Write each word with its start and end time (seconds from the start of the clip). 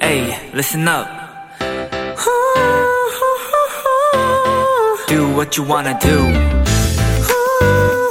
Hey, 0.00 0.50
listen 0.54 0.88
up. 0.88 1.06
Do 5.08 5.28
what 5.34 5.58
you 5.58 5.64
wanna 5.68 5.98
do. 6.00 6.26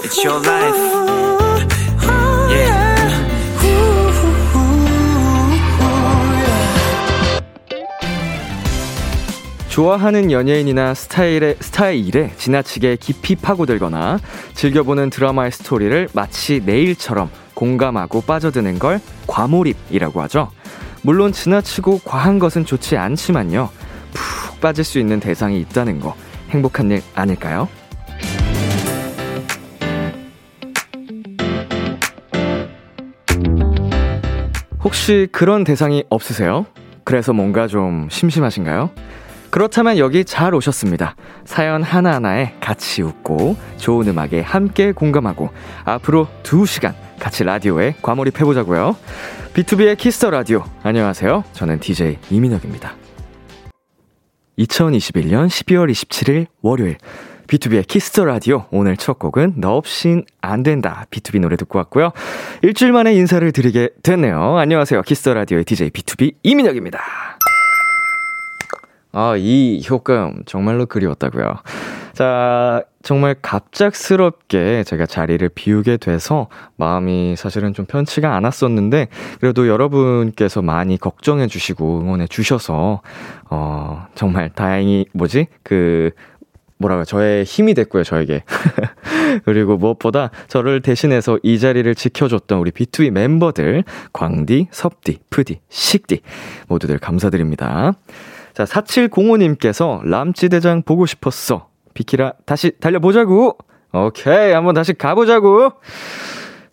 It's 0.04 0.24
your 0.24 0.40
life. 0.40 0.78
Yeah. 2.52 2.92
좋아하는 9.70 10.32
연예인이나 10.32 10.94
스타일의, 10.94 11.56
스타일에 11.60 12.34
지나치게 12.38 12.98
깊이 12.98 13.36
파고들거나 13.36 14.20
즐겨보는 14.54 15.10
드라마의 15.10 15.52
스토리를 15.54 16.10
마치 16.14 16.62
내일처럼 16.64 17.32
공감하고 17.62 18.22
빠져드는 18.22 18.80
걸 18.80 19.00
과몰입이라고 19.28 20.20
하죠. 20.24 20.50
물론 21.04 21.32
지나치고 21.32 22.00
과한 22.04 22.40
것은 22.40 22.66
좋지 22.66 22.98
않지만요. 22.98 23.70
푹 24.14 24.60
빠질 24.60 24.84
수 24.84 24.98
있는 24.98 25.20
대상이 25.20 25.60
있다는 25.60 26.00
거 26.00 26.16
행복한 26.50 26.90
일 26.90 27.04
아닐까요? 27.14 27.68
혹시 34.84 35.28
그런 35.32 35.64
대상이 35.64 36.04
없으세요? 36.10 36.66
그래서 37.04 37.32
뭔가 37.32 37.68
좀 37.68 38.08
심심하신가요? 38.10 38.90
그렇다면 39.52 40.00
여기 40.00 40.26
잘 40.26 40.56
오셨습니다. 40.56 41.16
사연 41.46 41.84
하나하나에 41.84 42.56
같이 42.60 43.04
웃고 43.04 43.56
좋은 43.78 44.08
음악에 44.08 44.42
함께 44.42 44.94
공감하고 44.94 45.50
앞으로 45.86 46.28
2시간 46.42 46.94
같이 47.22 47.44
라디오에 47.44 47.96
과몰입해보자고요. 48.02 48.98
B2B의 49.54 49.96
키스터 49.96 50.32
라디오. 50.32 50.64
안녕하세요. 50.82 51.44
저는 51.54 51.80
DJ 51.80 52.18
이민혁입니다. 52.32 52.96
2021년 54.58 55.48
12월 55.48 55.92
27일 55.92 56.48
월요일 56.62 56.98
B2B의 57.48 57.86
키스터 57.88 58.26
라디오 58.26 58.66
오늘 58.72 58.98
첫 58.98 59.20
곡은 59.20 59.56
너 59.58 59.76
없인 59.76 60.26
안 60.42 60.64
된다 60.64 61.06
BTOB 61.12 61.40
노래 61.42 61.58
듣고 61.58 61.78
왔고요. 61.78 62.12
일주일 62.64 62.92
만에 62.92 63.14
인사를 63.14 63.50
드리게 63.52 63.90
됐네요. 64.04 64.58
안녕하세요. 64.58 65.04
키스터 65.04 65.34
라디오의 65.34 65.66
DJ 65.66 65.92
B2B 65.92 66.36
이민혁입니다. 66.44 67.31
아, 69.12 69.36
이 69.38 69.82
효과음 69.90 70.44
정말로 70.46 70.86
그리웠다고요. 70.86 71.56
자, 72.14 72.84
정말 73.04 73.36
갑작스럽게 73.42 74.84
제가 74.84 75.06
자리를 75.06 75.48
비우게 75.50 75.98
돼서 75.98 76.48
마음이 76.76 77.36
사실은 77.36 77.74
좀 77.74 77.86
편치가 77.86 78.36
않았었는데 78.36 79.08
그래도 79.40 79.68
여러분께서 79.68 80.62
많이 80.62 80.98
걱정해 80.98 81.48
주시고 81.48 82.02
응원해 82.02 82.28
주셔서 82.28 83.02
어, 83.50 84.06
정말 84.14 84.50
다행히 84.50 85.06
뭐지? 85.14 85.48
그 85.64 86.12
뭐라고 86.78 87.06
저의 87.06 87.44
힘이 87.44 87.74
됐고요, 87.76 88.04
저에게. 88.04 88.44
그리고 89.46 89.78
무엇보다 89.78 90.32
저를 90.48 90.82
대신해서 90.82 91.40
이 91.44 91.60
자리를 91.60 91.94
지켜줬던 91.94 92.60
우리 92.60 92.72
B2B 92.72 93.12
멤버들, 93.12 93.84
광디, 94.14 94.68
섭디, 94.72 95.20
푸디, 95.30 95.60
식디, 95.70 96.22
모두들 96.68 96.98
감사드립니다. 96.98 97.94
자, 98.62 98.66
4705님께서 98.66 100.02
람찌대장 100.04 100.84
보고 100.84 101.08
싶었어. 101.08 101.70
비키라, 101.96 102.34
다시 102.46 102.72
달려보자고! 102.80 103.58
오케이, 103.92 104.52
한번 104.52 104.76
다시 104.76 104.94
가보자고! 104.94 105.72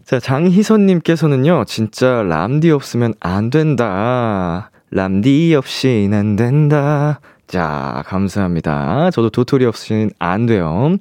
자, 0.04 0.20
장희선님께서는요, 0.20 1.64
진짜 1.66 2.22
람디 2.24 2.70
없으면 2.72 3.14
안 3.20 3.48
된다. 3.48 4.70
람디 4.90 5.54
없인 5.54 6.12
안 6.12 6.36
된다. 6.36 7.20
자, 7.46 8.02
감사합니다. 8.06 9.10
저도 9.10 9.30
도토리 9.30 9.64
없이는 9.64 10.10
안 10.18 10.44
돼요. 10.44 10.96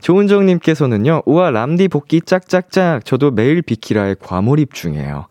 조은정님께서는요, 0.00 1.24
우와, 1.26 1.50
람디 1.50 1.88
복귀 1.88 2.22
짝짝짝. 2.22 3.04
저도 3.04 3.30
매일 3.30 3.60
비키라에 3.60 4.14
과몰입 4.20 4.72
중이에요. 4.72 5.26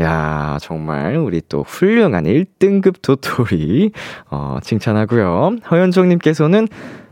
야, 0.00 0.58
정말 0.60 1.16
우리 1.16 1.40
또 1.48 1.62
훌륭한 1.62 2.24
1등급 2.24 3.02
도토리 3.02 3.92
어, 4.30 4.58
칭찬하고요. 4.62 5.58
허현정 5.70 6.08
님께서는 6.08 6.68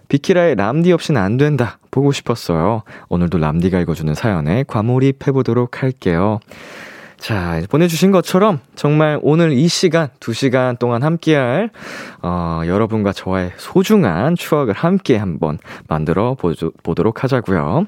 비키라의 0.08 0.56
람디 0.56 0.92
없이는 0.92 1.20
안 1.20 1.36
된다. 1.36 1.78
보고 1.90 2.12
싶었어요. 2.12 2.82
오늘도 3.08 3.38
람디가 3.38 3.80
읽어주는 3.80 4.12
사연에 4.14 4.64
과몰입해보도록 4.66 5.82
할게요. 5.82 6.40
자, 7.16 7.62
보내주신 7.70 8.10
것처럼 8.10 8.58
정말 8.74 9.18
오늘 9.22 9.52
이 9.52 9.68
시간, 9.68 10.08
두 10.18 10.32
시간 10.32 10.76
동안 10.76 11.04
함께할, 11.04 11.70
어, 12.20 12.62
여러분과 12.66 13.12
저의 13.12 13.52
소중한 13.58 14.34
추억을 14.34 14.74
함께 14.74 15.16
한번 15.16 15.58
만들어 15.86 16.36
보도록 16.82 17.22
하자고요. 17.22 17.86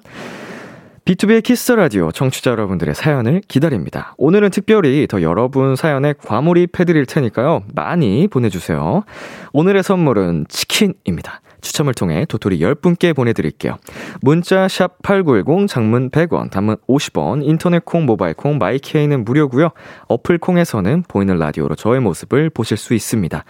B2B의 1.05 1.43
키스 1.43 1.73
라디오 1.73 2.11
청취자 2.11 2.51
여러분들의 2.53 2.95
사연을 2.95 3.43
기다립니다. 3.47 4.15
오늘은 4.17 4.49
특별히 4.49 5.07
더 5.07 5.21
여러분 5.21 5.77
사연에 5.77 6.15
과몰입 6.15 6.81
해 6.81 6.85
드릴 6.87 7.05
테니까요. 7.05 7.63
많이 7.75 8.27
보내 8.27 8.49
주세요. 8.49 9.05
오늘의 9.53 9.83
선물은 9.83 10.47
치킨입니다. 10.49 11.43
추첨을 11.61 11.93
통해 11.93 12.25
도토리 12.27 12.59
10분께 12.59 13.15
보내드릴게요. 13.15 13.77
문자 14.23 14.67
샵8910 14.67 15.69
장문 15.69 16.11
100원, 16.11 16.51
단문 16.51 16.77
50원, 16.89 17.43
인터넷 17.45 17.85
콩, 17.85 18.07
모바일 18.07 18.33
콩, 18.33 18.57
my 18.57 18.77
K는 18.77 19.27
무료고요. 19.27 19.71
어플 20.09 20.39
콩에서는 20.39 21.05
보이는 21.07 21.39
라디오로 21.39 21.75
저의 21.75 22.01
모습을 22.01 22.49
보실 22.49 22.79
수 22.79 22.95
있습니다. 22.95 23.45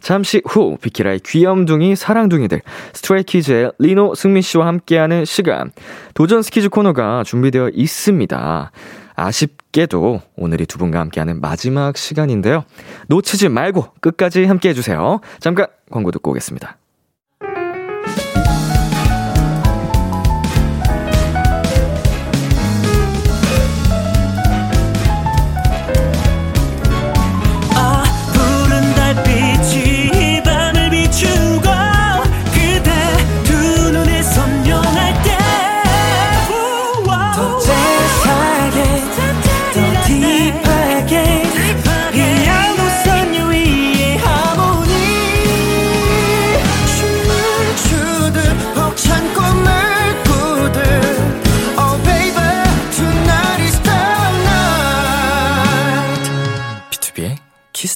잠시 0.00 0.42
후 0.46 0.76
비키라의 0.80 1.20
귀염둥이 1.24 1.96
사랑둥이들 1.96 2.60
Stray 2.92 3.28
Kids의 3.28 3.72
리노 3.78 4.14
승민 4.14 4.42
씨와 4.42 4.66
함께하는 4.66 5.24
시간 5.24 5.72
도전 6.14 6.42
스키즈 6.42 6.68
코너가 6.68 7.24
준비되어 7.24 7.70
있습니다. 7.74 8.70
아쉽게도 9.14 10.22
오늘이 10.36 10.66
두 10.66 10.78
분과 10.78 11.00
함께하는 11.00 11.40
마지막 11.40 11.96
시간인데요. 11.96 12.64
놓치지 13.08 13.48
말고 13.48 13.86
끝까지 14.00 14.44
함께 14.44 14.70
해 14.70 14.74
주세요. 14.74 15.20
잠깐 15.40 15.66
광고 15.90 16.10
듣고 16.10 16.30
오겠습니다. 16.30 16.76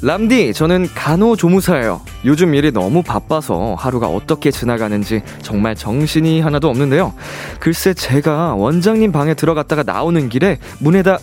람디, 0.00 0.54
저는 0.54 0.88
간호조무사예요. 0.94 2.00
요즘 2.24 2.54
일이 2.54 2.70
너무 2.70 3.02
바빠서 3.02 3.74
하루가 3.76 4.06
어떻게 4.06 4.52
지나가는지 4.52 5.22
정말 5.42 5.74
정신이 5.74 6.40
하나도 6.40 6.68
없는데요. 6.68 7.14
글쎄, 7.58 7.94
제가 7.94 8.54
원장님 8.54 9.10
방에 9.10 9.34
들어갔다가 9.34 9.82
나오는 9.82 10.28
길에 10.28 10.58
문에다 10.78 11.18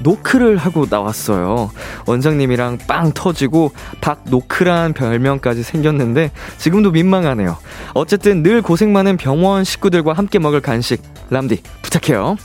노크를 0.00 0.56
하고 0.56 0.86
나왔어요. 0.88 1.70
원장님이랑 2.06 2.78
빵 2.88 3.12
터지고 3.12 3.72
박노크란 4.00 4.94
별명까지 4.94 5.62
생겼는데 5.62 6.32
지금도 6.58 6.90
민망하네요. 6.92 7.56
어쨌든 7.94 8.42
늘 8.42 8.62
고생 8.62 8.92
많은 8.92 9.16
병원 9.16 9.64
식구들과 9.64 10.14
함께 10.14 10.38
먹을 10.38 10.60
간식 10.60 11.02
람디 11.30 11.62
부탁해요. 11.82 12.36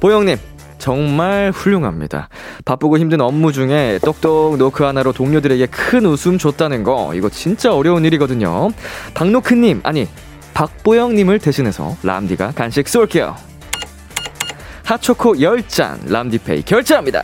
보영님 0.00 0.36
정말 0.78 1.50
훌륭합니다. 1.54 2.28
바쁘고 2.64 2.98
힘든 2.98 3.20
업무 3.20 3.52
중에 3.52 3.98
똑똑 4.02 4.56
노크 4.56 4.84
하나로 4.84 5.12
동료들에게 5.12 5.66
큰 5.66 6.06
웃음 6.06 6.38
줬다는 6.38 6.82
거, 6.82 7.12
이거 7.14 7.28
진짜 7.28 7.74
어려운 7.74 8.04
일이거든요. 8.04 8.70
박노크님, 9.14 9.80
아니, 9.82 10.08
박보영님을 10.54 11.38
대신해서 11.38 11.96
람디가 12.02 12.52
간식 12.52 12.88
쏠게요. 12.88 13.36
핫초코 14.84 15.34
10잔 15.34 16.10
람디페이 16.10 16.62
결제합니다. 16.62 17.22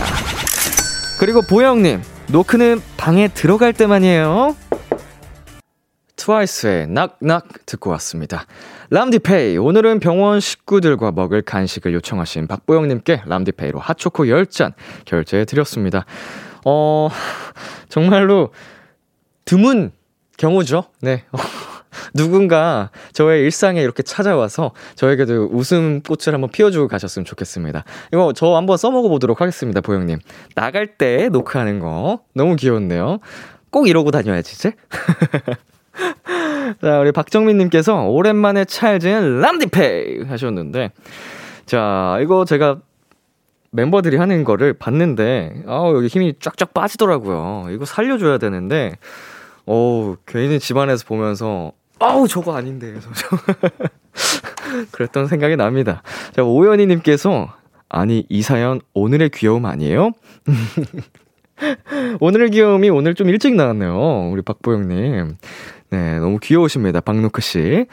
그리고 1.18 1.42
보영님, 1.42 2.02
노크는 2.28 2.80
방에 2.96 3.28
들어갈 3.28 3.72
때만이에요. 3.72 4.56
트와이스의 6.16 6.86
낙낙 6.88 7.48
듣고 7.66 7.90
왔습니다. 7.90 8.46
람디페이, 8.92 9.56
오늘은 9.56 10.00
병원 10.00 10.40
식구들과 10.40 11.12
먹을 11.12 11.42
간식을 11.42 11.94
요청하신 11.94 12.48
박보영님께 12.48 13.22
람디페이로 13.24 13.78
핫초코 13.78 14.24
10잔 14.24 14.72
결제해 15.04 15.44
드렸습니다. 15.44 16.04
어, 16.66 17.08
정말로 17.88 18.50
드문 19.44 19.92
경우죠. 20.36 20.86
네. 21.02 21.24
누군가 22.14 22.90
저의 23.12 23.42
일상에 23.42 23.80
이렇게 23.80 24.02
찾아와서 24.02 24.72
저에게도 24.96 25.50
웃음꽃을 25.52 26.34
한번 26.34 26.50
피워주고 26.50 26.88
가셨으면 26.88 27.24
좋겠습니다. 27.24 27.84
이거 28.12 28.32
저 28.34 28.56
한번 28.56 28.76
써먹어 28.76 29.08
보도록 29.08 29.40
하겠습니다, 29.40 29.80
보영님. 29.80 30.18
나갈 30.56 30.96
때 30.96 31.28
노크하는 31.28 31.78
거 31.78 32.24
너무 32.34 32.56
귀여운데요. 32.56 33.20
꼭 33.70 33.88
이러고 33.88 34.10
다녀야지, 34.10 34.52
이제. 34.56 34.72
자, 36.82 37.00
우리 37.00 37.12
박정민님께서 37.12 38.06
오랜만에 38.06 38.64
찰진 38.64 39.40
람디페이 39.40 40.24
하셨는데, 40.24 40.92
자, 41.66 42.18
이거 42.22 42.44
제가 42.44 42.78
멤버들이 43.72 44.16
하는 44.16 44.44
거를 44.44 44.72
봤는데, 44.72 45.62
아우, 45.66 45.94
여기 45.96 46.08
힘이 46.08 46.34
쫙쫙 46.40 46.74
빠지더라고요. 46.74 47.68
이거 47.70 47.84
살려줘야 47.84 48.38
되는데, 48.38 48.96
어우, 49.66 50.16
괜히 50.26 50.58
집안에서 50.58 51.04
보면서, 51.06 51.72
아우, 51.98 52.26
저거 52.26 52.56
아닌데. 52.56 52.94
그랬던 54.90 55.26
생각이 55.26 55.56
납니다. 55.56 56.02
자, 56.32 56.42
오연희님께서, 56.42 57.52
아니, 57.88 58.24
이 58.28 58.42
사연 58.42 58.80
오늘의 58.94 59.30
귀여움 59.30 59.66
아니에요? 59.66 60.12
오늘의 62.20 62.50
귀여움이 62.50 62.88
오늘 62.88 63.14
좀 63.14 63.28
일찍 63.28 63.54
나왔네요. 63.54 64.30
우리 64.30 64.42
박보영님. 64.42 65.36
네, 65.90 66.18
너무 66.18 66.38
귀여우십니다. 66.38 67.00
박노크 67.00 67.40
씨. 67.40 67.86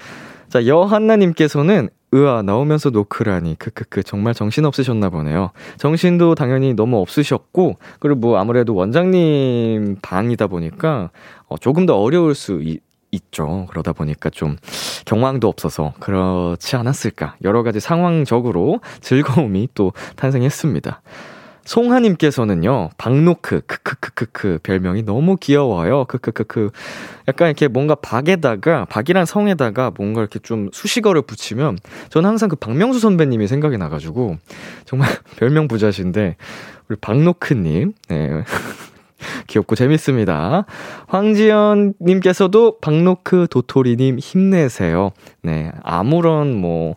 자, 0.50 0.66
여한나님께서는 0.66 1.90
으아, 2.14 2.42
나오면서 2.42 2.90
노크라니. 2.90 3.56
크크크. 3.56 4.04
정말 4.04 4.34
정신 4.34 4.66
없으셨나 4.66 5.10
보네요. 5.10 5.52
정신도 5.78 6.36
당연히 6.36 6.74
너무 6.74 7.00
없으셨고, 7.00 7.78
그리고 8.00 8.20
뭐 8.20 8.38
아무래도 8.38 8.76
원장님 8.76 9.98
방이다 10.02 10.48
보니까, 10.48 11.10
어, 11.48 11.58
조금 11.58 11.86
더 11.86 11.98
어려울 11.98 12.34
수 12.34 12.62
있, 12.62 12.82
있죠. 13.12 13.66
그러다 13.70 13.94
보니까 13.94 14.30
좀 14.30 14.58
경황도 15.06 15.48
없어서 15.48 15.94
그렇지 16.00 16.76
않았을까. 16.76 17.36
여러 17.44 17.64
가지 17.64 17.80
상황적으로 17.80 18.82
즐거움이 19.02 19.70
또 19.74 19.94
탄생했습니다. 20.18 21.02
송하님께서는요, 21.68 22.92
박노크, 22.98 23.62
크크크크크, 23.68 24.60
별명이 24.64 25.04
너무 25.04 25.36
귀여워요. 25.36 26.06
크크크크. 26.06 26.70
약간 27.28 27.50
이렇게 27.50 27.68
뭔가 27.68 27.94
박에다가, 27.94 28.86
박이란 28.86 29.26
성에다가 29.26 29.92
뭔가 29.98 30.22
이렇게 30.22 30.40
좀 30.40 30.70
수식어를 30.72 31.24
붙이면, 31.24 31.78
저는 32.10 32.30
항상 32.30 32.48
그 32.48 32.56
박명수 32.56 33.00
선배님이 33.00 33.48
생각이 33.48 33.78
나가지고, 33.78 34.38
정말 34.86 35.10
별명 35.36 35.68
부자신데, 35.68 36.38
우리 36.88 36.98
박노크님, 37.02 37.94
네. 38.08 38.44
귀엽고 39.48 39.76
재밌습니다. 39.76 40.66
황지연님께서도 41.08 42.80
박노크 42.80 43.48
도토리님 43.50 44.20
힘내세요. 44.20 45.12
네. 45.42 45.72
아무런 45.84 46.56
뭐, 46.56 46.96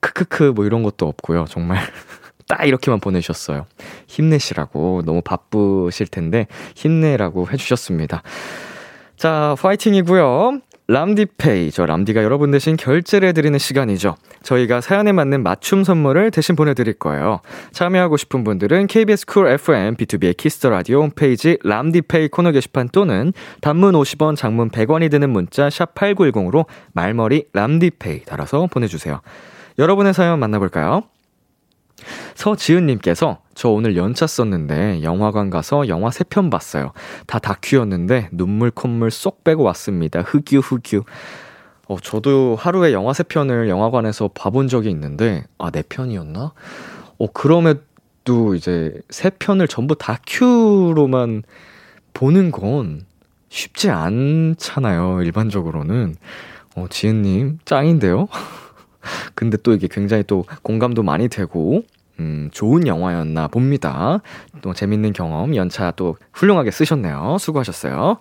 크크크 0.00 0.54
뭐 0.56 0.64
이런 0.64 0.82
것도 0.82 1.06
없고요. 1.06 1.44
정말. 1.48 1.78
딱 2.52 2.66
이렇게만 2.66 3.00
보내주셨어요. 3.00 3.64
힘내시라고. 4.08 5.02
너무 5.06 5.22
바쁘실 5.22 6.06
텐데, 6.08 6.46
힘내라고 6.74 7.48
해주셨습니다. 7.50 8.22
자, 9.16 9.56
파이팅이고요. 9.58 10.60
람디페이. 10.88 11.70
저 11.70 11.86
람디가 11.86 12.22
여러분 12.22 12.50
대신 12.50 12.76
결제를 12.76 13.28
해드리는 13.28 13.58
시간이죠. 13.58 14.16
저희가 14.42 14.82
사연에 14.82 15.12
맞는 15.12 15.42
맞춤 15.42 15.82
선물을 15.82 16.30
대신 16.30 16.54
보내드릴 16.54 16.94
거예요. 16.94 17.40
참여하고 17.72 18.18
싶은 18.18 18.44
분들은 18.44 18.88
KBS 18.88 19.24
쿨 19.24 19.46
FM 19.48 19.94
B2B의 19.96 20.36
키스터 20.36 20.68
라디오 20.68 21.00
홈페이지 21.00 21.56
람디페이 21.64 22.28
코너 22.28 22.50
게시판 22.50 22.90
또는 22.90 23.32
단문 23.62 23.94
50원, 23.94 24.36
장문 24.36 24.68
100원이 24.68 25.10
드는 25.10 25.30
문자 25.30 25.70
샵 25.70 25.94
8910으로 25.94 26.66
말머리 26.92 27.46
람디페이 27.54 28.24
달아서 28.24 28.66
보내주세요. 28.66 29.22
여러분의 29.78 30.12
사연 30.12 30.38
만나볼까요? 30.38 31.04
서지은님께서 32.34 33.38
저 33.54 33.68
오늘 33.68 33.96
연차 33.96 34.26
썼는데 34.26 35.02
영화관 35.02 35.50
가서 35.50 35.88
영화 35.88 36.10
3편 36.10 36.50
봤어요. 36.50 36.92
다 37.26 37.38
다큐였는데 37.38 38.28
눈물 38.32 38.70
콧물 38.70 39.10
쏙 39.10 39.44
빼고 39.44 39.62
왔습니다. 39.62 40.22
흑유 40.22 40.60
흑유. 40.60 41.02
어, 41.88 41.96
저도 42.00 42.56
하루에 42.58 42.92
영화 42.92 43.12
3편을 43.12 43.68
영화관에서 43.68 44.28
봐본 44.28 44.68
적이 44.68 44.90
있는데 44.90 45.44
아 45.58 45.70
4편이었나? 45.70 46.52
어 47.18 47.26
그럼에도 47.32 48.54
이제 48.54 48.94
3편을 49.08 49.68
전부 49.68 49.94
다큐로만 49.94 51.42
보는 52.14 52.50
건 52.50 53.04
쉽지 53.48 53.90
않잖아요. 53.90 55.22
일반적으로는. 55.22 56.14
어 56.74 56.86
지은님 56.88 57.58
짱인데요? 57.66 58.28
근데 59.34 59.58
또 59.58 59.72
이게 59.74 59.88
굉장히 59.90 60.22
또 60.22 60.44
공감도 60.62 61.02
많이 61.02 61.28
되고, 61.28 61.82
음, 62.22 62.48
좋은 62.52 62.86
영화였나 62.86 63.48
봅니다. 63.48 64.20
또 64.62 64.72
재밌는 64.72 65.12
경험, 65.12 65.56
연차 65.56 65.90
또 65.90 66.16
훌륭하게 66.32 66.70
쓰셨네요. 66.70 67.36
수고하셨어요. 67.40 68.18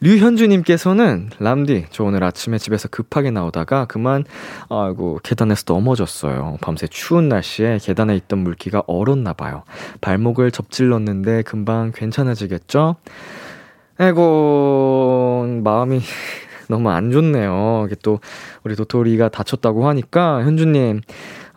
류현주님께서는 0.00 1.30
람디 1.40 1.86
저 1.90 2.04
오늘 2.04 2.22
아침에 2.22 2.58
집에서 2.58 2.86
급하게 2.86 3.32
나오다가 3.32 3.86
그만 3.86 4.24
아이고 4.68 5.18
계단에서 5.24 5.64
넘어졌어요. 5.66 6.58
밤새 6.60 6.86
추운 6.86 7.28
날씨에 7.28 7.78
계단에 7.82 8.14
있던 8.14 8.38
물기가 8.38 8.84
얼었나 8.86 9.32
봐요. 9.32 9.64
발목을 10.00 10.52
접질렀는데 10.52 11.42
금방 11.42 11.90
괜찮아지겠죠? 11.92 12.94
아이고 13.98 15.60
마음이 15.64 16.00
너무 16.70 16.90
안 16.90 17.10
좋네요. 17.10 17.84
이게 17.86 17.96
또 18.00 18.20
우리 18.62 18.76
도토리가 18.76 19.30
다쳤다고 19.30 19.88
하니까 19.88 20.44
현주님 20.44 21.00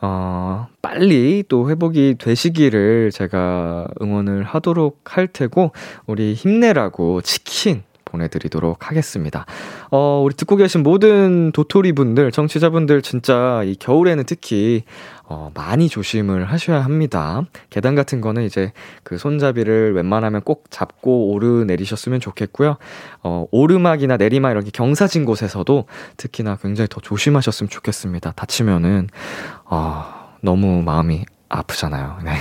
어, 0.01 0.67
빨리 0.81 1.43
또 1.48 1.70
회복이 1.70 2.15
되시기를 2.17 3.12
제가 3.12 3.88
응원을 4.01 4.43
하도록 4.43 5.00
할 5.05 5.27
테고, 5.27 5.72
우리 6.08 6.34
힘내라고 6.34 7.22
치킨 7.22 7.84
보내드리도록 8.12 8.89
하겠습니다. 8.89 9.46
어, 9.89 10.22
우리 10.24 10.36
듣고 10.36 10.56
계신 10.56 10.84
모든 10.84 11.51
도토리 11.51 11.94
분들, 11.94 12.32
정치자분들 12.32 13.01
진짜 13.01 13.63
이 13.63 13.75
겨울에는 13.75 14.25
특히 14.25 14.84
어, 15.24 15.50
많이 15.53 15.88
조심을 15.88 16.44
하셔야 16.51 16.84
합니다. 16.84 17.44
계단 17.70 17.96
같은 17.96 18.20
거는 18.20 18.44
이제 18.44 18.74
그 19.03 19.18
손잡이를 19.18 19.94
웬만하면 19.94 20.41
꼭 20.41 20.65
잡고 20.70 21.32
오르내리셨으면 21.32 22.20
좋겠고요. 22.20 22.75
어, 23.24 23.46
오르막이나 23.51 24.18
내리막 24.18 24.51
이렇게 24.51 24.72
경사진 24.72 25.24
곳에서도 25.24 25.86
특히나 26.18 26.58
굉장히 26.62 26.89
더 26.89 27.00
조심하셨으면 27.00 27.70
좋겠습니다. 27.70 28.32
다치면은, 28.32 29.08
어, 29.65 30.03
너무 30.41 30.82
마음이 30.82 31.24
아프잖아요. 31.48 32.18
네. 32.25 32.34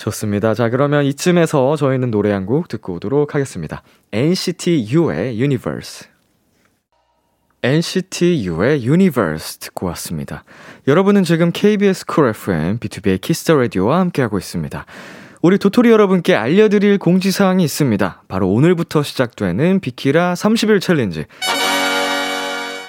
좋습니다. 0.00 0.54
자, 0.54 0.70
그러면 0.70 1.04
이쯤에서 1.04 1.76
저희는 1.76 2.10
노래 2.10 2.32
한 2.32 2.46
곡 2.46 2.68
듣고 2.68 2.94
오도록 2.94 3.34
하겠습니다. 3.34 3.82
NCT 4.12 4.88
U의 4.94 5.38
Universe. 5.38 6.08
NCT 7.62 8.48
U의 8.48 8.86
Universe 8.86 9.58
듣고 9.60 9.86
왔습니다. 9.88 10.42
여러분은 10.88 11.22
지금 11.24 11.52
KBS 11.52 12.06
쿨 12.06 12.28
FM 12.30 12.78
B2B의 12.78 13.20
키스터 13.20 13.54
라디오와 13.56 14.00
함께하고 14.00 14.38
있습니다. 14.38 14.86
우리 15.42 15.58
도토리 15.58 15.90
여러분께 15.90 16.34
알려드릴 16.34 16.98
공지사항이 16.98 17.62
있습니다. 17.62 18.22
바로 18.28 18.50
오늘부터 18.50 19.02
시작되는 19.02 19.80
비키라 19.80 20.32
30일 20.34 20.80
챌린지. 20.80 21.26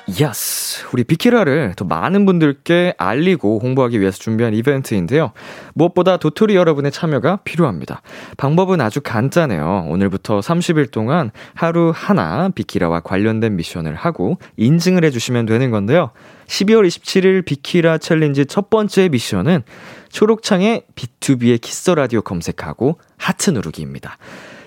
Yes. 0.10 0.86
우리 0.94 1.04
비키라를 1.04 1.74
더 1.76 1.86
많은 1.86 2.26
분들께 2.26 2.96
알리고 2.98 3.60
홍보하기 3.62 4.00
위해서 4.00 4.18
준비한 4.18 4.54
이벤트인데요. 4.54 5.32
무엇보다 5.74 6.18
도토리 6.18 6.56
여러분의 6.56 6.92
참여가 6.92 7.38
필요합니다. 7.44 8.02
방법은 8.38 8.82
아주 8.82 9.02
간단해요. 9.02 9.86
오늘부터 9.90 10.40
30일 10.40 10.92
동안 10.92 11.32
하루 11.54 11.92
하나 11.96 12.50
비키라와 12.50 13.02
관련된 13.02 13.56
미션을 13.56 13.96
하고 13.96 14.38
인증을 14.58 15.06
해주시면 15.06 15.46
되는 15.46 15.72
건데요. 15.72 16.12
12월 16.48 16.88
27일 16.88 17.46
비키라 17.46 17.98
챌린지 17.98 18.46
첫 18.46 18.70
번째 18.70 19.10
미션은 19.10 19.64
초록창에 20.10 20.84
B2B의 20.96 21.62
키스 21.62 21.92
라디오 21.92 22.22
검색하고 22.22 23.00
하트 23.18 23.52
누르기입니다. 23.52 24.18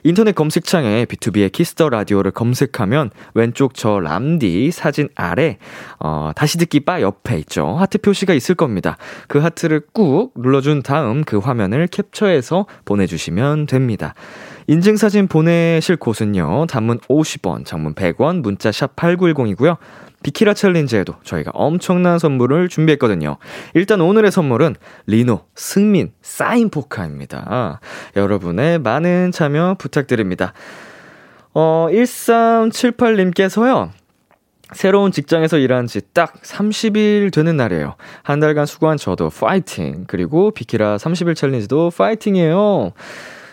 인터넷 0.07 0.35
검색창에 0.35 1.07
B2B의 1.07 1.51
키스터 1.51 1.89
라디오를 1.89 2.31
검색하면 2.31 3.11
왼쪽 3.33 3.73
저 3.73 4.01
람디 4.01 4.71
사진 4.71 5.09
아래 5.15 5.57
어, 5.99 6.31
다시 6.37 6.59
듣기 6.59 6.81
바 6.81 7.01
옆에 7.01 7.39
있죠. 7.39 7.69
하트 7.69 7.97
표시가 7.97 8.35
있을 8.35 8.55
겁니다. 8.55 8.99
그 9.29 9.39
하트를 9.39 9.81
꾹 9.95 10.33
눌러준 10.37 10.83
다음 10.83 11.25
그 11.25 11.39
화면을 11.39 11.87
캡처해서 11.87 12.67
보내주시면 12.85 13.65
됩니다. 13.65 14.13
인증사진 14.67 15.27
보내실 15.27 15.97
곳은요. 15.97 16.67
단문 16.67 16.99
50원, 17.01 17.65
장문 17.65 17.95
100원, 17.95 18.43
문자 18.43 18.71
샵 18.73 18.95
8910이고요. 18.97 19.79
비키라 20.25 20.55
챌린지에도 20.55 21.15
저희가 21.23 21.53
엄청난 21.55 22.19
선물을 22.19 22.69
준비했거든요. 22.69 23.37
일단 23.75 24.01
오늘의 24.01 24.33
선물은 24.33 24.75
리노, 25.07 25.45
승민, 25.55 26.13
사인 26.23 26.71
포카입니다. 26.71 27.79
여러분의 28.17 28.81
많은 28.81 29.31
참여 29.31 29.77
부탁드립니다. 29.79 30.53
어, 31.53 31.87
1378님께서요. 31.93 33.91
새로운 34.73 35.13
직장에서 35.13 35.59
일한 35.59 35.87
지 35.87 36.01
딱 36.15 36.33
30일 36.43 37.33
되는 37.33 37.57
날이에요. 37.57 37.95
한 38.23 38.41
달간 38.41 38.67
수고한 38.67 38.97
저도 38.97 39.29
파이팅. 39.31 40.05
그리고 40.09 40.51
비키라 40.51 40.97
30일 40.97 41.37
챌린지도 41.37 41.91
파이팅이에요. 41.97 42.93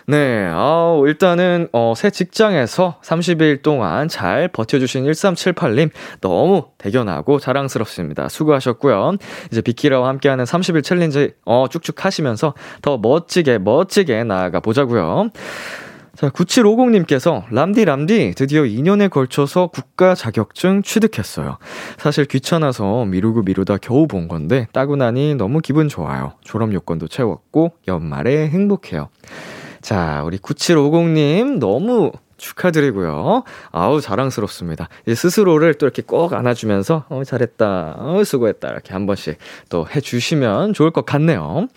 네, 0.08 0.50
아 0.51 1.00
일단은, 1.05 1.67
어, 1.72 1.93
새 1.96 2.10
직장에서 2.10 3.00
30일 3.03 3.62
동안 3.62 4.08
잘 4.08 4.48
버텨주신 4.48 5.05
1378님, 5.05 5.89
너무 6.22 6.65
대견하고 6.77 7.39
자랑스럽습니다. 7.39 8.29
수고하셨고요. 8.29 9.17
이제 9.51 9.62
비키라와 9.62 10.08
함께하는 10.10 10.46
30일 10.46 10.84
챌린지, 10.84 11.34
어, 11.46 11.67
쭉쭉 11.70 12.03
하시면서 12.03 12.53
더 12.81 12.98
멋지게, 12.98 13.60
멋지게 13.60 14.24
나아가 14.24 14.60
보자고요. 14.60 15.29
자, 16.15 16.29
9750님께서, 16.29 17.46
람디, 17.51 17.86
람디, 17.86 18.34
드디어 18.36 18.63
2년에 18.63 19.10
걸쳐서 19.10 19.67
국가 19.67 20.13
자격증 20.13 20.84
취득했어요. 20.84 21.58
사실 21.98 22.25
귀찮아서 22.25 23.05
미루고 23.05 23.43
미루다 23.43 23.77
겨우 23.77 24.08
본 24.08 24.27
건데, 24.27 24.67
따고 24.74 24.98
나니 24.98 25.36
너무 25.36 25.62
기분 25.62 25.88
좋아요. 25.88 26.34
졸업 26.41 26.74
요건도 26.74 27.08
채웠고, 27.08 27.72
연말에 27.88 28.50
행복해요. 28.50 29.10
자, 29.82 30.22
우리 30.26 30.38
9750님 30.38 31.60
너무 31.60 32.12
축하드리고요. 32.38 33.44
아우, 33.72 34.02
자랑스럽습니다. 34.02 34.90
이제 35.06 35.16
스스로를 35.16 35.76
또 35.76 35.86
이렇게 35.86 36.02
꼭 36.02 36.34
안아주면서, 36.34 37.06
어, 37.10 37.24
잘했다. 37.24 37.96
어, 37.98 38.24
수고했다. 38.24 38.70
이렇게 38.70 38.94
한 38.94 39.06
번씩 39.06 39.38
또 39.70 39.88
해주시면 39.88 40.74
좋을 40.74 40.92
것 40.92 41.06
같네요. 41.06 41.68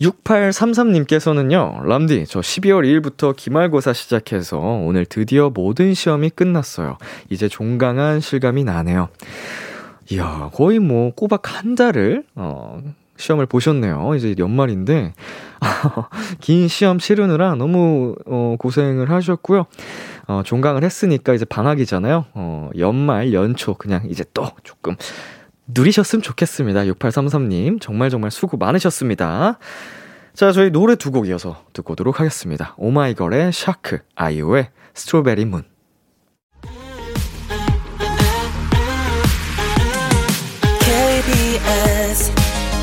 6833님께서는요, 0.00 1.84
람디, 1.84 2.24
저 2.26 2.40
12월 2.40 2.84
2일부터 2.84 3.36
기말고사 3.36 3.92
시작해서 3.92 4.58
오늘 4.58 5.04
드디어 5.04 5.50
모든 5.50 5.92
시험이 5.94 6.30
끝났어요. 6.30 6.96
이제 7.28 7.48
종강한 7.48 8.20
실감이 8.20 8.64
나네요. 8.64 9.08
이야, 10.10 10.50
거의 10.54 10.78
뭐 10.78 11.12
꼬박 11.14 11.54
한 11.54 11.74
달을, 11.74 12.24
어, 12.34 12.80
시험을 13.20 13.46
보셨네요. 13.46 14.14
이제 14.16 14.34
연말인데, 14.38 15.12
긴 16.40 16.66
시험 16.68 16.98
치르느라 16.98 17.54
너무, 17.54 18.16
어, 18.26 18.56
고생을 18.58 19.10
하셨고요. 19.10 19.66
어, 20.26 20.42
종강을 20.44 20.82
했으니까 20.82 21.34
이제 21.34 21.44
방학이잖아요. 21.44 22.26
어, 22.34 22.70
연말, 22.78 23.32
연초, 23.32 23.74
그냥 23.74 24.02
이제 24.08 24.24
또 24.34 24.50
조금 24.64 24.96
누리셨으면 25.68 26.22
좋겠습니다. 26.22 26.80
6833님. 26.84 27.80
정말 27.80 28.10
정말 28.10 28.30
수고 28.30 28.56
많으셨습니다. 28.56 29.58
자, 30.34 30.52
저희 30.52 30.70
노래 30.70 30.94
두 30.96 31.10
곡 31.10 31.28
이어서 31.28 31.64
듣고 31.72 31.92
오도록 31.92 32.20
하겠습니다. 32.20 32.74
오마이걸의 32.78 33.52
Shark, 33.52 33.98
아이유의 34.16 34.70
Strawberry 34.94 35.44
Moon. 35.44 35.64
KBS 40.80 41.89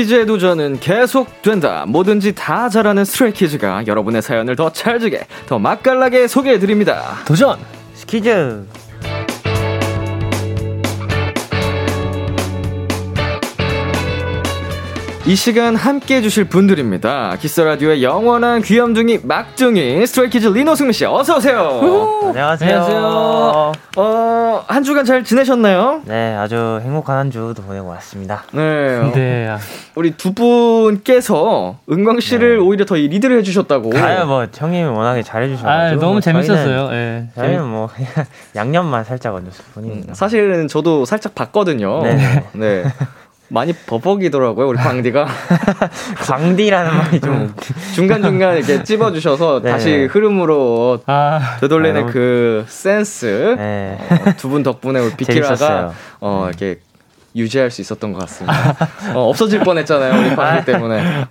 스키즈의 0.00 0.26
도전은 0.26 0.80
계속된다. 0.80 1.84
뭐든지 1.86 2.34
다 2.34 2.68
잘하는 2.68 3.04
스트레이키즈가 3.04 3.86
여러분의 3.86 4.22
사연을 4.22 4.56
더 4.56 4.72
찰지게, 4.72 5.26
더 5.46 5.58
맛깔나게 5.58 6.26
소개해드립니다. 6.26 7.18
도전 7.26 7.58
스키즈 7.94 8.64
이 15.30 15.36
시간 15.36 15.76
함께 15.76 16.16
해주실 16.16 16.46
분들입니다. 16.46 17.36
키스라디오의 17.38 18.02
영원한 18.02 18.62
귀염둥이 18.62 19.20
막둥이 19.22 20.04
스트레이키즈 20.04 20.48
리노 20.48 20.74
승민 20.74 20.92
씨 20.92 21.04
어서 21.04 21.36
오세요. 21.36 22.20
안녕하세요. 22.24 22.68
안녕하세요. 22.68 23.72
어, 23.96 24.64
한 24.66 24.82
주간 24.82 25.04
잘 25.04 25.22
지내셨나요? 25.22 26.02
네 26.06 26.34
아주 26.34 26.80
행복한 26.82 27.16
한 27.16 27.30
주도 27.30 27.62
보내고 27.62 27.86
왔습니다 27.90 28.42
네. 28.52 29.12
네. 29.14 29.56
우리 29.94 30.10
두 30.16 30.34
분께서 30.34 31.78
은광 31.88 32.18
씨를 32.18 32.56
네. 32.56 32.64
오히려 32.64 32.84
더 32.84 33.06
리드를 33.06 33.38
해주셨다고. 33.38 33.96
아유 33.98 34.26
뭐 34.26 34.48
형님이 34.52 34.88
워낙에 34.88 35.22
잘해주셔가지고 35.22 36.00
아, 36.00 36.00
너무 36.00 36.14
뭐 36.14 36.20
재밌었어요. 36.20 36.88
예. 36.90 37.28
저희는, 37.36 37.54
저희는 37.54 37.68
뭐 37.68 37.88
양념만 38.56 39.04
살짝 39.04 39.36
얹었을 39.36 39.64
뿐입니다 39.74 40.12
사실은 40.14 40.66
저도 40.66 41.04
살짝 41.04 41.36
봤거든요. 41.36 42.02
네. 42.02 42.44
네. 42.54 42.82
많이 43.50 43.72
버벅이더라고요, 43.72 44.68
우리 44.68 44.78
광디가. 44.78 45.26
광디라는 46.22 46.96
말이 46.96 47.20
좀 47.20 47.52
중간 47.94 48.22
중간 48.22 48.56
이렇게 48.56 48.82
찝어주셔서 48.84 49.60
네. 49.62 49.70
다시 49.72 50.04
흐름으로 50.04 51.00
아, 51.06 51.56
되돌리는 51.60 52.04
아, 52.04 52.06
그 52.06 52.64
센스. 52.68 53.56
네. 53.58 53.98
두분 54.36 54.62
덕분에 54.62 55.00
우리 55.00 55.14
비키라가. 55.16 55.92
어, 56.20 56.46
이렇게 56.48 56.78
유지할 57.34 57.72
수 57.72 57.80
있었던 57.80 58.12
것 58.12 58.20
같습니다. 58.20 58.88
어, 59.14 59.28
없어질 59.28 59.60
뻔했잖아요, 59.60 60.20
우리 60.20 60.36
광디 60.36 60.64
때문에. 60.66 61.26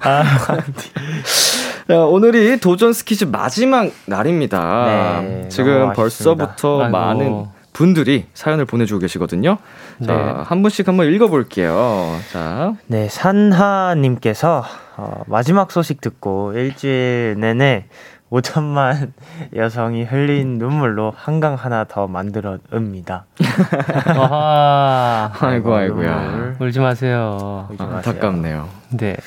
자, 1.88 2.06
오늘이 2.06 2.60
도전 2.60 2.92
스키즈 2.94 3.26
마지막 3.26 3.90
날입니다. 4.06 5.22
네, 5.22 5.46
지금 5.50 5.94
벌써부터 5.94 6.82
아쉽습니다. 6.82 6.90
많은 6.90 7.22
아이고. 7.26 7.52
분들이 7.74 8.26
사연을 8.34 8.66
보내주고 8.66 9.00
계시거든요. 9.00 9.58
자, 10.06 10.16
네. 10.16 10.44
한 10.46 10.62
분씩 10.62 10.88
한번 10.88 11.12
읽어볼게요. 11.12 12.18
자, 12.32 12.74
네, 12.88 13.08
산하님께서 13.10 14.64
어, 14.98 15.24
마지막 15.28 15.72
소식 15.72 16.02
듣고 16.02 16.54
일주일 16.54 17.36
내내 17.40 17.86
5천만 18.32 19.12
여성이 19.56 20.04
흘린 20.04 20.58
눈물로 20.58 21.14
한강 21.16 21.56
하나 21.56 21.84
더 21.84 22.08
만들어 22.08 22.58
읍니다. 22.74 23.26
아이고, 25.42 25.76
아이고야. 25.76 26.56
울지 26.60 26.80
마세요. 26.80 27.68
울지 27.72 27.84
아, 27.84 27.88
마세요. 27.88 28.14
안타깝네요. 28.14 28.70
네. 28.92 29.18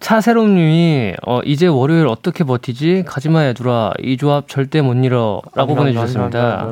차세롬님이 0.00 1.14
어, 1.26 1.40
이제 1.44 1.66
월요일 1.66 2.06
어떻게 2.06 2.44
버티지? 2.44 3.04
가지마 3.06 3.44
얘들아 3.46 3.94
이 4.00 4.16
조합 4.16 4.48
절대 4.48 4.80
못 4.80 4.94
잃어라고 4.94 5.74
보내주셨습니다. 5.74 6.68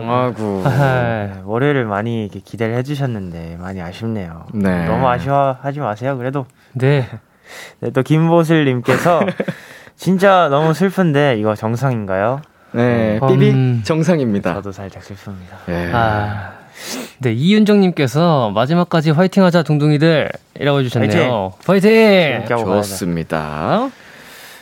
네, 0.65 1.41
월요일을 1.45 1.85
많이 1.87 2.23
이렇게 2.25 2.41
기대를 2.41 2.77
해주셨는데 2.77 3.57
많이 3.61 3.81
아쉽네요. 3.81 4.47
네. 4.55 4.87
너무 4.87 5.09
아쉬워하지 5.09 5.81
마세요. 5.81 6.17
그래도 6.17 6.47
네. 6.73 7.09
네, 7.81 7.91
또 7.91 8.03
김보슬님께서 8.03 9.21
진짜 9.97 10.49
너무 10.49 10.75
슬픈데 10.75 11.39
이거 11.39 11.55
정상인가요? 11.55 12.43
네, 12.73 13.19
음. 13.23 13.29
삐빅 13.29 13.85
정상입니다. 13.85 14.55
저도 14.55 14.73
살짝 14.73 15.03
슬픕니다. 15.03 15.69
예. 15.71 15.91
아. 15.93 16.56
네, 17.19 17.33
이윤정님께서 17.33 18.51
마지막까지 18.55 19.11
화이팅 19.11 19.43
하자 19.45 19.63
둥둥이들 19.63 20.31
이라고 20.61 20.81
해주셨네요. 20.81 21.53
가야 21.65 21.81
돼. 21.81 22.45
좋습니다. 22.83 23.91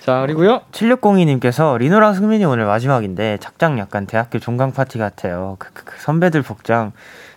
자, 0.05 0.21
그리고요. 0.21 0.61
7602님께서 0.73 1.79
리노랑 1.79 2.15
승민이 2.15 2.45
오늘 2.45 2.67
마지막인데 2.67 3.39
착장 3.41 3.79
약간 3.79 4.07
대학교 4.07 4.39
종강 4.39 4.73
파티 4.73 4.99
같아요. 4.99 5.57
그, 5.59 5.71
그, 5.73 5.85
그 5.85 5.95
선배들 5.99 6.43
복장 6.43 6.93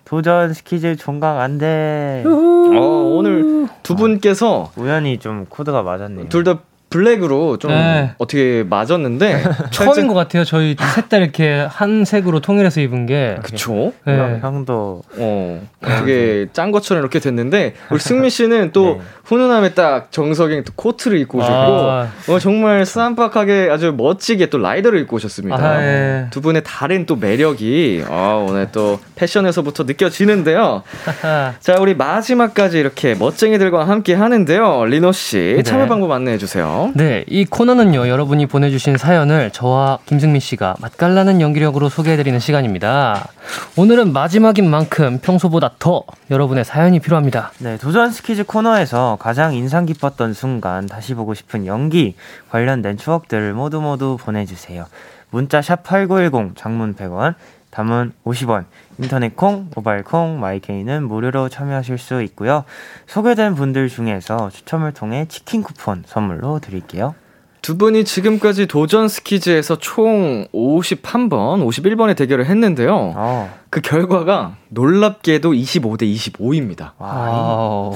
도전 0.06 0.54
스키즈 0.54 0.96
종강 0.98 1.40
안 1.40 1.58
돼. 1.58 2.24
어, 2.26 2.80
오늘 3.18 3.68
두 3.84 3.96
분께서 3.96 4.72
우연히 4.76 5.18
좀 5.18 5.46
코드가 5.50 5.82
맞았네요. 5.82 6.30
둘 6.30 6.44
다 6.44 6.60
블랙으로 6.90 7.58
좀 7.58 7.72
네. 7.72 8.12
어떻게 8.18 8.64
맞았는데 8.68 9.44
처음인 9.72 10.08
것 10.08 10.14
같아요. 10.14 10.44
저희 10.44 10.76
셋 10.96 11.10
다 11.10 11.18
이렇게 11.18 11.66
한 11.70 12.04
색으로 12.04 12.42
통일해서 12.42 12.82
입은 12.82 13.06
게. 13.06 13.38
그쵸? 13.42 13.94
네. 14.06 14.40
형도 14.42 15.04
어, 15.18 15.62
되게 15.82 16.48
짠 16.52 16.72
것처럼 16.72 17.02
이렇게 17.02 17.20
됐는데 17.20 17.76
우리 17.92 18.00
승민 18.00 18.30
씨는 18.30 18.72
또 18.74 18.96
네. 19.00 19.02
훈훈함에 19.26 19.74
딱 19.74 20.12
정석인 20.12 20.64
또 20.64 20.74
코트를 20.76 21.18
입고 21.20 21.40
오셨고 21.40 21.54
아. 21.54 22.08
어, 22.30 22.40
정말 22.40 22.86
쌈박하게 22.86 23.70
아주 23.72 23.94
멋지게 23.96 24.50
또 24.50 24.58
라이더를 24.58 25.00
입고 25.02 25.18
오셨습니다. 25.18 25.58
아, 25.58 25.82
예. 25.84 26.28
두 26.30 26.42
분의 26.42 26.64
다른 26.66 27.06
또 27.06 27.16
매력이 27.16 28.04
어, 28.08 28.46
오늘 28.50 28.70
또 28.72 29.00
패션에서부터 29.16 29.84
느껴지는데요. 29.84 30.84
자, 31.60 31.76
우리 31.80 31.96
마지막까지 31.96 32.80
이렇게 32.80 33.16
멋쟁이들과 33.16 33.88
함께 33.88 34.14
하는데요. 34.14 34.86
리노 34.86 35.12
씨 35.12 35.62
참여 35.66 35.84
네. 35.84 35.88
방법 35.90 36.12
안내해 36.12 36.38
주세요. 36.38 36.77
네, 36.94 37.24
이 37.28 37.46
코너는요, 37.46 38.08
여러분이 38.08 38.46
보내주신 38.46 38.98
사연을 38.98 39.52
저와 39.52 40.00
김승민 40.06 40.40
씨가 40.40 40.76
맛깔나는 40.80 41.42
연기력으로 41.42 41.90
소개해드리는 41.90 42.40
시간입니다. 42.40 43.30
오늘은 43.76 44.14
마지막인 44.14 44.70
만큼 44.70 45.20
평소보다 45.20 45.72
더 45.80 46.04
여러분의 46.30 46.66
사연이 46.66 47.00
필요합니다. 47.00 47.52
네, 47.60 47.78
도전 47.78 48.12
스키즈 48.12 48.46
코너에서 48.46 49.18
가장 49.20 49.54
인상 49.54 49.86
깊었던 49.86 50.34
순간, 50.34 50.86
다시 50.86 51.14
보고 51.14 51.34
싶은 51.34 51.66
연기 51.66 52.16
관련된 52.50 52.98
추억들을 52.98 53.54
모두 53.54 53.82
모두 53.82 54.18
보내주세요. 54.20 54.86
문자 55.30 55.62
샵 55.62 55.84
#8910 55.84 56.56
장문 56.56 56.96
100원, 56.96 57.36
단문 57.70 58.14
50원, 58.26 58.66
인터넷 59.00 59.36
콩, 59.36 59.70
모바일 59.76 60.04
콩, 60.04 60.40
마이케이는 60.40 61.08
무료로 61.08 61.50
참여하실 61.50 61.98
수 61.98 62.22
있고요. 62.24 62.64
소개된 63.06 63.56
분들 63.56 63.90
중에서 63.90 64.50
추첨을 64.50 64.94
통해 64.94 65.26
치킨 65.30 65.62
쿠폰 65.64 66.04
선물로 66.06 66.60
드릴게요. 66.60 67.16
두 67.62 67.78
분이 67.78 68.06
지금까지 68.06 68.66
도전 68.68 69.10
스키즈에서 69.10 69.78
총 69.78 70.48
51번, 70.54 71.66
51번의 71.68 72.16
대결을 72.16 72.46
했는데요. 72.46 73.14
어, 73.16 73.54
그 73.70 73.82
결과가 73.82 74.56
놀랍게도 74.70 75.52
25대 75.52 76.04
25입니다. 76.16 76.92
와, 76.98 77.12
아우, 77.12 77.94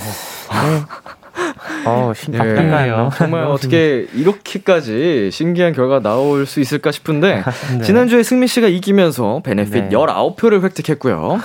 어, 1.85 2.11
예, 2.15 2.19
신박한가요? 2.19 3.11
정말 3.15 3.43
어떻게 3.49 4.07
이렇게까지 4.13 5.29
신기한 5.31 5.73
결과가 5.73 6.01
나올 6.01 6.45
수 6.45 6.59
있을까 6.59 6.91
싶은데 6.91 7.43
네. 7.77 7.83
지난주에 7.83 8.23
승민 8.23 8.47
씨가 8.47 8.67
이기면서 8.67 9.41
베네핏 9.43 9.71
네. 9.71 9.89
19표를 9.89 10.61
획득했고요. 10.63 11.39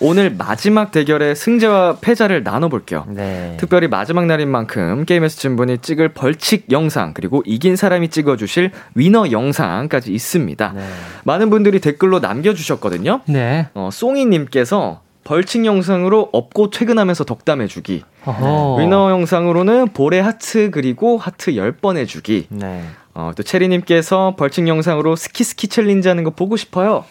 오늘 0.00 0.34
마지막 0.36 0.90
대결의 0.90 1.36
승자와 1.36 1.98
패자를 2.00 2.42
나눠볼게요. 2.42 3.06
네. 3.08 3.56
특별히 3.58 3.86
마지막 3.86 4.26
날인 4.26 4.48
만큼 4.48 5.04
게임에서 5.04 5.38
진 5.38 5.56
분이 5.56 5.78
찍을 5.78 6.08
벌칙 6.08 6.72
영상 6.72 7.14
그리고 7.14 7.42
이긴 7.46 7.76
사람이 7.76 8.08
찍어주실 8.08 8.72
winner 8.94 9.30
영상까지 9.30 10.12
있습니다. 10.12 10.72
네. 10.74 10.82
많은 11.24 11.50
분들이 11.50 11.78
댓글로 11.78 12.18
남겨주셨거든요. 12.18 13.20
네. 13.26 13.68
어, 13.74 13.90
송이님께서 13.92 15.01
벌칙 15.24 15.64
영상으로 15.64 16.30
업고 16.32 16.70
퇴근하면서 16.70 17.24
덕담 17.24 17.62
해 17.62 17.66
주기. 17.66 18.02
어허. 18.24 18.76
위너 18.76 19.10
영상으로는 19.10 19.88
볼에 19.88 20.20
하트 20.20 20.70
그리고 20.70 21.18
하트 21.18 21.52
10번 21.52 21.96
해주기. 21.96 22.46
네. 22.50 22.82
어, 23.14 23.32
또 23.36 23.42
체리님께서 23.42 24.34
벌칙 24.36 24.66
영상으로 24.66 25.16
스키 25.16 25.44
스키 25.44 25.68
챌린지 25.68 26.08
하는 26.08 26.24
거 26.24 26.30
보고 26.30 26.56
싶어요. 26.56 27.04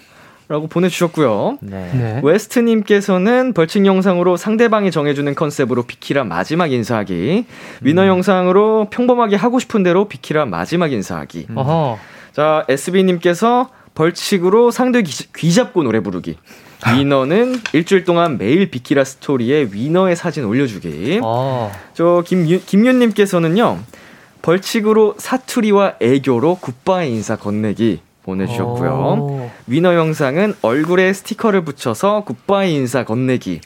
라고 0.47 0.67
보내주셨고요. 0.67 1.59
네. 1.61 1.91
네. 1.93 2.19
웨스트님께서는 2.23 3.53
벌칙 3.53 3.85
영상으로 3.85 4.35
상대방이 4.35 4.91
정해주는 4.91 5.33
컨셉으로 5.33 5.83
비키라 5.83 6.25
마지막 6.25 6.73
인사하기. 6.73 7.45
음. 7.47 7.53
winner 7.79 8.05
영상으로 8.05 8.87
평범하게 8.89 9.37
하고 9.37 9.59
싶은 9.59 9.83
대로 9.83 10.09
비키라 10.09 10.45
마지막 10.45 10.91
인사하기. 10.91 11.47
어허. 11.55 11.97
자, 12.33 12.65
SB님께서 12.67 13.69
벌칙으로 13.95 14.71
상대 14.71 15.01
귀, 15.03 15.31
귀 15.33 15.53
잡고 15.53 15.83
노래 15.83 16.01
부르기. 16.01 16.37
위너는 16.97 17.61
일주일 17.73 18.03
동안 18.05 18.37
매일 18.37 18.69
비키라 18.71 19.03
스토리에 19.03 19.69
위너의 19.71 20.15
사진 20.15 20.45
올려주기. 20.45 21.19
어. 21.23 21.71
저 21.93 22.23
김유, 22.25 22.61
김윤님께서는요 22.65 23.79
벌칙으로 24.41 25.15
사투리와 25.17 25.95
애교로 25.99 26.55
굿바이 26.55 27.11
인사 27.11 27.35
건네기 27.35 28.01
보내주셨고요. 28.23 28.91
어. 28.93 29.51
winner 29.67 29.95
영상은 29.95 30.55
얼굴에 30.61 31.13
스티커를 31.13 31.63
붙여서 31.63 32.23
굿바이 32.25 32.73
인사 32.73 33.03
건네기. 33.03 33.61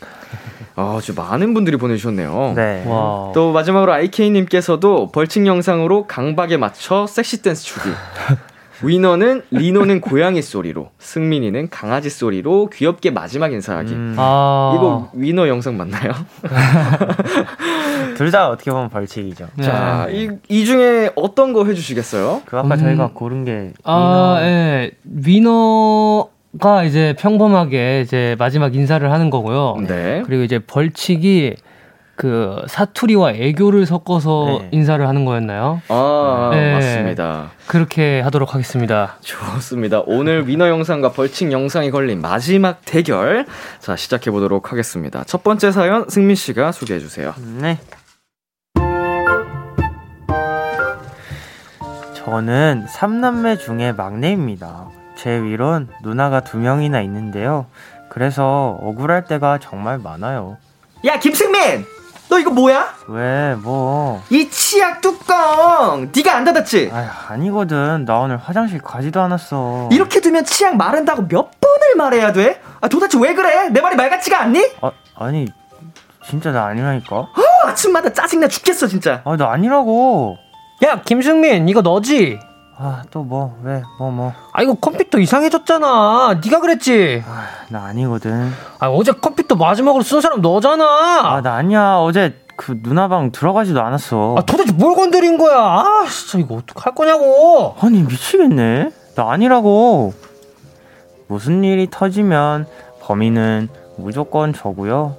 아주 0.78 1.13
많은 1.16 1.54
분들이 1.54 1.78
보내주셨네요. 1.78 2.54
네. 2.56 2.84
와. 2.86 3.32
또 3.34 3.54
마지막으로 3.54 3.94
IK님께서도 3.94 5.12
벌칙 5.13 5.48
영상으로 5.48 6.06
강박에 6.06 6.58
맞춰 6.58 7.08
섹시 7.08 7.42
댄스 7.42 7.63
추기. 7.63 7.89
위너는 8.84 9.44
리노는 9.52 10.02
고양이 10.02 10.42
소리로, 10.42 10.90
승민이는 11.00 11.70
강아지 11.70 12.10
소리로 12.10 12.70
귀엽게 12.74 13.12
마지막 13.12 13.54
인사하기. 13.54 13.94
음, 13.94 14.16
아. 14.18 14.74
이거 14.76 15.10
위너 15.14 15.48
영상 15.48 15.78
맞나요? 15.78 16.12
둘 18.18 18.32
다 18.32 18.50
어떻게 18.50 18.72
보면 18.72 18.90
벌칙이죠. 18.90 19.48
네. 19.56 19.64
자, 19.64 20.08
이, 20.10 20.30
이 20.50 20.66
중에 20.66 21.12
어떤 21.16 21.54
거 21.54 21.66
해주시겠어요? 21.66 22.42
그 22.46 22.58
아까 22.58 22.76
음. 22.76 22.80
저희가 22.80 23.12
고른 23.14 23.44
게 23.46 23.72
아, 23.84 24.38
예. 24.42 24.92
위너 25.04 26.30
가 26.60 26.84
이제 26.86 27.14
평범하게 27.20 28.02
이제 28.02 28.36
마지막 28.40 28.74
인사를 28.76 29.12
하는 29.12 29.30
거고요. 29.30 29.76
네. 29.88 30.24
그리고 30.26 30.44
이제 30.44 30.60
벌칙이 30.60 31.56
그 32.15 32.62
사투리와 32.67 33.34
애교를 33.34 33.86
섞어서 33.86 34.60
네. 34.62 34.69
인사를 34.71 35.06
하는 35.06 35.25
거였나요? 35.25 35.82
아, 35.89 36.49
네. 36.54 36.73
맞습니다. 36.73 37.51
그렇게 37.67 38.21
하도록 38.21 38.54
하겠습니다. 38.54 39.17
좋습니다. 39.21 40.01
오늘 40.06 40.47
위너 40.47 40.69
영상과 40.69 41.12
벌칙 41.12 41.51
영상이 41.51 41.91
걸린 41.91 42.21
마지막 42.21 42.80
대결. 42.86 43.45
자, 43.80 43.95
시작해 43.95 44.32
보도록 44.32 44.71
하겠습니다. 44.71 45.23
첫 45.25 45.43
번째 45.43 45.71
사연 45.71 46.10
승민 46.10 46.36
씨가 46.36 46.71
소개해 46.71 46.99
주세요. 46.99 47.34
네. 47.62 47.80
저는 52.13 52.86
삼남매 52.88 53.58
중에 53.58 53.91
막내입니다. 53.91 54.88
제 55.15 55.39
위론 55.41 55.89
누나가 56.01 56.39
두 56.39 56.58
명이나 56.58 57.01
있는데요. 57.01 57.67
그래서 58.10 58.80
억울할 58.82 59.25
때가 59.25 59.60
정말 59.60 59.99
많아요. 59.99 60.58
야, 61.06 61.19
김승민! 61.19 61.86
너 62.30 62.40
이거 62.40 62.50
뭐야? 62.50 62.96
왜, 63.08 63.56
뭐. 63.56 64.22
이 64.30 64.50
치약 64.50 65.02
뚜껑! 65.02 66.10
네가 66.16 66.36
안 66.36 66.44
닫았지? 66.44 66.90
아휴, 66.92 67.08
아니거든. 67.34 68.06
나 68.06 68.18
오늘 68.20 68.38
화장실 68.38 68.82
가지도 68.82 69.22
않았어. 69.22 69.90
이렇게 69.92 70.20
두면 70.22 70.44
치약 70.46 70.76
마른다고 70.76 71.28
몇 71.28 71.52
번을 71.62 71.96
말해야 71.98 72.34
돼? 72.34 72.62
아, 72.82 72.88
도대체 72.88 73.20
왜 73.22 73.34
그래? 73.36 73.70
내 73.70 73.80
말이 73.80 73.96
말 73.96 74.10
같지가 74.10 74.42
않니? 74.42 74.72
아, 74.82 74.92
아니, 75.16 75.48
진짜 76.28 76.52
나 76.52 76.66
아니라니까? 76.66 77.16
어, 77.16 77.30
아침마다 77.68 78.12
짜증나 78.12 78.48
죽겠어, 78.48 78.88
진짜. 78.88 79.22
아, 79.24 79.38
나 79.38 79.52
아니라고. 79.52 80.38
야, 80.84 81.02
김승민, 81.04 81.70
이거 81.70 81.82
너지? 81.82 82.40
아, 82.78 83.04
또 83.10 83.24
뭐, 83.24 83.58
왜, 83.64 83.84
뭐, 83.98 84.12
뭐. 84.12 84.34
아, 84.52 84.62
이거 84.62 84.74
컴퓨터 84.74 85.18
이상해졌잖아. 85.18 86.42
네가 86.44 86.60
그랬지? 86.60 87.24
아, 87.26 87.48
나 87.70 87.86
아니거든. 87.86 88.52
아, 88.80 88.88
어제 88.90 89.14
컴퓨터 89.14 89.56
마지막으로 89.56 90.04
쓴 90.04 90.20
사람 90.20 90.42
너잖아. 90.42 90.84
아, 90.86 91.42
나 91.42 91.56
아니야. 91.56 91.98
어제 91.98 92.38
그 92.58 92.82
누나 92.84 93.08
방 93.08 93.32
들어가지도 93.32 93.82
않았어. 93.82 94.36
아, 94.38 94.42
도대체 94.42 94.74
뭘 94.74 94.96
건드린 94.96 95.38
거야? 95.38 95.58
아, 95.58 96.06
진짜 96.10 96.44
이거 96.44 96.56
어떡할 96.56 96.96
거냐고. 96.96 97.76
아니 97.80 98.02
미치겠네. 98.02 98.92
나 99.16 99.32
아니라고. 99.32 100.14
무슨 101.28 101.64
일이 101.64 101.88
터지면 101.90 102.68
범인은 103.02 103.70
무조건 103.98 104.54
저고요. 104.54 105.16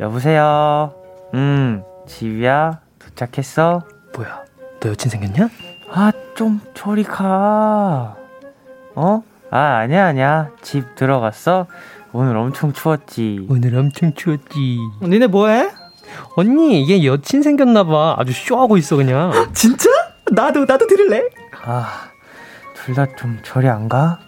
여보세요. 0.00 0.94
음, 1.34 1.82
집이야? 2.06 2.80
도착했어? 2.98 3.82
뭐야, 4.14 4.44
너 4.80 4.90
여친 4.90 5.10
생겼냐? 5.10 5.48
아, 5.90 6.12
좀 6.36 6.60
저리 6.74 7.04
가. 7.04 8.16
어? 8.94 9.22
아, 9.50 9.58
아니야, 9.78 10.06
아니야. 10.06 10.50
집 10.62 10.94
들어갔어? 10.96 11.66
오늘 12.12 12.36
엄청 12.36 12.72
추웠지. 12.72 13.46
오늘 13.48 13.76
엄청 13.76 14.12
추웠지. 14.14 14.78
니네 15.02 15.28
뭐해? 15.28 15.70
언니, 16.36 16.80
이게 16.82 17.04
여친 17.04 17.42
생겼나봐. 17.42 18.16
아주 18.18 18.32
쇼하고 18.32 18.76
있어, 18.76 18.96
그냥. 18.96 19.32
진짜? 19.54 19.88
나도, 20.32 20.64
나도 20.64 20.86
들을래? 20.86 21.22
아, 21.64 21.86
둘 22.74 22.94
다 22.94 23.06
좀 23.16 23.38
저리 23.42 23.68
안 23.68 23.88
가? 23.88 24.18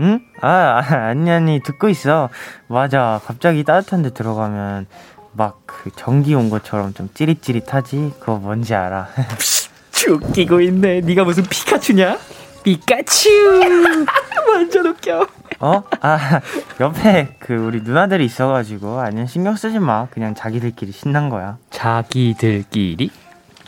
응? 0.00 0.20
아, 0.42 0.48
아, 0.48 0.94
아니, 1.08 1.30
아니, 1.30 1.60
듣고 1.62 1.88
있어. 1.88 2.28
맞아. 2.68 3.20
갑자기 3.24 3.64
따뜻한 3.64 4.02
데 4.02 4.10
들어가면 4.10 4.86
막 5.32 5.58
그 5.66 5.90
전기 5.94 6.34
온 6.34 6.50
것처럼 6.50 6.94
좀 6.94 7.08
찌릿찌릿하지? 7.14 8.14
그거 8.18 8.36
뭔지 8.36 8.74
알아. 8.74 9.08
웃기고 10.04 10.60
있네. 10.60 11.00
네가 11.00 11.24
무슨 11.24 11.44
피카츄냐? 11.44 12.18
피카츄! 12.62 13.28
완전 14.52 14.86
웃겨. 14.86 15.26
어? 15.60 15.82
아, 16.00 16.40
옆에 16.80 17.36
그 17.38 17.54
우리 17.54 17.80
누나들이 17.80 18.24
있어가지고, 18.24 19.00
아니야, 19.00 19.26
신경 19.26 19.56
쓰지 19.56 19.78
마. 19.78 20.06
그냥 20.10 20.34
자기들끼리 20.34 20.92
신난 20.92 21.28
거야. 21.30 21.58
자기들끼리? 21.70 23.10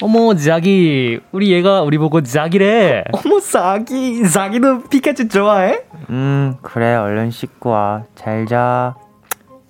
어머, 0.00 0.34
자기. 0.36 1.18
우리 1.32 1.50
얘가 1.52 1.82
우리 1.82 1.98
보고 1.98 2.22
자기래. 2.22 3.04
어머, 3.12 3.40
자기. 3.40 4.28
자기도 4.28 4.82
피카츄 4.84 5.28
좋아해? 5.28 5.80
음, 6.10 6.56
그래, 6.62 6.94
얼른 6.94 7.30
씻고 7.30 7.70
와. 7.70 8.04
잘 8.14 8.46
자. 8.46 8.94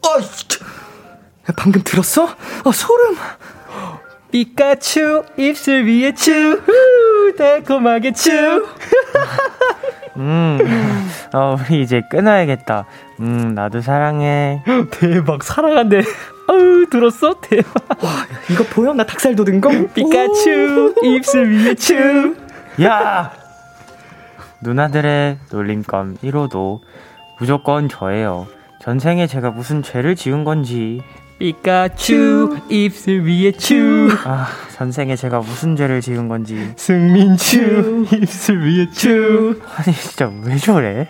어, 0.03 1.53
방금 1.57 1.83
들었어? 1.83 2.25
어, 2.25 2.73
소름. 2.73 3.17
피카츄, 4.31 5.25
입술 5.37 5.87
위에 5.87 6.13
츄, 6.15 6.33
후, 6.33 7.35
달콤하게 7.37 8.13
츄. 8.13 8.31
음, 10.17 10.59
어, 11.33 11.57
우리 11.59 11.81
이제 11.81 12.03
끊어야겠다. 12.11 12.87
음, 13.21 13.55
나도 13.55 13.81
사랑해. 13.81 14.63
대박, 14.91 15.43
사랑한대. 15.43 16.03
아우, 16.49 16.87
들었어? 16.91 17.41
대박. 17.41 17.73
이거 18.51 18.65
보여? 18.65 18.93
나 18.93 19.05
닭살 19.05 19.35
돋은 19.35 19.61
거? 19.61 19.71
피카츄, 19.95 20.95
입술 21.03 21.51
위에 21.51 21.75
츄. 21.75 22.37
야! 22.83 23.33
누나들의 24.61 25.39
놀림감 25.51 26.17
1호도 26.23 26.81
무조건 27.39 27.89
저예요. 27.89 28.47
전생에 28.81 29.27
제가 29.27 29.51
무슨 29.51 29.83
죄를 29.83 30.17
지은 30.17 30.45
건지. 30.45 31.01
피카츄, 31.39 32.57
입술 32.69 33.23
위에 33.23 33.53
츄. 33.53 34.09
아, 34.25 34.49
전생에 34.77 35.15
제가 35.15 35.39
무슨 35.39 35.77
죄를 35.77 36.01
지은 36.01 36.27
건지. 36.29 36.73
승민츄, 36.77 38.07
입술 38.13 38.61
위에 38.61 38.91
츄. 38.91 39.61
아니, 39.77 39.95
진짜 39.95 40.31
왜 40.45 40.57
저래? 40.57 41.09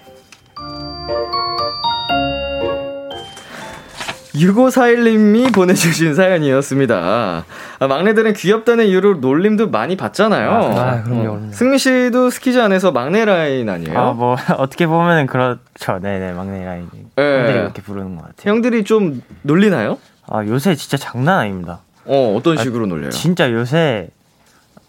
6541님이 4.35 5.53
보내주신 5.53 6.15
사연이었습니다. 6.15 7.45
아, 7.81 7.87
막내들은 7.87 8.35
귀엽다는 8.35 8.87
이유로 8.87 9.15
놀림도 9.15 9.71
많이 9.71 9.97
받잖아요. 9.97 10.51
아, 10.51 11.03
그럼요, 11.03 11.23
그럼요. 11.23 11.53
승민 11.53 11.79
씨도 11.79 12.29
스키즈 12.31 12.61
안에서 12.61 12.93
막내 12.93 13.25
라인 13.25 13.69
아니에요? 13.69 13.99
아, 13.99 14.13
뭐, 14.13 14.37
어떻게 14.59 14.87
보면은 14.87 15.27
그렇죠. 15.27 15.99
네네, 16.01 16.33
막내 16.33 16.65
라인. 16.65 16.89
네. 17.17 17.37
형들이 17.39 17.59
그렇게 17.59 17.83
부르는 17.83 18.17
것 18.17 18.27
같아요. 18.27 18.53
형들이 18.53 18.85
좀 18.85 19.23
놀리나요? 19.43 19.99
아, 20.31 20.45
요새 20.47 20.75
진짜 20.75 20.97
장난 20.97 21.41
아닙니다. 21.41 21.81
어, 22.05 22.35
어떤 22.37 22.57
식으로 22.57 22.87
놀려요? 22.87 23.11
진짜 23.11 23.51
요새, 23.53 24.09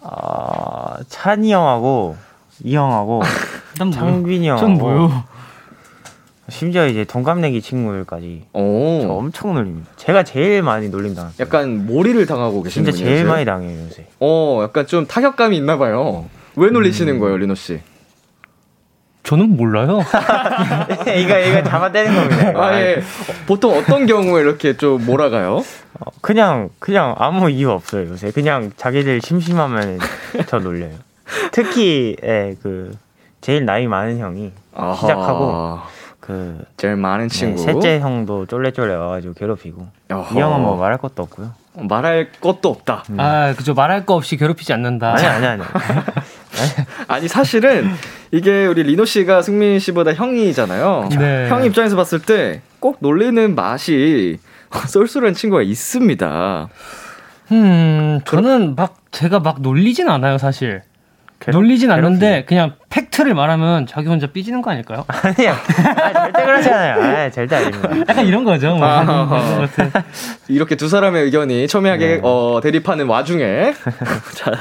아, 0.01 0.97
찬이 1.07 1.51
형하고, 1.51 2.17
이 2.63 2.75
형하고, 2.75 3.21
창빈이 3.93 4.47
형하고. 4.47 4.67
전 4.67 4.77
뭐요? 4.77 5.23
심지어 6.49 6.87
이제 6.87 7.05
동갑내기 7.05 7.61
친구들까지 7.61 8.45
저 8.53 8.59
오, 8.59 9.19
엄청 9.19 9.53
놀립니다. 9.53 9.87
제가 9.97 10.23
제일 10.23 10.63
많이 10.63 10.89
놀림당했어요. 10.89 11.45
약간 11.45 11.85
몰이를 11.85 12.25
당하고 12.25 12.63
계시는 12.63 12.85
진짜 12.91 12.97
분이요 12.97 13.15
제일 13.15 13.27
많이 13.27 13.45
당해요 13.45 13.79
요새. 13.85 14.07
어, 14.19 14.59
약간 14.63 14.87
좀 14.87 15.05
타격감이 15.05 15.55
있나 15.55 15.77
봐요. 15.77 16.25
왜 16.55 16.71
놀리시는 16.71 17.19
거예요, 17.19 17.37
리노 17.37 17.53
씨? 17.53 17.81
저는 19.29 19.55
몰라요. 19.57 19.99
이거 21.15 21.37
이거 21.37 21.61
잡아떼는 21.63 22.15
겁니다. 22.15 22.59
아, 22.59 22.81
예. 22.81 22.99
보통 23.45 23.77
어떤 23.77 24.07
경우에 24.07 24.41
이렇게 24.41 24.75
좀 24.75 25.05
몰아가요? 25.05 25.57
어, 25.57 26.11
그냥 26.21 26.69
그냥 26.79 27.13
아무 27.15 27.47
이유 27.51 27.69
없어요 27.69 28.09
요새. 28.09 28.31
그냥 28.31 28.71
자기들 28.75 29.21
심심하면 29.21 29.99
저 30.47 30.57
놀려요. 30.57 30.93
특히 31.51 32.15
예, 32.23 32.55
그 32.63 32.97
제일 33.39 33.65
나이 33.65 33.85
많은 33.85 34.17
형이 34.17 34.51
아하. 34.73 34.95
시작하고 34.95 35.77
그 36.19 36.63
제일 36.77 36.95
많은 36.95 37.27
네, 37.27 37.35
친구. 37.35 37.61
셋째 37.61 37.99
형도 37.99 38.47
쫄래쫄래 38.47 38.95
와가지고 38.95 39.35
괴롭히고 39.35 39.87
어허. 40.09 40.35
이 40.35 40.41
형은 40.41 40.59
뭐 40.59 40.75
말할 40.75 40.97
것도 40.97 41.21
없고요. 41.21 41.51
말할 41.75 42.31
것도 42.41 42.69
없다. 42.69 43.03
아, 43.17 43.53
그죠. 43.55 43.75
말할 43.75 44.07
거 44.07 44.15
없이 44.15 44.37
괴롭히지 44.37 44.73
않는다. 44.73 45.13
아니 45.13 45.25
아니 45.27 45.45
아니. 45.45 45.63
아니 47.07 47.27
사실은 47.27 47.89
이게 48.31 48.65
우리 48.65 48.83
리노 48.83 49.05
씨가 49.05 49.41
승민 49.41 49.79
씨보다 49.79 50.13
형이잖아요. 50.13 51.09
네. 51.17 51.47
형 51.49 51.63
입장에서 51.65 51.95
봤을 51.95 52.19
때 52.19 52.61
꼭 52.79 52.97
놀리는 52.99 53.55
맛이 53.55 54.39
쏠쏠한 54.87 55.33
친구가 55.33 55.61
있습니다. 55.61 56.69
음, 57.51 58.19
저는 58.25 58.75
막, 58.75 58.95
제가 59.11 59.39
막 59.39 59.61
놀리진 59.61 60.07
않아요, 60.07 60.37
사실. 60.37 60.81
놀리진 61.47 61.89
않는데, 61.91 62.45
그냥 62.45 62.73
팩트를 62.89 63.33
말하면 63.33 63.85
자기 63.87 64.07
혼자 64.07 64.27
삐지는 64.27 64.61
거 64.61 64.71
아닐까요? 64.71 65.05
아니야. 65.07 65.53
아, 65.53 66.13
절대 66.13 66.45
그러지 66.45 66.69
않아요. 66.69 67.01
아, 67.01 67.29
절대 67.29 67.55
아닙니다. 67.55 67.89
약간 68.09 68.25
이런 68.25 68.43
거죠. 68.43 68.75
뭐. 68.75 68.85
아, 68.85 69.05
것 69.05 69.75
같아. 69.75 70.03
이렇게 70.47 70.75
두 70.75 70.89
사람의 70.89 71.23
의견이 71.23 71.67
첨예하게 71.67 72.07
네. 72.07 72.19
어, 72.23 72.59
대립하는 72.61 73.07
와중에 73.07 73.73
자, 74.35 74.51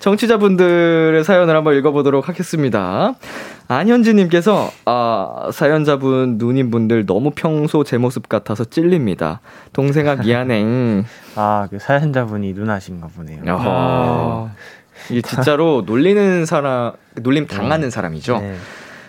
정치자분들의 0.00 1.22
사연을 1.24 1.54
한번 1.56 1.76
읽어보도록 1.76 2.28
하겠습니다. 2.28 3.14
안현지님께서 3.68 4.70
아, 4.84 5.48
사연자분 5.52 6.36
누님분들 6.38 7.06
너무 7.06 7.30
평소 7.34 7.82
제 7.84 7.98
모습 7.98 8.28
같아서 8.28 8.64
찔립니다. 8.64 9.40
동생아 9.72 10.14
미안해. 10.16 11.04
아, 11.36 11.66
그 11.70 11.78
사연자분이 11.78 12.52
누나신가 12.52 13.08
보네요. 13.08 13.42
어허. 13.46 14.50
이게 15.10 15.22
진짜로 15.22 15.82
놀리는 15.86 16.46
사람, 16.46 16.92
놀림 17.14 17.46
당하는 17.46 17.90
사람이죠. 17.90 18.38
네. 18.40 18.56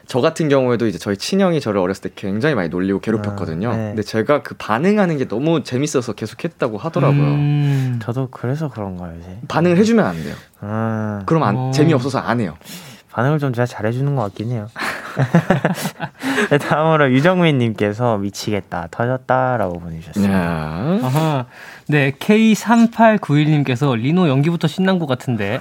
저 0.08 0.22
같은 0.22 0.48
경우에도 0.48 0.88
이제 0.88 0.98
저희 0.98 1.18
친형이 1.18 1.60
저를 1.60 1.82
어렸을 1.82 2.04
때 2.04 2.10
굉장히 2.16 2.56
많이 2.56 2.70
놀리고 2.70 3.00
괴롭혔거든요. 3.02 3.70
아, 3.70 3.76
네. 3.76 3.84
근데 3.88 4.04
제가 4.04 4.42
그 4.42 4.56
반응하는 4.56 5.18
게 5.18 5.28
너무 5.28 5.64
재밌어서 5.64 6.14
계속 6.14 6.46
했다고 6.46 6.78
하더라고요. 6.78 7.24
음, 7.24 8.00
저도 8.02 8.30
그래서 8.32 8.70
그런가요, 8.70 9.18
요새? 9.18 9.38
반응을 9.50 9.78
해주면 9.78 10.06
안 10.06 10.16
돼요. 10.24 10.34
아, 10.62 11.24
그럼 11.26 11.44
안, 11.44 11.56
어. 11.58 11.72
재미없어서 11.72 12.20
안 12.20 12.40
해요. 12.40 12.56
반응을 13.12 13.40
좀 13.40 13.52
제가 13.52 13.66
잘해주는 13.66 14.16
것 14.16 14.22
같긴 14.22 14.52
해요. 14.52 14.70
네, 16.52 16.58
다음으로 16.58 17.12
유정민님께서 17.12 18.18
미치겠다, 18.18 18.88
터졌다라고 18.92 19.80
보내주셨어요. 19.80 20.32
아하. 20.34 21.46
네, 21.90 22.12
K3891님께서 22.20 23.96
리노 23.96 24.28
연기부터 24.28 24.68
신난 24.68 25.00
것 25.00 25.06
같은데. 25.08 25.60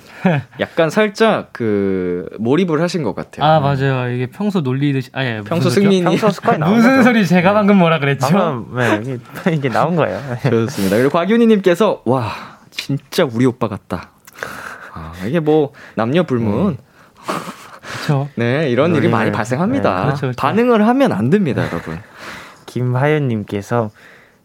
약간 0.58 0.88
살짝 0.90 1.50
그 1.52 2.28
몰입을 2.38 2.80
하신 2.80 3.02
것 3.02 3.14
같아요. 3.14 3.44
아, 3.46 3.60
맞아요. 3.60 4.10
이게 4.10 4.26
평소 4.26 4.60
놀리듯이. 4.62 5.10
아, 5.12 5.22
예. 5.24 5.42
평소? 5.44 5.68
승민이 5.68 6.02
평소 6.02 6.30
습관이 6.30 6.58
나온 6.58 6.74
무슨 6.76 6.90
거죠. 6.96 7.02
소리 7.04 7.26
제가 7.26 7.52
방금 7.52 7.76
뭐라 7.76 7.98
그랬죠? 7.98 8.26
방금 8.26 8.76
네, 8.76 9.18
이게, 9.52 9.68
나온 9.68 9.96
거예요. 9.96 10.18
좋습니다. 10.42 10.96
그리고 10.96 11.10
곽윤희님께서 11.10 12.02
와 12.06 12.32
진짜 12.70 13.24
우리 13.30 13.44
오빠 13.44 13.68
같다. 13.68 14.10
아, 14.94 15.12
이게 15.26 15.40
뭐 15.40 15.72
남녀 15.94 16.22
불문. 16.22 16.78
그렇죠. 18.06 18.28
네 18.34 18.70
이런 18.70 18.94
일이 18.96 19.08
놀림을- 19.08 19.10
많이 19.10 19.30
발생합니다. 19.32 19.94
네, 19.96 20.02
그렇죠, 20.06 20.20
그렇죠. 20.22 20.36
반응을 20.40 20.86
하면 20.88 21.12
안 21.12 21.28
됩니다, 21.30 21.64
여러분. 21.70 21.98
김하윤님께서 22.66 23.90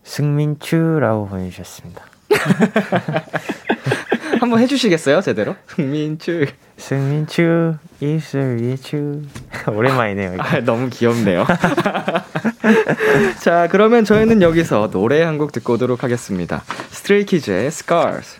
승민추라고 0.03 1.27
보내주셨습니다. 1.27 2.03
한번 4.39 4.59
해주시겠어요, 4.59 5.21
제대로? 5.21 5.55
승민추. 5.67 6.47
승민추 6.77 7.75
입술 7.99 8.57
위에 8.59 8.75
추 8.77 9.21
오랜만이네요. 9.67 10.37
아, 10.39 10.59
너무 10.61 10.89
귀엽네요. 10.89 11.45
자, 13.41 13.67
그러면 13.69 14.03
저희는 14.05 14.41
여기서 14.41 14.89
노래 14.89 15.21
한 15.21 15.37
곡 15.37 15.51
듣고 15.51 15.73
오도록 15.73 16.03
하겠습니다. 16.03 16.63
스트레이키즈의 16.89 17.67
Scars. 17.67 18.39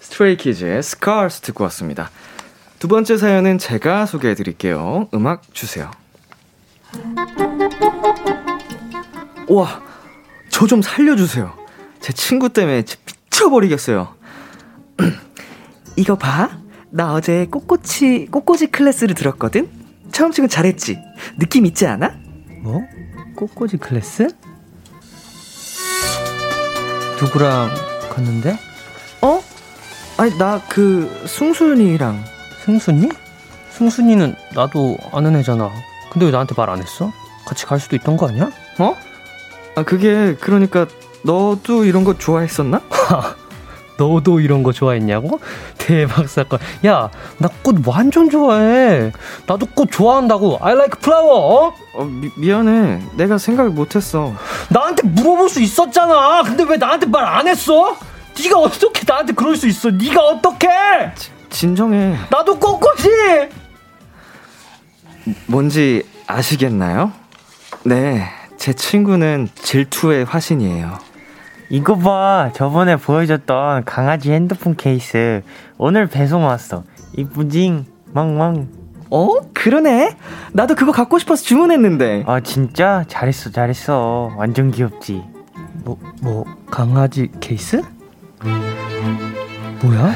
스트레이키즈의 0.00 0.78
Scars 0.78 1.40
듣고 1.42 1.64
왔습니다. 1.64 2.10
두 2.78 2.88
번째 2.88 3.16
사연은 3.16 3.58
제가 3.58 4.06
소개해 4.06 4.34
드릴게요. 4.34 5.08
음악 5.12 5.42
주세요. 5.52 5.90
와, 9.48 9.82
저 10.58 10.66
좀 10.66 10.82
살려주세요. 10.82 11.52
제 12.00 12.12
친구 12.12 12.48
때문에 12.48 12.82
미쳐버리겠어요. 13.30 14.14
이거 15.96 16.16
봐. 16.16 16.50
나 16.90 17.12
어제 17.14 17.46
꽃꼬치, 17.46 18.26
꽃꽂이 18.32 18.66
클래스를 18.72 19.14
들었거든? 19.14 19.68
처음 20.10 20.32
치곤 20.32 20.48
잘했지? 20.48 20.98
느낌 21.38 21.64
있지 21.66 21.86
않아? 21.86 22.10
뭐? 22.62 22.80
꽃꽂이 23.36 23.76
클래스? 23.76 24.28
누구랑 27.22 27.70
갔는데? 28.10 28.58
어? 29.22 29.40
아니, 30.16 30.36
나 30.38 30.60
그, 30.68 31.24
승순이랑. 31.28 32.24
승순이? 32.64 33.08
승순이는 33.70 34.34
나도 34.56 34.96
아는 35.12 35.36
애잖아. 35.36 35.70
근데 36.10 36.26
왜 36.26 36.32
나한테 36.32 36.54
말 36.56 36.68
안 36.70 36.80
했어? 36.82 37.12
같이 37.46 37.64
갈 37.66 37.78
수도 37.78 37.94
있던 37.96 38.16
거 38.16 38.26
아니야? 38.28 38.50
어? 38.78 38.96
아, 39.78 39.82
그게, 39.84 40.34
그러니까, 40.40 40.86
너도 41.22 41.84
이런 41.84 42.02
거 42.02 42.18
좋아했었나? 42.18 42.80
너도 43.96 44.40
이런 44.40 44.62
거 44.64 44.72
좋아했냐고? 44.72 45.38
대박 45.78 46.28
사건. 46.28 46.58
야, 46.86 47.10
나 47.38 47.48
꽃 47.62 47.86
완전 47.86 48.28
좋아해. 48.28 49.12
나도 49.46 49.66
꽃 49.74 49.90
좋아한다고. 49.92 50.58
I 50.60 50.72
like 50.74 50.98
flower. 51.00 51.30
어? 51.30 51.74
어, 51.94 52.04
미, 52.04 52.30
미안해. 52.36 53.02
내가 53.16 53.38
생각을 53.38 53.70
못했어. 53.70 54.34
나한테 54.70 55.06
물어볼 55.06 55.48
수 55.48 55.60
있었잖아. 55.60 56.42
근데 56.42 56.64
왜 56.64 56.76
나한테 56.76 57.06
말 57.06 57.24
안 57.24 57.46
했어? 57.46 57.96
네가 58.40 58.58
어떻게 58.58 59.02
나한테 59.06 59.32
그럴 59.32 59.56
수 59.56 59.66
있어? 59.68 59.90
네가 59.90 60.20
어떻게? 60.24 60.68
진정해. 61.50 62.16
나도 62.30 62.58
꼿꼿이. 62.58 63.48
뭔지 65.46 66.04
아시겠나요? 66.26 67.12
네, 67.84 68.28
제 68.58 68.72
친구는 68.72 69.48
질투의 69.54 70.24
화신이에요. 70.24 70.98
이거 71.70 71.96
봐. 71.96 72.50
저번에 72.54 72.96
보여줬던 72.96 73.84
강아지 73.84 74.32
핸드폰 74.32 74.74
케이스. 74.76 75.42
오늘 75.78 76.06
배송 76.06 76.44
왔어. 76.44 76.84
이쁘징. 77.16 77.86
망망. 78.12 78.68
어? 79.10 79.28
그러네. 79.54 80.16
나도 80.52 80.74
그거 80.74 80.92
갖고 80.92 81.18
싶어서 81.18 81.42
주문했는데. 81.44 82.24
아, 82.26 82.40
진짜? 82.40 83.04
잘했어, 83.08 83.50
잘했어. 83.50 84.32
완전 84.36 84.70
귀엽지. 84.70 85.22
뭐, 85.84 85.98
뭐 86.20 86.44
강아지 86.70 87.30
케이스? 87.40 87.82
뭐야? 89.82 90.14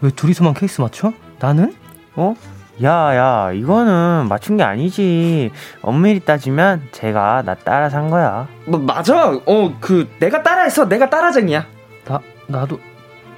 왜 0.00 0.10
둘이서만 0.10 0.54
케이스 0.54 0.80
맞춰? 0.80 1.12
나는? 1.38 1.74
어? 2.14 2.34
야, 2.82 3.16
야, 3.16 3.52
이거는 3.52 4.26
맞춘 4.28 4.58
게 4.58 4.62
아니지. 4.62 5.50
엄밀히 5.80 6.20
따지면 6.20 6.82
제가 6.92 7.42
나 7.46 7.54
따라 7.54 7.88
산 7.88 8.10
거야. 8.10 8.48
뭐 8.66 8.78
맞아. 8.78 9.30
어, 9.46 9.74
그 9.80 10.08
내가 10.18 10.42
따라했어. 10.42 10.86
내가 10.88 11.08
따라쟁이야. 11.08 11.64
나 12.06 12.20
나도 12.46 12.78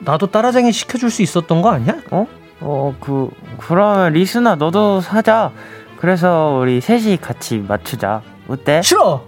나도 0.01 0.27
따라쟁이 0.29 0.73
시켜줄 0.73 1.11
수 1.11 1.23
있었던 1.23 1.63
거 1.63 1.71
아니야? 1.71 1.95
어? 2.11 2.27
어, 2.61 2.95
그, 3.01 3.31
그러면 3.59 4.13
리스나 4.13 4.57
너도 4.57 5.01
사자. 5.01 5.53
그래서 5.99 6.59
우리 6.61 6.81
셋이 6.81 7.19
같이 7.19 7.59
맞추자. 7.59 8.23
어때? 8.49 8.83
싫어. 8.83 9.23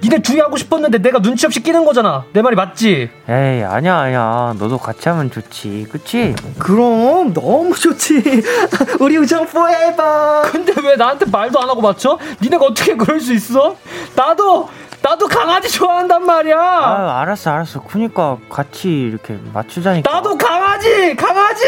니네 0.00 0.22
둘이 0.22 0.38
하고 0.40 0.56
싶었는데 0.56 0.98
내가 0.98 1.20
눈치 1.20 1.44
없이 1.46 1.60
끼는 1.60 1.84
거잖아. 1.84 2.24
내 2.32 2.40
말이 2.40 2.54
맞지? 2.54 3.10
에이, 3.28 3.62
아니야, 3.64 3.96
아니야. 3.98 4.54
너도 4.58 4.78
같이 4.78 5.08
하면 5.08 5.30
좋지. 5.30 5.88
그치? 5.90 6.36
그럼 6.58 7.32
너무 7.34 7.74
좋지. 7.74 8.22
우리 9.00 9.16
우정 9.18 9.42
forever. 9.42 10.42
근데 10.52 10.72
왜 10.84 10.94
나한테 10.96 11.26
말도 11.26 11.60
안 11.60 11.68
하고 11.68 11.80
맞춰? 11.80 12.16
니네가 12.40 12.64
어떻게 12.66 12.94
그럴 12.96 13.20
수 13.20 13.32
있어? 13.34 13.76
나도 14.14 14.68
나도 15.02 15.26
강아지 15.26 15.68
좋아한단 15.70 16.24
말이야. 16.24 16.58
아, 16.58 17.20
알았어, 17.22 17.50
알았어. 17.50 17.82
그니까 17.82 18.38
같이 18.48 18.88
이렇게 18.88 19.36
맞추자니까. 19.52 20.10
나도 20.12 20.38
강아지 20.38 21.16
강아지. 21.16 21.64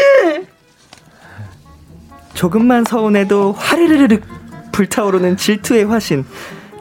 조금만 2.33 2.85
서운해도 2.85 3.53
화르르르륵 3.53 4.23
불타오르는 4.71 5.35
질투의 5.35 5.83
화신. 5.85 6.25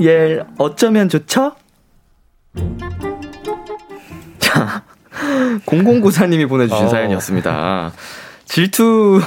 얘 0.03 0.41
어쩌면 0.59 1.09
좋죠? 1.09 1.55
자, 4.39 4.83
0094님이 5.67 6.49
보내주신 6.49 6.87
어. 6.87 6.89
사연이었습니다. 6.89 7.93
질투 8.47 9.21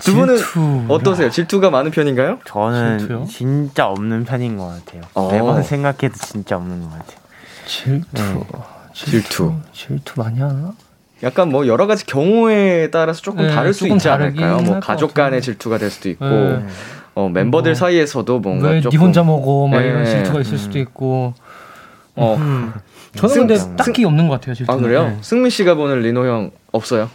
두 0.00 0.14
분은 0.14 0.36
질투. 0.36 0.84
어떠세요? 0.88 1.30
질투가 1.30 1.70
많은 1.70 1.90
편인가요? 1.90 2.38
저는 2.44 2.98
질투요? 2.98 3.26
진짜 3.28 3.88
없는 3.88 4.24
편인 4.24 4.56
것 4.56 4.66
같아요. 4.66 5.02
어. 5.14 5.30
매번 5.32 5.62
생각해도 5.62 6.14
진짜 6.14 6.56
없는 6.56 6.82
것 6.82 6.90
같아요. 6.90 7.18
질투. 7.66 8.04
네. 8.12 8.44
질투. 8.94 9.52
질투 9.72 10.20
많이 10.20 10.40
하나? 10.40 10.72
약간 11.22 11.50
뭐 11.50 11.66
여러 11.66 11.86
가지 11.86 12.04
경우에 12.06 12.90
따라서 12.90 13.20
조금 13.22 13.46
네, 13.46 13.54
다를 13.54 13.72
수 13.72 13.80
조금 13.80 13.96
있지 13.96 14.08
않을까요? 14.08 14.58
뭐 14.58 14.80
가족. 14.80 15.14
간의 15.14 15.40
질투가 15.42 15.78
될 15.78 15.90
수도 15.90 16.08
있고 16.10 16.24
네. 16.26 16.66
어, 17.16 17.30
멤버들 17.30 17.70
뭐, 17.72 17.74
사이에서도 17.74 18.38
뭔가 18.40 18.68
왜니 18.68 18.82
조금 18.82 18.98
혼자 19.00 19.24
먹어? 19.24 19.66
막 19.68 19.80
이런 19.80 20.04
네. 20.04 20.10
질투가 20.10 20.40
있을 20.40 20.58
수도 20.58 20.78
있고. 20.78 21.32
어. 22.14 22.36
음. 22.38 22.72
저는 23.14 23.32
승- 23.34 23.40
근데 23.46 23.56
승- 23.56 23.74
딱히 23.76 24.04
없는 24.04 24.28
것 24.28 24.34
같아요. 24.34 24.54
질투. 24.54 24.70
아 24.70 24.76
그래요? 24.76 25.16
승민 25.22 25.48
씨가 25.48 25.74
보는 25.74 26.00
리노 26.02 26.26
형 26.26 26.50
없어요? 26.72 27.08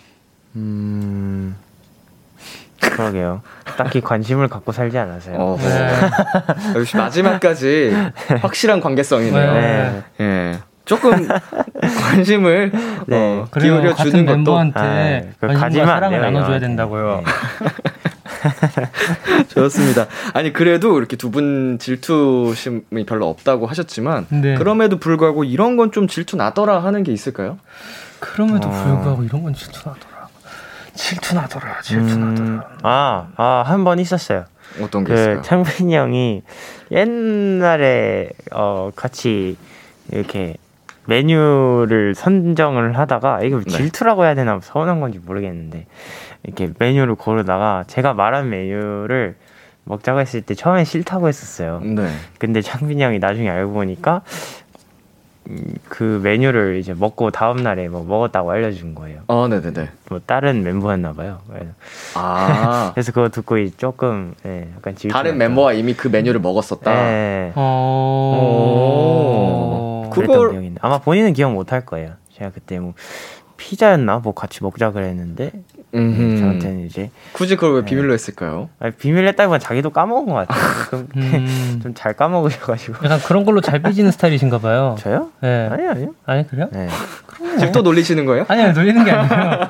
음. 0.56 1.56
그러게요. 2.82 3.44
딱히 3.78 4.02
관심을 4.02 4.48
갖고 4.48 4.72
살지 4.72 4.98
않아서요. 4.98 5.36
어. 5.38 5.58
네. 5.62 6.00
역시 6.80 6.98
마지막까지 6.98 7.94
확실한 8.42 8.82
관계성이네요. 8.82 9.54
네. 9.54 10.02
예. 10.20 10.60
조금 10.86 11.28
관심을 11.80 12.72
네. 13.06 13.16
어. 13.16 13.46
기울여 13.60 13.94
같은 13.94 14.10
주는 14.12 14.26
것도 14.26 14.36
멤버한테 14.38 14.80
아, 14.80 15.34
그거 15.40 15.54
관심과 15.54 15.86
사랑을 15.86 16.22
나눠줘야. 16.22 16.60
된다고요. 16.60 17.24
네. 18.42 19.44
좋습니다. 19.48 20.08
아니 20.34 20.52
그래도 20.54 20.98
이렇게 20.98 21.16
두 21.16 21.32
분 21.32 21.78
질투심이 21.80 23.06
별로 23.08 23.30
없다고 23.30 23.68
하셨지만 23.68 24.28
네. 24.30 24.56
그럼에도 24.56 24.98
불구하고 25.00 25.44
이런 25.44 25.78
건 25.78 25.92
좀 25.92 26.08
질투 26.08 26.36
나더라 26.38 26.84
하는 26.84 27.04
게 27.04 27.12
있을까요? 27.12 27.58
그럼에도 28.20 28.68
어. 28.68 28.72
불구하고 28.72 29.24
이런 29.24 29.44
건 29.44 29.54
질투 29.54 29.80
나더라. 29.88 30.28
질투 30.94 31.36
나더라. 31.36 31.82
질투나더라. 31.82 32.50
음, 32.50 32.62
아, 32.84 33.28
아, 33.38 33.64
한 33.66 33.84
번 33.84 34.00
있었어요. 34.00 34.46
어떤 34.82 35.04
게 35.04 35.14
그 35.14 35.20
있을까요? 35.20 35.42
창빈이 35.42 35.96
형이 35.96 36.44
옛날에 36.92 38.30
어 38.52 38.92
같이 38.96 39.58
이렇게 40.12 40.56
메뉴를 41.12 42.16
선정을 42.16 42.98
하다가 42.98 43.42
이거 43.44 43.58
네. 43.60 43.66
질투라고 43.70 44.24
해야 44.24 44.34
되나 44.34 44.60
서운한 44.62 45.02
건지 45.02 45.20
모르겠는데 45.24 45.86
이렇게 46.44 46.70
메뉴를 46.80 47.16
고르다가 47.16 47.84
제가 47.88 48.14
말한 48.14 48.50
메뉴를 48.50 49.36
먹자고 49.84 50.22
했을 50.22 50.42
때 50.42 50.54
처음엔 50.56 50.86
싫다고 50.86 51.28
했었어요. 51.28 51.82
네. 51.84 52.08
근데 52.40 52.62
창빈이 52.62 53.04
형이 53.04 53.20
나중에 53.20 53.50
알고 53.50 53.74
보니까 53.74 54.22
음, 55.50 55.74
그 55.90 56.22
메뉴를 56.24 56.78
이제 56.78 56.94
먹고 56.94 57.32
다음 57.32 57.58
날에 57.58 57.90
뭐 57.90 58.06
먹었다고 58.06 58.50
알려준 58.52 58.96
거예요. 58.96 59.22
어, 59.28 59.48
네네네. 59.50 59.90
뭐 60.10 60.22
다른 60.26 60.64
멤버였나 60.64 61.12
봐요. 61.14 61.40
그래서, 61.50 61.72
아 62.16 62.92
그래서 62.96 63.12
그거 63.12 63.28
듣고 63.28 63.58
이 63.58 63.72
조금 63.76 64.34
예, 64.46 64.70
약간 64.78 64.96
질투. 64.96 65.14
다른 65.14 65.38
멤버와 65.38 65.74
이미 65.74 65.94
그 65.94 66.08
메뉴를 66.08 66.40
먹었었다. 66.40 66.94
예. 66.96 67.52
어. 67.56 68.38
오. 70.08 70.10
그걸- 70.12 70.71
아마 70.82 71.00
본인은 71.00 71.34
기억 71.34 71.54
못 71.54 71.72
할 71.72 71.86
거예요. 71.86 72.14
제가 72.38 72.52
그때 72.52 72.80
뭐 72.80 72.94
피자였나 73.58 74.20
뭐 74.20 74.34
같이 74.34 74.64
먹자 74.64 74.92
그랬는데 74.92 75.52
음흠. 75.94 76.40
저한테는 76.40 76.86
이제 76.88 77.12
굳이 77.34 77.56
그걸 77.56 77.76
왜 77.76 77.86
비밀로 77.86 78.12
했을까요? 78.14 78.70
아니, 78.80 78.92
비밀 78.94 79.28
했다기보다 79.28 79.60
자기도 79.60 79.92
까먹은 79.92 80.26
것 80.34 80.48
같아요. 80.48 81.06
음. 81.18 81.80
좀잘 81.84 82.14
까먹으셔가지고 82.14 83.06
약간 83.06 83.20
그런 83.20 83.46
걸로 83.46 83.62
잘 83.62 83.80
삐지는 83.84 84.10
스타일이신가 84.12 84.58
봐요. 84.60 84.96
저요? 85.00 85.30
네. 85.42 85.68
아니요 85.72 85.90
아니요. 85.92 86.16
아니 86.26 86.48
그래요? 86.48 86.70
네. 86.72 86.88
지금 87.60 87.72
또 87.72 87.82
놀리시는 87.84 88.26
거예요? 88.26 88.46
아니 88.48 88.64
아니 88.64 88.74
놀리는 88.74 89.04
게 89.06 89.12
아니고요. 89.12 89.40
아, 89.40 89.70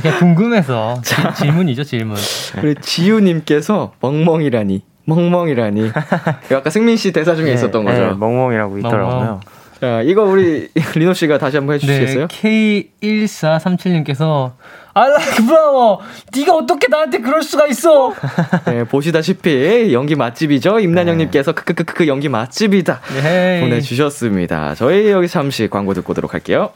그냥 0.00 0.18
궁금해서 0.18 1.00
지- 1.02 1.14
질문이죠 1.36 1.84
질문. 1.84 2.16
우리 2.62 2.74
지우님께서 2.74 3.92
멍멍이라니 4.00 4.82
멍멍이라니 5.06 5.92
아까 6.54 6.68
승민 6.70 6.96
씨 6.96 7.12
대사 7.12 7.34
중에 7.34 7.46
네, 7.46 7.52
있었던 7.54 7.84
네, 7.84 7.90
거죠. 7.92 8.16
멍멍이라고 8.16 8.78
있더라고요. 8.78 9.16
멍멍. 9.16 9.40
자 9.84 10.00
이거 10.00 10.22
우리 10.22 10.70
리노 10.96 11.12
씨가 11.12 11.36
다시 11.36 11.58
한번 11.58 11.78
네 11.78 11.84
해주시겠어요? 11.84 12.28
K1437님께서 12.28 14.52
I 14.94 15.10
like 15.10 15.44
flower. 15.44 15.98
네가 16.34 16.54
어떻게 16.54 16.88
나한테 16.88 17.18
그럴 17.18 17.42
수가 17.42 17.66
있어? 17.66 18.14
네, 18.64 18.84
보시다시피 18.84 19.92
연기 19.92 20.14
맛집이죠. 20.14 20.78
임난영님께서 20.78 21.52
크크크크 21.52 22.06
연기 22.06 22.30
맛집이다 22.30 23.02
네. 23.22 23.60
보내주셨습니다. 23.60 24.74
저희 24.74 25.10
여기 25.10 25.28
잠시 25.28 25.68
광고 25.68 25.92
듣고 25.92 26.12
오도록 26.12 26.32
할게요. 26.32 26.70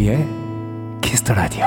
비투비의 0.00 1.00
Kiss 1.02 1.20
the 1.20 1.34
Radio 1.34 1.66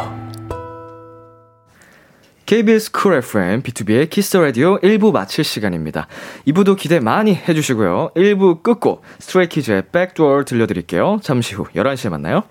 KBS 2.48 2.92
쿨 2.92 3.14
FM, 3.16 3.62
비투비의 3.62 4.10
Kiss 4.10 4.36
the 4.38 4.53
Radio 4.53 4.80
1부 4.80 5.12
마칠 5.12 5.44
시간입니다. 5.44 6.08
2부도 6.48 6.76
기대 6.76 7.00
많이 7.00 7.36
해 7.36 7.54
주시고요. 7.54 8.12
1부 8.16 8.64
끝곡 8.64 9.04
스트레이키즈의 9.20 9.84
Back 9.92 10.18
Door 10.18 10.44
들려 10.46 10.66
드릴게요. 10.66 11.20
잠시 11.22 11.54
후 11.54 11.66
11시에 11.76 12.10
만나요. 12.10 12.44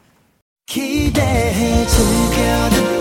기대해 0.66 1.84
즐겨듣 1.86 2.91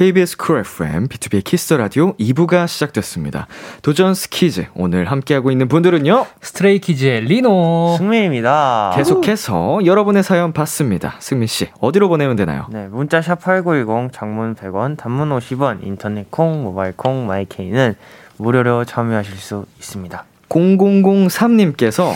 KBS 0.00 0.38
쿨 0.38 0.60
FM, 0.60 1.08
BTOB의 1.08 1.44
키스 1.44 1.74
라디오 1.74 2.16
2부가 2.16 2.66
시작됐습니다. 2.66 3.46
도전 3.82 4.14
스키즈. 4.14 4.64
오늘 4.74 5.04
함께하고 5.04 5.50
있는 5.50 5.68
분들은요. 5.68 6.24
스트레이키즈의 6.40 7.20
리노. 7.26 7.96
승민입니다. 7.98 8.94
계속해서 8.96 9.80
여러분의 9.84 10.22
사연 10.22 10.54
받습니다. 10.54 11.16
승민 11.18 11.48
씨, 11.48 11.68
어디로 11.80 12.08
보내면 12.08 12.36
되나요? 12.36 12.66
네, 12.70 12.88
문자 12.88 13.20
샵 13.20 13.42
8910 13.42 14.10
장문 14.10 14.54
100원, 14.54 14.96
단문 14.96 15.28
50원, 15.38 15.84
인터넷 15.86 16.30
콩, 16.30 16.62
모바일 16.62 16.94
콩, 16.96 17.26
마이케이는 17.26 17.94
무료로 18.38 18.86
참여하실 18.86 19.36
수 19.36 19.66
있습니다. 19.80 20.24
0003님께서 20.48 22.14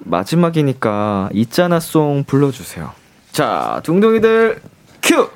마지막이니까 0.00 1.28
있잖아 1.34 1.78
song 1.78 2.24
불러주세요. 2.26 2.90
자, 3.30 3.80
둥둥이들 3.84 4.60
큐! 5.00 5.30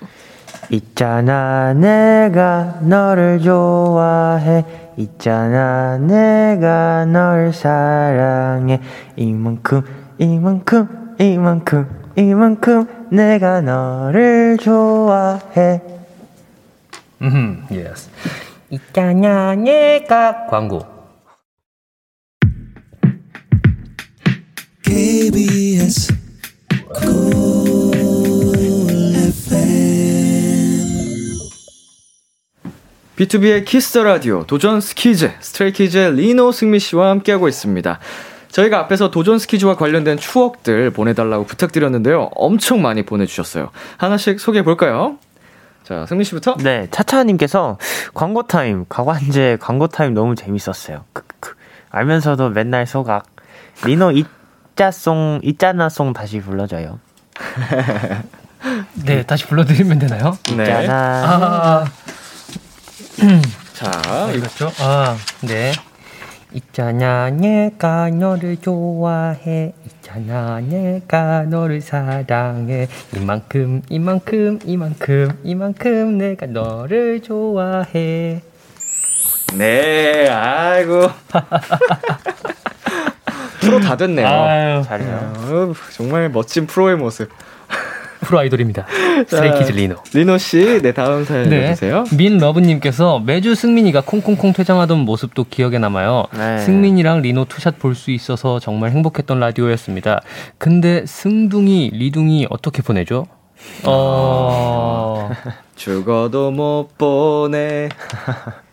있잖아 0.71 1.73
내가 1.75 2.79
너를 2.83 3.41
좋아해 3.41 4.65
있잖아 4.97 5.99
내가 5.99 7.05
널 7.07 7.53
사랑해 7.53 8.81
이만큼 9.17 9.83
이만큼 10.19 11.17
이만큼 11.19 11.87
이만큼 12.17 12.87
내가 13.11 13.61
너를 13.61 14.57
좋아해 14.59 15.95
음, 17.25 17.65
Yes. 17.71 18.11
있잖아, 18.69 19.55
내가. 19.55 20.47
광고. 20.47 20.85
KBS 24.83 26.13
BTOB의 33.17 33.65
키스 33.65 33.99
라디오 33.99 34.45
도전 34.45 34.81
스키즈 34.81 35.31
스트레이키즈의 35.41 36.17
리노 36.17 36.51
승민 36.53 36.81
씨와 36.81 37.11
함께하고 37.11 37.47
있습니다. 37.49 37.99
저희가 38.49 38.79
앞에서 38.81 39.11
도전 39.11 39.39
스키즈와 39.39 39.77
관련된 39.77 40.17
추억들 40.19 40.91
보내달라고 40.91 41.45
부탁드렸는데요. 41.45 42.31
엄청 42.35 42.83
많이 42.83 43.05
보내주셨어요. 43.05 43.71
하나씩 43.99 44.41
소개해 44.41 44.65
볼까요? 44.65 45.19
자, 45.85 46.07
승민 46.07 46.25
씨부터. 46.25 46.57
네 46.59 46.89
차차님께서 46.91 47.79
광고 48.15 48.43
타임 48.45 48.85
가관제 48.89 49.59
광고 49.61 49.87
타임 49.87 50.15
너무 50.15 50.35
재밌었어요 50.35 51.05
크크. 51.13 51.55
알면서도 51.91 52.51
맨날 52.51 52.87
소각 52.87 53.27
리노 53.85 54.13
이짜송 54.13 55.41
이짜나송 55.45 56.13
다시 56.15 56.41
불러줘요 56.41 56.99
네, 59.05 59.23
다시 59.25 59.47
불러드리면 59.47 59.99
되나요? 59.99 60.39
네. 60.57 60.63
있잖아 60.63 60.95
아, 60.95 61.85
자, 63.73 63.91
이거 64.29 64.39
이거죠? 64.39 64.71
아, 64.81 65.17
네. 65.43 65.73
있잖아, 66.53 67.31
내가 67.31 68.11
너를 68.11 68.59
좋아해. 68.59 69.73
있잖아, 69.87 70.61
내가 70.61 71.45
너를 71.45 71.81
사랑해. 71.81 72.87
이만큼, 73.17 73.81
이만큼, 73.89 74.59
이만큼, 74.65 75.39
이만큼 75.43 76.19
내가 76.19 76.47
너를 76.47 77.23
좋아해. 77.23 78.43
네, 79.55 80.29
아이고. 80.29 81.11
프로 83.61 83.81
다 83.81 83.97
됐네요. 83.97 84.83
잘해요 84.85 85.73
정말 85.97 86.29
멋진 86.29 86.67
프로의 86.67 86.97
모습. 86.97 87.31
프로 88.25 88.39
아이돌입니다. 88.41 88.87
스트레이키즈 89.29 89.71
리노. 89.79 89.97
리노 90.13 90.39
씨, 90.39 90.81
네 90.83 90.93
다음 90.93 91.25
사연 91.25 91.49
네. 91.49 91.69
해주세요. 91.69 92.05
민러브님께서 92.17 93.21
매주 93.21 93.55
승민이가 93.55 94.03
콩콩콩 94.03 94.53
퇴장하던 94.53 94.99
모습도 94.99 95.45
기억에 95.49 95.79
남아요. 95.79 96.25
네. 96.37 96.59
승민이랑 96.59 97.23
리노 97.23 97.45
two 97.47 97.61
shot 97.61 97.79
볼 97.79 97.95
수 97.95 98.11
있어서 98.11 98.59
정말 98.59 98.91
행복했던 98.91 99.39
라디오였습니다. 99.39 100.21
근데 100.59 101.05
승둥이, 101.07 101.91
리둥이 101.95 102.49
어떻게 102.51 102.83
보내죠? 102.83 103.27
어, 103.85 105.31
죽어도 105.77 106.51
못 106.51 106.89
보내. 106.99 107.89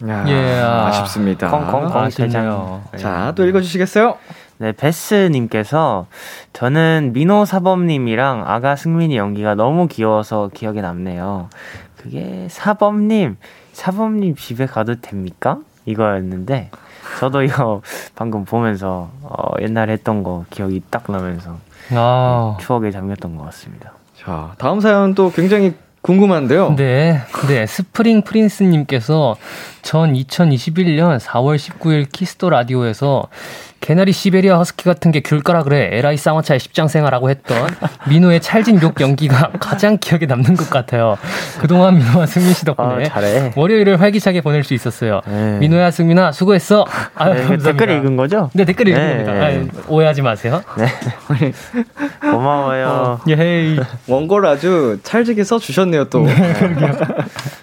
야, 0.08 0.26
예. 0.28 0.60
아쉽습니다. 0.62 1.50
콩콩콩. 1.50 2.04
아쉽네요. 2.04 2.82
자, 2.98 3.32
또 3.36 3.46
읽어주시겠어요? 3.48 4.16
네, 4.62 4.74
베스님께서 4.74 6.06
저는 6.54 7.14
민호 7.14 7.46
사범님이랑 7.46 8.44
아가 8.46 8.76
승민이 8.76 9.18
연기가 9.18 9.56
너무 9.56 9.88
귀여워서 9.88 10.52
기억에 10.54 10.82
남네요. 10.82 11.50
그게 11.98 12.46
사범님, 12.48 13.38
사범님 13.74 14.36
집에 14.36 14.68
가도 14.68 15.02
됩니까? 15.02 15.58
이거였는데 15.86 16.70
저도 17.20 17.42
이거 17.42 17.82
방금 18.14 18.46
보면서 18.46 19.10
어, 19.24 19.52
옛날에 19.62 19.94
했던 19.94 20.22
거 20.22 20.46
기억이 20.52 20.84
딱 20.92 21.12
나면서 21.12 21.58
아, 21.96 22.56
추억에 22.62 22.92
잠겼던 22.92 23.38
것 23.38 23.46
같습니다. 23.46 23.94
자, 24.16 24.54
다음 24.60 24.80
사연 24.80 25.16
또 25.16 25.32
굉장히 25.32 25.74
궁금한데요. 26.02 26.76
네, 26.76 27.22
네. 27.48 27.66
스프링 27.66 28.22
프린스님께서 28.22 29.38
전 29.82 30.14
2021년 30.14 31.20
4월 31.20 31.58
19일 31.58 32.12
키스 32.12 32.37
더 32.37 32.52
라디오에서 32.52 33.28
개나리 33.82 34.12
시베리아 34.12 34.58
허스키 34.58 34.86
같은 34.86 35.12
게 35.12 35.22
귤 35.22 35.40
까라 35.40 35.64
그래 35.64 35.90
에라이 35.92 36.16
쌍화차의 36.16 36.60
십장생아라고 36.60 37.30
했던 37.32 37.68
민호의 38.08 38.40
찰진 38.40 38.80
욕 38.82 39.02
연기가 39.02 39.52
가장 39.60 39.98
기억에 39.98 40.28
남는 40.28 40.56
것 40.56 40.70
같아요. 40.70 41.18
그동안 41.60 41.98
민호와 41.98 42.28
승민 42.28 42.54
씨 42.54 42.62
아, 42.62 42.74
덕분에 42.74 43.06
잘해. 43.06 43.54
월요일을 43.56 44.00
활기차게 44.00 44.42
보낼 44.42 44.64
수 44.64 44.76
있었어요. 44.76 45.22
네. 45.28 45.58
민호야 45.60 45.90
승민아 45.90 46.32
수고했어. 46.32 46.86
아유, 47.16 47.34
네, 47.34 47.40
감사합니다. 47.40 47.72
댓글 47.72 47.90
읽은 47.98 48.16
거죠? 48.16 48.50
네 48.54 48.66
댓글 48.66 48.88
읽은 48.88 49.02
네. 49.02 49.24
겁니다. 49.24 49.46
아유, 49.46 49.68
오해하지 49.88 50.22
마세요. 50.22 50.62
고마워요. 52.22 53.20
예헤이. 53.28 53.80
원고를 54.08 54.48
아주 54.48 55.00
찰지게 55.02 55.44
써 55.44 55.58
주셨네요, 55.58 56.06
또. 56.06 56.20
네. 56.24 56.36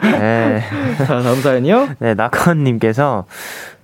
자, 0.98 1.06
다음 1.06 1.40
사연이요? 1.40 1.90
네, 2.00 2.14
나건님께서 2.14 3.24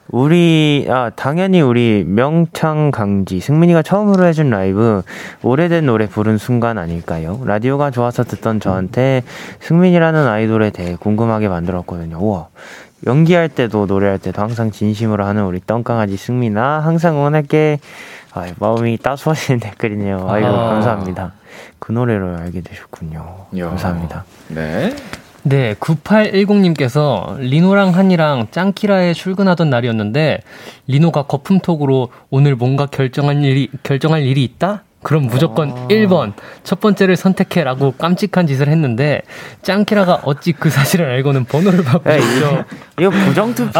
우리 0.09 0.87
아 0.89 1.11
당연히 1.17 1.61
우리 1.61 2.05
명창 2.07 2.91
강지 2.91 3.41
승민이가 3.41 3.83
처음으로 3.83 4.27
해준 4.27 4.51
라이브 4.51 5.03
오래된 5.43 5.87
노래 5.87 6.07
부른 6.07 6.39
순간 6.39 6.79
아닐까요? 6.79 7.41
라디오가 7.45 7.91
좋아서 7.91 8.23
듣던 8.23 8.61
저한테 8.61 9.23
승민이라는 9.61 10.27
아이돌에 10.27 10.71
대해 10.71 10.97
궁금하게 10.99 11.49
만들었거든요. 11.49 12.19
우와 12.21 12.49
연기할 13.07 13.49
때도 13.49 13.87
노래할 13.87 14.19
때도 14.19 14.41
항상 14.41 14.71
진심으로 14.71 15.25
하는 15.25 15.45
우리 15.45 15.61
똥강아지 15.61 16.17
승민아 16.17 16.81
항상 16.81 17.17
응원할게. 17.17 17.79
아, 18.33 18.47
마음이 18.59 18.99
따스워지는 18.99 19.61
댓글이네요. 19.61 20.27
아이고 20.29 20.49
아. 20.49 20.71
감사합니다. 20.71 21.33
그 21.79 21.93
노래를 21.93 22.37
알게 22.37 22.63
되셨군요. 22.63 23.47
이야. 23.53 23.69
감사합니다. 23.69 24.25
네. 24.49 24.95
네, 25.47 25.75
9810님께서 25.75 27.39
리노랑 27.39 27.95
한이랑 27.95 28.47
짱키라에 28.51 29.13
출근하던 29.13 29.69
날이었는데 29.69 30.41
리노가 30.87 31.25
거품톡으로 31.25 32.09
오늘 32.31 32.57
뭔가 32.57 32.87
결정할 32.87 33.45
일이 33.45 33.69
결정할 33.83 34.23
일이 34.23 34.43
있다? 34.43 34.85
그럼 35.05 35.27
무조건 35.27 35.87
1번 35.89 36.33
첫 36.65 36.81
번째를 36.81 37.15
선택해라고 37.17 37.93
깜찍한 37.93 38.47
짓을 38.47 38.69
했는데 38.69 39.21
짱키라가 39.63 40.23
어찌 40.25 40.53
그 40.53 40.71
사실을 40.71 41.05
알고는 41.11 41.45
번호를 41.45 41.81
야, 41.81 41.83
바꾸셨죠. 41.85 42.37
이거, 42.39 42.65
이거 42.99 43.11
부정투표. 43.11 43.71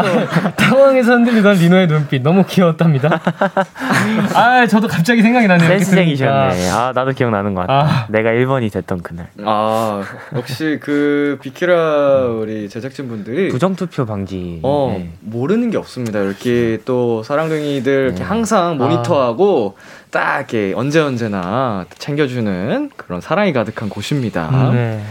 당황해서 0.57 1.13
흔들리던 1.13 1.57
리노의 1.57 1.87
눈빛 1.89 2.23
너무 2.23 2.45
귀여웠답니다. 2.47 3.21
아, 4.35 4.67
저도 4.67 4.87
갑자기 4.87 5.23
생각이 5.23 5.47
나네요. 5.47 5.67
센스쟁이셨네. 5.67 6.71
아, 6.71 6.93
나도 6.95 7.13
기억나는 7.13 7.55
것 7.55 7.63
같다. 7.63 7.73
아. 7.73 8.07
내가 8.11 8.31
1번이 8.31 8.71
됐던 8.71 9.03
그날. 9.03 9.29
아, 9.45 10.03
역시 10.35 10.79
그 10.83 11.39
비키라 11.41 12.27
우리 12.27 12.69
제작진분들이 12.69 13.49
부정투표 13.49 14.05
방지. 14.05 14.61
어, 14.63 14.95
네. 14.99 15.11
모르는 15.21 15.71
게 15.71 15.79
없습니다. 15.79 16.21
이렇게 16.21 16.81
또 16.85 17.23
사랑둥이들 17.23 17.93
이렇게 17.93 18.19
네. 18.19 18.25
항상 18.25 18.77
모니터하고 18.77 19.77
딱 20.15 20.53
이렇게 20.53 20.73
언제 20.77 21.01
언제나 21.01 21.87
챙겨주는 21.99 22.91
그런 22.97 23.21
사랑이 23.21 23.53
가득한 23.53 23.89
곳입니다. 23.89 24.71
네. 24.73 25.03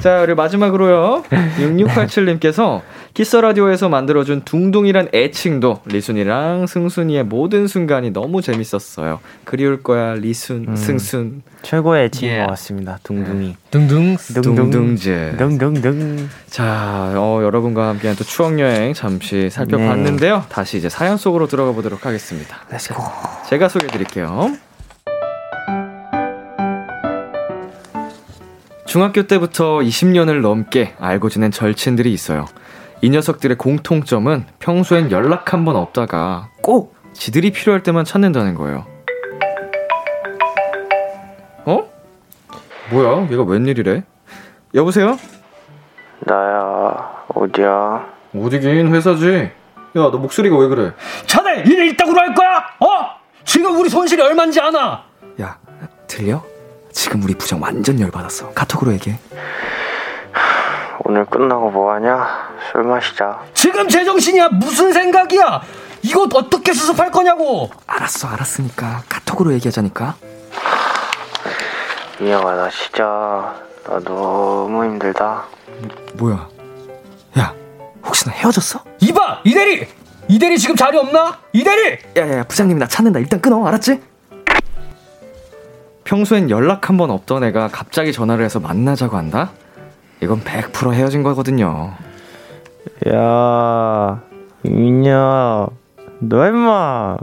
자, 0.00 0.20
그리고 0.20 0.36
마지막으로요. 0.36 1.24
6687님께서 1.60 2.80
키스 3.12 3.36
라디오에서 3.36 3.88
만들어준 3.88 4.42
둥둥이란 4.44 5.08
애칭도 5.12 5.80
리순이랑 5.84 6.66
승순이의 6.66 7.24
모든 7.24 7.66
순간이 7.66 8.10
너무 8.10 8.40
재밌었어요. 8.40 9.20
그리울 9.44 9.82
거야, 9.82 10.14
리순, 10.14 10.66
음. 10.68 10.76
승순, 10.76 11.42
최고의 11.62 12.06
애칭인 12.06 12.34
예. 12.34 12.40
것 12.40 12.46
같습니다. 12.48 12.98
둥둥이. 13.02 13.56
둥둥. 13.70 14.16
둥둥즈. 14.16 15.34
둥둥둥. 15.38 16.28
자, 16.48 17.12
어, 17.16 17.40
여러분과 17.42 17.88
함께한 17.88 18.16
또 18.16 18.24
추억 18.24 18.58
여행 18.58 18.94
잠시 18.94 19.50
살펴봤는데요. 19.50 20.44
다시 20.48 20.78
이제 20.78 20.88
사연 20.88 21.16
속으로 21.16 21.46
들어가 21.46 21.72
보도록 21.72 22.06
하겠습니다. 22.06 22.56
Let's 22.70 22.90
go. 22.90 23.02
제가 23.48 23.68
소개해 23.68 23.90
드릴게요. 23.92 24.52
중학교 28.90 29.22
때부터 29.22 29.78
20년을 29.78 30.40
넘게 30.40 30.96
알고 30.98 31.28
지낸 31.28 31.52
절친들이 31.52 32.12
있어요. 32.12 32.46
이 33.02 33.08
녀석들의 33.10 33.56
공통점은 33.56 34.46
평소엔 34.58 35.12
연락 35.12 35.52
한 35.52 35.64
번 35.64 35.76
없다가 35.76 36.48
꼭 36.60 36.96
지들이 37.12 37.52
필요할 37.52 37.84
때만 37.84 38.04
찾는다는 38.04 38.56
거예요. 38.56 38.84
어? 41.66 41.88
뭐야? 42.90 43.28
얘가 43.30 43.44
웬일이래? 43.44 44.02
여보세요? 44.74 45.16
나야 46.26 47.24
어디야 47.32 48.06
어디긴 48.34 48.92
회사지. 48.92 49.34
야, 49.36 49.50
너 49.94 50.10
목소리가 50.10 50.58
왜 50.58 50.66
그래? 50.66 50.92
자네 51.26 51.60
일 51.64 51.78
일당으로 51.78 52.18
할 52.18 52.34
거야? 52.34 52.56
어? 52.80 53.20
지금 53.44 53.78
우리 53.78 53.88
손실이 53.88 54.20
얼마인지 54.20 54.60
아나? 54.60 55.04
야, 55.40 55.58
들려? 56.08 56.42
지금 56.92 57.22
우리 57.22 57.34
부장 57.34 57.62
완전 57.62 57.98
열받았어. 58.00 58.50
카톡으로 58.52 58.92
얘기해. 58.94 59.18
오늘 61.04 61.24
끝나고 61.24 61.70
뭐하냐 61.70 62.50
술 62.70 62.84
마시자 62.84 63.40
지금 63.54 63.88
제정신이야 63.88 64.50
무슨 64.50 64.92
생각이야? 64.92 65.62
이거 66.02 66.28
어떻게 66.34 66.72
수습할 66.72 67.10
거냐고? 67.10 67.70
알았어, 67.86 68.28
알았으니까 68.28 69.02
카톡으로 69.08 69.52
얘기하자니까. 69.54 70.14
미영아 72.20 72.54
나 72.54 72.68
진짜 72.70 73.02
나 73.86 73.98
너무 74.04 74.84
힘들다 74.84 75.44
뭐 76.14 76.32
야? 76.32 76.48
야, 77.38 77.54
혹시 78.04 78.26
나 78.26 78.32
헤어졌어? 78.32 78.84
이봐 79.00 79.40
이대리 79.44 79.88
이대리 80.28 80.58
지금 80.58 80.76
자리 80.76 80.98
없나? 80.98 81.38
이대리 81.52 81.98
야 82.18 82.28
야 82.28 82.38
야, 82.38 82.42
부장님이 82.44 82.78
나 82.78 82.86
찾는다. 82.86 83.18
일단 83.18 83.40
끊어, 83.40 83.66
알았지? 83.66 84.00
평소엔 86.14 86.50
연락 86.50 86.88
한 86.88 86.96
번 86.96 87.08
없던 87.12 87.44
애가 87.44 87.68
갑자기 87.68 88.12
전화를 88.12 88.44
해서 88.44 88.58
만나자고 88.58 89.16
한다? 89.16 89.50
이건 90.20 90.40
100% 90.42 90.92
헤어진 90.92 91.22
거거든요. 91.22 91.92
야 93.08 94.20
민야 94.62 95.66
너 96.18 96.46
임마 96.48 97.16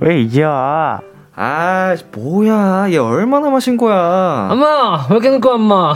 왜 0.00 0.20
이제 0.20 0.44
와 0.44 1.00
아, 1.34 1.96
뭐야. 2.12 2.86
얘 2.92 2.96
얼마나 2.98 3.50
마신 3.50 3.76
거야. 3.76 4.48
엄마 4.52 5.04
왜 5.10 5.16
이렇게 5.16 5.30
늦고 5.30 5.50
엄마 5.50 5.94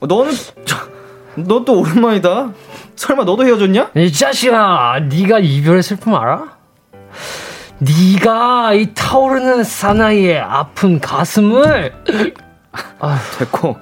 어, 0.00 0.06
너는, 0.06 0.30
너 1.48 1.64
또 1.64 1.80
오랜만이다. 1.80 2.52
설마 2.94 3.24
너도 3.24 3.44
헤어졌냐? 3.44 3.90
이 3.96 4.12
자식아 4.12 5.00
네가 5.10 5.40
이별의 5.40 5.82
슬픔 5.82 6.14
알아? 6.14 6.44
네가 7.80 8.74
이 8.74 8.92
타오르는 8.94 9.64
사나이의 9.64 10.38
아픈 10.40 11.00
가슴을 11.00 11.92
됐고, 13.38 13.76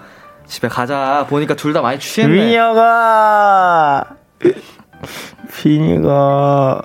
집에 0.47 0.69
가자. 0.69 1.27
보니까 1.29 1.55
둘 1.55 1.73
다 1.73 1.83
많이 1.83 1.99
취했네. 1.99 2.47
민혁아 2.47 4.05
비니가 5.57 6.83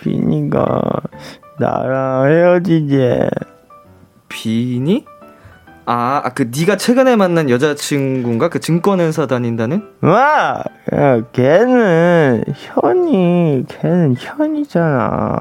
비니가 0.00 0.80
나랑 1.58 2.26
헤어지지 2.28 3.28
비니? 4.28 5.04
아, 5.86 6.22
아, 6.24 6.30
그 6.30 6.50
네가 6.56 6.76
최근에 6.76 7.16
만난 7.16 7.50
여자친구인가? 7.50 8.48
그 8.48 8.58
증권회사 8.58 9.26
다닌다는? 9.26 9.82
와! 10.00 10.62
야, 10.94 11.22
걔는 11.32 12.44
현이, 12.54 13.64
걔는 13.68 14.16
현이잖아. 14.18 15.40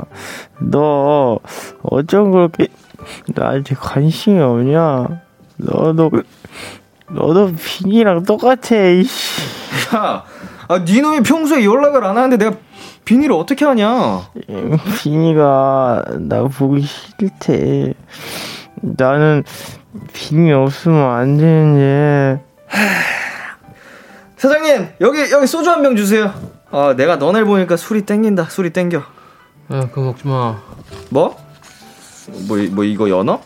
너 0.60 1.40
어쩜 1.84 2.32
그렇게 2.32 2.68
나한테 3.36 3.76
관심이 3.76 4.42
없냐? 4.42 5.22
너도, 5.58 6.12
너도 7.10 7.54
빈이랑 7.56 8.24
똑같아, 8.24 8.76
이씨. 8.76 9.42
야, 9.96 10.24
아, 10.68 10.84
네 10.84 11.02
놈이 11.02 11.22
평소에 11.22 11.64
연락을 11.64 12.04
안 12.04 12.18
하는데 12.18 12.38
내가 12.38 12.58
비니를 13.06 13.34
어떻게 13.36 13.64
하냐? 13.64 14.22
빈이가 15.02 16.04
나 16.20 16.44
보기 16.44 16.82
싫대. 16.82 17.94
나는 18.82 19.44
빈이 20.14 20.52
없으면 20.52 21.12
안 21.12 21.38
되는데. 21.38 22.44
사장님, 24.38 24.90
여기, 25.02 25.32
여기 25.32 25.48
소주 25.48 25.70
한 25.70 25.82
병 25.82 25.96
주세요. 25.96 26.34
아, 26.72 26.94
내가 26.98 27.16
너네 27.18 27.44
보니까 27.44 27.78
술이 27.78 28.02
땡긴다. 28.06 28.46
술이 28.46 28.72
땡겨. 28.72 28.98
야 28.98 29.80
그거 29.90 30.02
먹지 30.02 30.28
마 30.28 30.60
뭐? 31.10 31.38
뭐, 32.48 32.58
이- 32.58 32.68
뭐 32.68 32.84
이거 32.84 33.10
연어? 33.10 33.42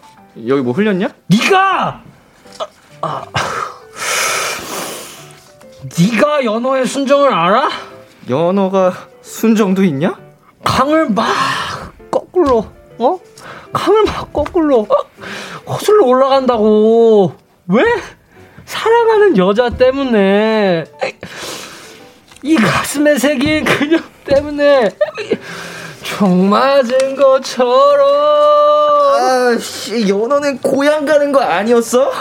여기 0.48 0.62
뭐 0.62 0.74
흘렸냐? 0.74 1.10
네가 1.28 2.02
아, 3.02 3.24
네가 6.00 6.44
연어의 6.44 6.86
순정을 6.88 7.32
알아? 7.32 7.70
연어가 8.30 8.94
순정도 9.22 9.84
있냐? 9.84 10.16
강을 10.64 11.10
막 11.12 11.28
거꾸로 12.10 12.66
어? 12.98 13.20
강을 13.74 14.04
막 14.06 14.34
거꾸로 14.34 14.82
어? 14.82 14.88
호술로 15.68 16.08
올라간다고 16.08 17.34
왜? 17.68 17.84
사랑하는 18.66 19.38
여자 19.38 19.70
때문에 19.70 20.86
이 22.44 22.56
가슴에 22.56 23.18
새긴 23.18 23.66
그녀 23.66 23.98
때문에 24.26 24.90
총 26.04 26.50
맞은 26.50 27.16
것처럼 27.16 28.08
아씨, 29.56 30.08
연어는 30.08 30.60
고향 30.60 31.06
가는 31.06 31.32
거 31.32 31.42
아니었어? 31.42 32.12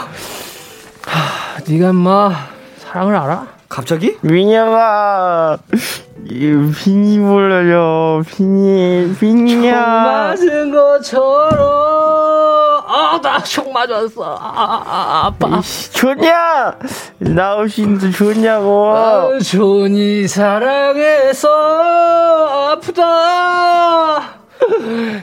네가 1.67 1.89
인마 1.89 2.31
사랑을 2.79 3.15
알아? 3.15 3.47
갑자기? 3.69 4.17
민혁아, 4.21 5.57
이 6.29 6.71
빈이 6.77 7.19
불러줘. 7.19 8.23
빈이, 8.27 9.13
총 9.19 9.19
빈이야. 9.19 9.85
맞은 9.85 10.71
것처럼 10.71 12.26
아나총 12.87 13.73
맞았어 13.73 14.37
아, 14.39 14.83
아, 14.85 15.33
아, 15.41 15.57
이씨, 15.59 15.91
좋냐? 15.91 16.73
나 17.19 17.55
없이도 17.57 18.11
좋냐고. 18.11 18.95
아, 18.95 19.39
존이 19.39 20.27
사랑해서 20.27 21.47
아프다 22.71 24.21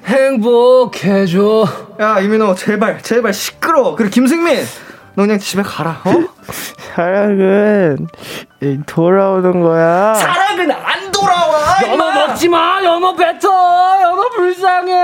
행복해줘 0.04 1.64
야, 2.00 2.20
이민호, 2.20 2.54
제발, 2.54 3.02
제발, 3.02 3.32
시끄러워. 3.32 3.96
그래, 3.96 4.10
김승민! 4.10 4.58
너 5.14 5.22
그냥 5.22 5.38
집에 5.38 5.62
가라, 5.62 6.00
어? 6.04 6.10
사랑은 6.94 8.06
돌아오는 8.86 9.60
거야. 9.60 10.14
사랑은 10.14 10.70
안 10.70 11.10
돌아와! 11.10 11.54
연어 11.88 12.12
먹지 12.26 12.48
마 12.48 12.82
연어 12.84 13.14
뱉어 13.14 14.02
연어 14.02 14.28
불쌍해 14.36 14.94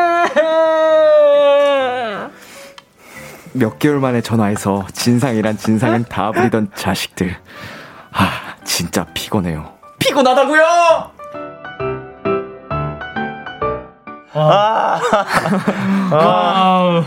몇 3.53 3.79
개월 3.79 3.99
만에 4.01 4.21
전화해서 4.21 4.87
진상이란 4.93 5.57
진상은 5.59 6.05
다 6.09 6.31
부리던 6.33 6.71
자식들. 6.75 7.37
아, 8.13 8.55
진짜 8.65 9.05
피곤해요. 9.13 9.71
피곤하다고요! 9.99 11.11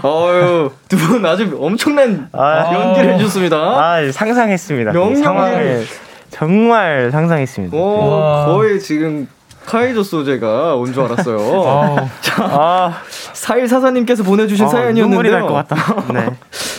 어유 0.03 0.71
두 0.89 0.97
분 0.97 1.25
아주 1.25 1.57
엄청난 1.59 2.29
아. 2.33 2.71
연기를 2.73 3.13
해주셨습니다. 3.13 3.57
아, 3.57 4.11
상상했습니다. 4.11 4.91
이 4.91 4.93
명령을. 4.93 5.23
상황을 5.23 5.85
정말 6.29 7.11
상상했습니다. 7.11 7.75
오, 7.77 8.09
와. 8.09 8.45
거의 8.45 8.79
지금 8.79 9.27
카이조 9.65 10.03
소재가 10.03 10.75
온 10.75 10.93
줄 10.93 11.03
알았어요. 11.03 11.37
아, 12.39 12.93
4144님께서 13.33 14.23
보내주신 14.25 14.65
아, 14.65 14.69
사연이었는데요. 14.69 15.47
것 15.47 15.53
같다. 15.53 15.75
네. 16.13 16.29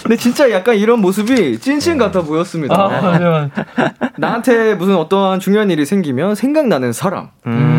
근데 0.02 0.16
진짜 0.16 0.50
약간 0.50 0.76
이런 0.76 1.00
모습이 1.00 1.58
찐친 1.60 1.96
같아 1.98 2.22
보였습니다. 2.22 2.74
아 2.74 2.88
맞아 3.00 3.48
나한테 4.16 4.74
무슨 4.74 4.96
어떠한 4.96 5.40
중요한 5.40 5.70
일이 5.70 5.86
생기면 5.86 6.34
생각나는 6.34 6.92
사람. 6.92 7.28
음, 7.46 7.73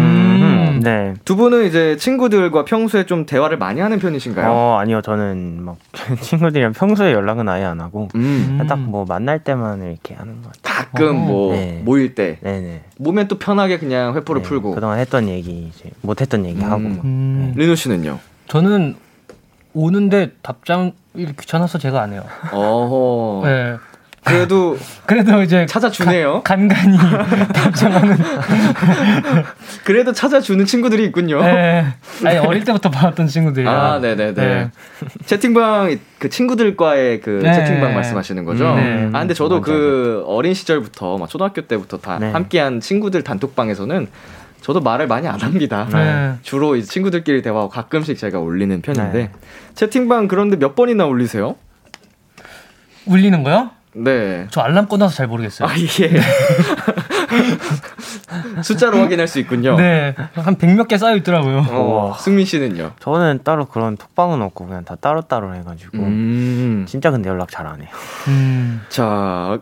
네. 0.86 1.16
두 1.26 1.36
분은 1.36 1.66
이제 1.66 1.98
친구들과 1.98 2.64
평소에 2.64 3.08
좀 3.08 3.26
대화를 3.26 3.58
많이 3.58 3.82
하는 3.82 3.98
편이신가요? 3.98 4.52
어, 4.52 4.78
아니요. 4.80 5.02
저는 5.02 5.64
막 5.64 5.78
친구들이랑 6.22 6.74
평소에 6.74 7.12
연락은 7.12 7.50
아예 7.50 7.64
안 7.64 7.82
하고 7.82 8.08
음. 8.14 8.64
딱뭐 8.70 9.06
만날 9.06 9.40
때만 9.44 9.82
이렇게 9.82 10.14
하는 10.14 10.44
것 10.44 10.52
같아요. 10.62 10.86
가끔 10.92 11.16
뭐 11.16 11.54
네. 11.56 11.82
모일 11.84 12.14
때 12.14 12.38
네네. 12.42 12.84
몸에 13.00 13.28
또 13.28 13.40
편하게 13.40 13.80
그냥 13.80 14.16
회포를 14.16 14.44
네, 14.44 14.48
풀고. 14.48 14.76
그동안 14.76 15.00
했던 15.00 15.28
얘기 15.28 15.72
이제 15.76 15.90
못 16.02 16.22
했던 16.22 16.46
얘기 16.46 16.62
하고 16.62 16.78
막. 16.80 17.04
음, 17.04 17.54
리노 17.56 17.74
씨는요? 17.74 18.20
저는 18.48 18.96
오는데 19.74 20.34
답장 20.44 20.92
이 21.16 21.26
귀찮아서 21.40 21.80
제가 21.80 22.02
안 22.02 22.14
해요 22.14 22.24
어허. 22.52 23.42
네. 23.48 23.78
그래도 24.26 24.78
그래도 25.06 25.42
이제 25.44 25.66
찾아주네요. 25.68 26.42
간, 26.44 26.68
간간히 26.68 26.98
답장하는. 27.54 28.18
그래도 29.84 30.12
찾아주는 30.12 30.66
친구들이 30.66 31.06
있군요. 31.06 31.42
네. 31.42 31.86
아니 32.24 32.38
어릴 32.40 32.64
때부터 32.64 32.90
봐왔던 32.90 33.28
친구들이라. 33.28 33.72
아, 33.72 34.00
네네네. 34.00 34.34
네. 34.34 34.72
채팅방, 35.26 35.98
그 36.18 36.30
친구들과의 36.30 37.22
그 37.22 37.42
네. 37.44 37.54
채팅방 37.54 37.94
말씀하시는 37.94 38.44
거죠? 38.46 38.74
음, 38.74 38.76
네. 38.78 39.10
아, 39.18 39.20
근데 39.20 39.34
저도 39.36 39.60
맞아, 39.60 39.72
그 39.72 40.24
어린 40.26 40.54
시절부터, 40.56 41.20
막 41.20 41.30
초등학교 41.30 41.62
때부터 41.62 41.98
다 42.00 42.18
네. 42.20 42.32
함께한 42.32 42.80
친구들 42.80 43.24
단톡방에서는 43.24 44.08
저도 44.62 44.82
말을 44.82 45.06
많이 45.06 45.28
안 45.28 45.40
합니다. 45.40 45.88
네. 45.94 46.34
주로 46.42 46.76
이제 46.76 46.88
친구들끼리 46.88 47.44
대화하고 47.44 47.70
가끔씩 47.70 48.18
제가 48.18 48.40
올리는 48.40 48.82
편인데, 48.82 49.18
네. 49.18 49.32
채팅방 49.76 50.28
그런데 50.28 50.58
몇 50.58 50.74
번이나 50.76 51.06
올리세요? 51.06 51.56
울리는 53.06 53.44
거요? 53.44 53.70
네. 53.96 54.48
저 54.52 54.62
알람 54.62 54.88
꺼놔서 54.88 55.16
잘 55.16 55.28
모르겠어요. 55.28 55.68
아, 55.70 55.74
이게. 55.76 56.12
숫자로 58.64 58.98
확인할 59.00 59.28
수 59.28 59.40
있군요. 59.40 59.76
네. 59.78 60.16
한백몇개 60.36 60.98
쌓여 60.98 61.16
있더라고요. 61.18 61.66
어, 61.70 62.16
승민 62.20 62.46
씨는요? 62.46 62.92
저는 63.00 63.40
따로 63.44 63.66
그런 63.66 63.98
톡방은 63.98 64.42
없고 64.42 64.68
그냥 64.68 64.84
다 64.84 64.96
따로따로 64.96 65.56
해가지고 65.56 65.98
음. 66.00 66.86
진짜 66.88 67.12
근데 67.12 67.30
연락 67.30 67.50
잘 67.52 67.66
안 67.66 67.82
해요. 67.82 67.90
음. 68.28 68.82
자, 68.90 69.60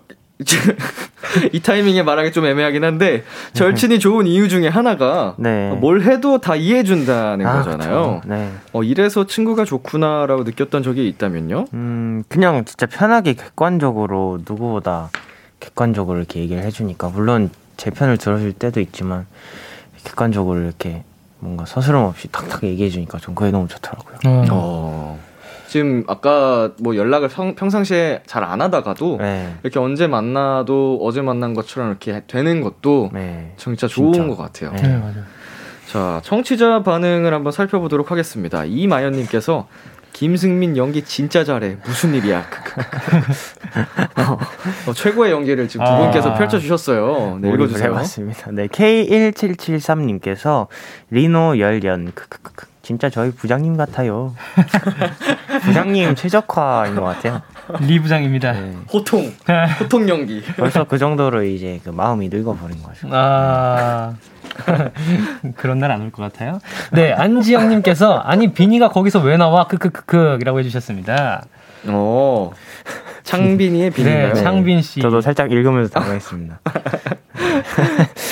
이 1.51 1.59
타이밍에 1.61 2.03
말하기 2.03 2.31
좀 2.31 2.45
애매하긴 2.45 2.83
한데 2.83 3.23
절친이 3.53 3.99
좋은 3.99 4.27
이유 4.27 4.49
중에 4.49 4.67
하나가 4.67 5.35
네. 5.37 5.71
뭘 5.71 6.01
해도 6.01 6.39
다 6.39 6.55
이해해 6.55 6.83
준다는 6.83 7.45
아, 7.45 7.57
거잖아요. 7.63 8.21
그쵸. 8.21 8.33
네. 8.33 8.51
어, 8.73 8.83
이래서 8.83 9.25
친구가 9.25 9.65
좋구나라고 9.65 10.43
느꼈던 10.43 10.83
적이 10.83 11.07
있다면요? 11.09 11.65
음, 11.73 12.23
그냥 12.27 12.65
진짜 12.65 12.85
편하게 12.85 13.33
객관적으로 13.33 14.39
누구보다 14.47 15.09
객관적으로 15.59 16.17
이렇게 16.17 16.39
얘기를 16.41 16.63
해주니까 16.63 17.09
물론 17.09 17.49
제 17.77 17.89
편을 17.89 18.17
들어줄 18.17 18.53
때도 18.53 18.79
있지만 18.81 19.25
객관적으로 20.03 20.59
이렇게 20.59 21.03
뭔가 21.39 21.65
서스럼 21.65 22.05
없이 22.05 22.27
탁탁 22.31 22.63
얘기해 22.63 22.89
주니까 22.89 23.17
전 23.19 23.35
그게 23.35 23.51
너무 23.51 23.67
좋더라고요. 23.67 24.15
어. 24.25 24.45
어, 24.51 25.19
지금 25.73 26.03
아까 26.05 26.69
뭐 26.79 26.95
연락을 26.95 27.29
평, 27.29 27.55
평상시에 27.55 28.21
잘 28.27 28.43
안 28.43 28.61
하다가도 28.61 29.17
네. 29.19 29.55
이렇게 29.63 29.79
언제 29.79 30.05
만나도 30.05 30.99
어제 31.01 31.23
만난 31.23 31.55
것처럼 31.55 31.89
이렇게 31.89 32.21
되는 32.27 32.61
것도 32.61 33.09
네. 33.11 33.53
진짜 33.57 33.87
좋은 33.87 34.13
진짜. 34.13 34.27
것 34.27 34.37
같아요. 34.37 34.71
네. 34.73 34.83
네, 34.83 34.97
맞아요. 34.97 35.23
자, 35.87 36.21
청취자 36.23 36.83
반응을 36.83 37.33
한번 37.33 37.51
살펴보도록 37.51 38.11
하겠습니다. 38.11 38.65
이마연님께서 38.65 39.67
김승민 40.11 40.77
연기 40.77 41.01
진짜 41.01 41.43
잘해. 41.43 41.77
무슨 41.83 42.13
일이야? 42.13 42.45
어, 44.17 44.37
어, 44.91 44.93
최고의 44.93 45.31
연기를 45.31 45.67
지금 45.67 45.87
두 45.87 45.91
아. 45.91 45.97
분께서 46.01 46.35
펼쳐주셨어요. 46.35 47.39
네, 47.41 47.49
읽어주세요. 47.51 47.89
해봤습니다. 47.89 48.51
네, 48.51 48.67
K1773님께서 48.67 50.67
리노 51.09 51.57
열연 51.57 52.11
크크크크 52.13 52.72
진짜 52.83 53.09
저희 53.09 53.31
부장님 53.31 53.77
같아요. 53.77 54.35
부장님 55.63 56.15
최적화인 56.15 56.95
것 56.95 57.01
같아요. 57.01 57.41
리 57.79 57.97
부장입니다. 57.99 58.51
네. 58.51 58.73
호통, 58.93 59.31
호통 59.79 60.09
연기. 60.09 60.43
벌써 60.57 60.83
그 60.83 60.97
정도로 60.97 61.43
이제 61.43 61.79
그 61.83 61.89
마음이 61.89 62.27
늙어버린 62.29 62.83
거죠. 62.83 63.07
아. 63.11 64.13
그런 65.55 65.79
날 65.79 65.89
안 65.91 66.01
올 66.01 66.11
것 66.11 66.21
같아요. 66.21 66.59
네, 66.91 67.13
안지영님께서 67.13 68.17
아니 68.19 68.53
비니가 68.53 68.89
거기서 68.89 69.19
왜 69.21 69.37
나와 69.37 69.65
크크크크이라고 69.67 70.59
해주셨습니다. 70.59 71.45
어, 71.87 72.51
창빈이의 73.23 73.91
비밀인가요? 73.91 74.33
네, 74.33 74.41
창빈 74.43 74.81
씨. 74.81 74.99
저도 75.01 75.21
살짝 75.21 75.51
읽으면서 75.51 75.89
당황했습니다. 75.91 76.59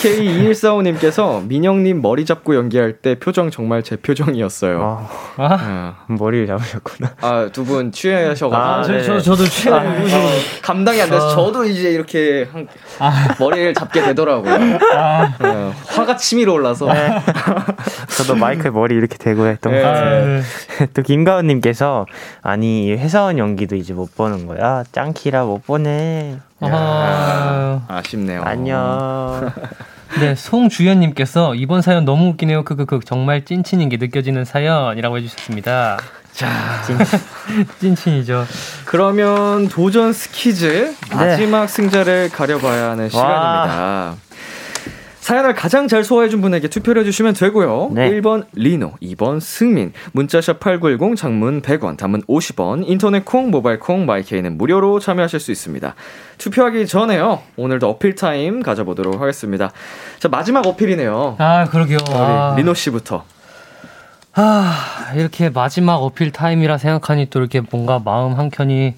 K2145님께서 0.02 1.46
민영님 1.48 2.02
머리 2.02 2.26
잡고 2.26 2.56
연기할 2.56 2.94
때 2.94 3.16
표정 3.16 3.50
정말 3.52 3.84
제 3.84 3.96
표정이었어요. 3.96 5.08
아, 5.38 5.44
아, 5.44 5.58
아, 5.62 6.06
머리를 6.08 6.48
잡으셨구나. 6.48 7.12
아, 7.22 7.50
두 7.52 7.64
분 7.64 7.92
취하셔가지고. 7.92 8.56
아, 8.56 8.84
저, 8.84 8.92
네. 8.92 9.04
저 9.04 9.20
저도 9.20 9.46
취해. 9.46 9.72
어, 9.74 9.82
감당이 10.62 11.02
안 11.02 11.10
돼서 11.10 11.28
아. 11.32 11.36
저도 11.36 11.66
이제 11.66 11.92
이렇게 11.92 12.48
한- 12.52 12.68
아, 13.00 13.36
머리를 13.40 13.74
잡게 13.76 14.02
되더라고요. 14.02 14.54
아, 14.96 15.36
어, 15.40 15.74
화가 15.88 16.18
치밀어 16.18 16.54
올라서. 16.54 16.88
저도 18.18 18.36
마이크에 18.36 18.72
머리 18.72 18.96
이렇게 18.96 19.18
대고 19.18 19.46
했던 19.46 19.72
네. 19.74 19.82
것 19.82 19.88
아, 19.88 19.94
같아요. 19.94 20.26
네. 20.26 20.42
또 20.94 21.02
김가은님께서 21.02 22.06
아니 22.42 22.88
이 22.88 22.92
회사원 22.94 23.38
연기도 23.38 23.76
이제 23.76 23.94
못 23.94 24.16
보는 24.16 24.48
거야. 24.48 24.81
짱키라 24.92 25.46
못 25.46 25.66
보네. 25.66 26.38
아, 26.62 27.82
아쉽네요. 27.88 28.42
안녕. 28.44 29.52
네, 30.20 30.36
송주연님께서 30.36 31.56
이번 31.56 31.82
사연 31.82 32.04
너무 32.06 32.30
웃기네요. 32.30 32.64
크크크 32.64 33.00
정말 33.06 33.46
찐친인 33.46 33.90
게 33.90 33.98
느껴지는 33.98 34.44
사연이라고 34.44 35.18
해주셨습니다. 35.18 35.98
자, 36.34 36.82
찐친 37.80 38.14
이죠. 38.18 38.46
그러면 38.86 39.68
도전 39.68 40.14
스키즈 40.14 40.96
마지막 41.14 41.68
승자를 41.68 42.30
가려봐야 42.30 42.92
하는 42.92 43.10
시간입니다. 43.10 44.16
사연을 45.22 45.54
가장 45.54 45.88
잘 45.88 46.04
소화해준 46.04 46.42
분에게 46.42 46.68
투표를 46.68 47.04
해주시면 47.04 47.36
되고요. 47.36 47.92
네. 47.94 48.10
1번 48.10 48.46
리노, 48.54 48.94
2번 49.04 49.40
승민, 49.40 49.94
문자샵 50.14 50.60
8910, 50.60 51.16
장문 51.16 51.62
100원, 51.62 51.96
단문 51.96 52.24
50원, 52.24 52.84
인터넷 52.88 53.24
콩, 53.24 53.52
모바일 53.52 53.80
콩, 53.80 54.08
마이케이는 54.08 54.58
무료로 54.58 55.00
참여하실 55.00 55.40
수 55.40 55.52
있습니다. 55.52 55.94
투표하기 56.40 56.88
전에요. 56.88 57.40
오늘도 57.56 57.88
어필 57.88 58.16
타임 58.16 58.64
가져보도록 58.64 59.22
하겠습니다. 59.22 59.72
자, 60.20 60.28
마지막 60.28 60.66
어필이네요. 60.66 61.36
아, 61.38 61.66
그러게요. 61.70 62.00
아, 62.10 62.54
우리 62.54 62.64
리노 62.64 62.74
씨부터. 62.74 63.24
아, 64.34 65.12
이렇게 65.16 65.50
마지막 65.50 65.98
어필 65.98 66.32
타임이라 66.32 66.80
생각하니 66.80 67.30
또 67.30 67.40
이렇게 67.40 67.62
뭔가 67.70 68.00
마음 68.04 68.34
한켠이 68.34 68.96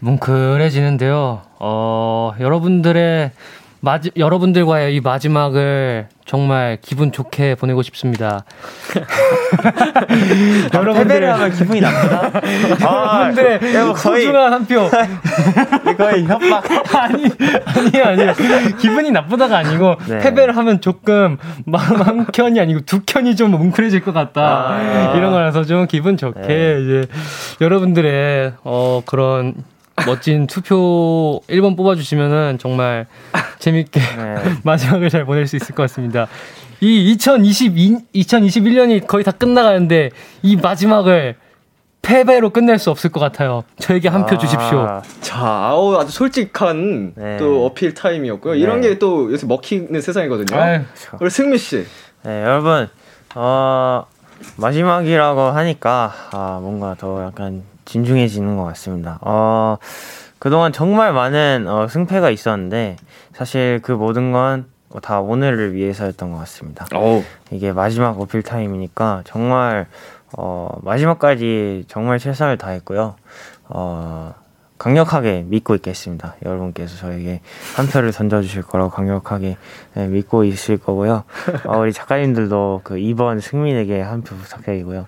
뭉클해지는데요. 0.00 1.40
어, 1.58 2.32
여러분들의 2.38 3.32
마지, 3.80 4.10
여러분들과의 4.16 4.94
이 4.96 5.00
마지막을 5.00 6.08
정말 6.24 6.78
기분 6.82 7.12
좋게 7.12 7.54
보내고 7.54 7.82
싶습니다. 7.82 8.44
패배를 10.72 11.32
하면 11.32 11.52
기분이 11.52 11.80
나쁘다. 11.80 12.40
아, 12.86 13.32
여러분들의 13.32 13.60
거의 13.94 14.24
소중한 14.24 14.52
한 14.52 14.66
표. 14.66 14.90
거의 15.96 16.24
협박. 16.24 16.64
아니, 16.96 17.24
아니, 17.64 18.02
아니요. 18.02 18.32
기분이 18.78 19.12
나쁘다가 19.12 19.58
아니고, 19.58 19.96
네. 20.08 20.18
패배를 20.18 20.56
하면 20.56 20.80
조금 20.80 21.38
마음 21.64 22.02
한 22.02 22.26
켠이 22.26 22.58
아니고 22.60 22.80
두 22.80 23.02
켠이 23.06 23.36
좀 23.36 23.52
뭉클해질 23.52 24.02
것 24.02 24.12
같다. 24.12 24.42
아. 24.42 25.14
이런 25.16 25.30
거라서 25.30 25.64
좀 25.64 25.86
기분 25.86 26.16
좋게, 26.16 26.40
네. 26.40 26.80
이제, 26.82 27.06
여러분들의, 27.60 28.54
어, 28.64 29.02
그런 29.06 29.54
멋진 30.06 30.46
투표 30.46 31.40
1번 31.48 31.76
뽑아주시면은 31.76 32.58
정말 32.60 33.06
재밌게 33.58 34.00
네. 34.00 34.34
마지막을 34.64 35.08
잘 35.10 35.24
보낼 35.24 35.46
수 35.46 35.56
있을 35.56 35.74
것 35.74 35.82
같습니다. 35.84 36.26
이 36.80 37.10
2022, 37.12 37.96
2021년이 38.14 39.06
거의 39.06 39.24
다 39.24 39.32
끝나가는데, 39.32 40.10
이 40.42 40.56
마지막을 40.56 41.34
패배로 42.02 42.50
끝낼 42.50 42.78
수 42.78 42.90
없을 42.90 43.10
것 43.10 43.18
같아요. 43.18 43.64
저에게 43.80 44.08
한 44.08 44.24
표 44.26 44.38
주십시오. 44.38 44.78
아, 44.80 45.02
자, 45.20 45.38
아우, 45.44 45.96
아주 45.96 46.12
솔직한 46.12 47.14
네. 47.16 47.36
또 47.38 47.66
어필 47.66 47.94
타임이었고요. 47.94 48.54
이런 48.54 48.80
네. 48.80 48.90
게또 48.90 49.32
요새 49.32 49.46
먹히는 49.46 50.00
세상이거든요. 50.00 50.58
아유, 50.58 50.80
우리 51.20 51.28
승민 51.30 51.58
씨. 51.58 51.84
네, 52.22 52.42
여러분, 52.44 52.88
어, 53.34 54.06
마지막이라고 54.56 55.40
하니까, 55.40 56.12
아, 56.30 56.60
뭔가 56.62 56.94
더 56.96 57.24
약간 57.24 57.64
진중해지는 57.88 58.56
것 58.56 58.64
같습니다. 58.64 59.18
어, 59.22 59.78
그동안 60.38 60.72
정말 60.72 61.12
많은 61.12 61.66
어, 61.68 61.88
승패가 61.88 62.30
있었는데, 62.30 62.96
사실 63.34 63.80
그 63.82 63.92
모든 63.92 64.30
건 64.32 64.66
다 65.02 65.20
오늘을 65.20 65.74
위해서였던 65.74 66.32
것 66.32 66.38
같습니다. 66.38 66.86
어우. 66.94 67.22
이게 67.50 67.72
마지막 67.74 68.18
어필 68.18 68.42
타임이니까 68.42 69.20
정말, 69.26 69.86
어, 70.32 70.70
마지막까지 70.82 71.84
정말 71.88 72.18
최선을 72.18 72.56
다했고요. 72.56 73.16
어, 73.68 74.34
강력하게 74.78 75.44
믿고 75.46 75.74
있겠습니다. 75.74 76.36
여러분께서 76.42 76.96
저에게 76.96 77.42
한 77.76 77.86
표를 77.86 78.12
던져주실 78.12 78.62
거라고 78.62 78.90
강력하게 78.90 79.58
네, 79.92 80.06
믿고 80.06 80.44
있을 80.44 80.78
거고요. 80.78 81.24
어, 81.66 81.78
우리 81.80 81.92
작가님들도 81.92 82.80
그 82.82 82.94
2번 82.94 83.42
승민에게 83.42 84.00
한 84.00 84.22
표 84.22 84.36
부탁드리고요. 84.36 85.06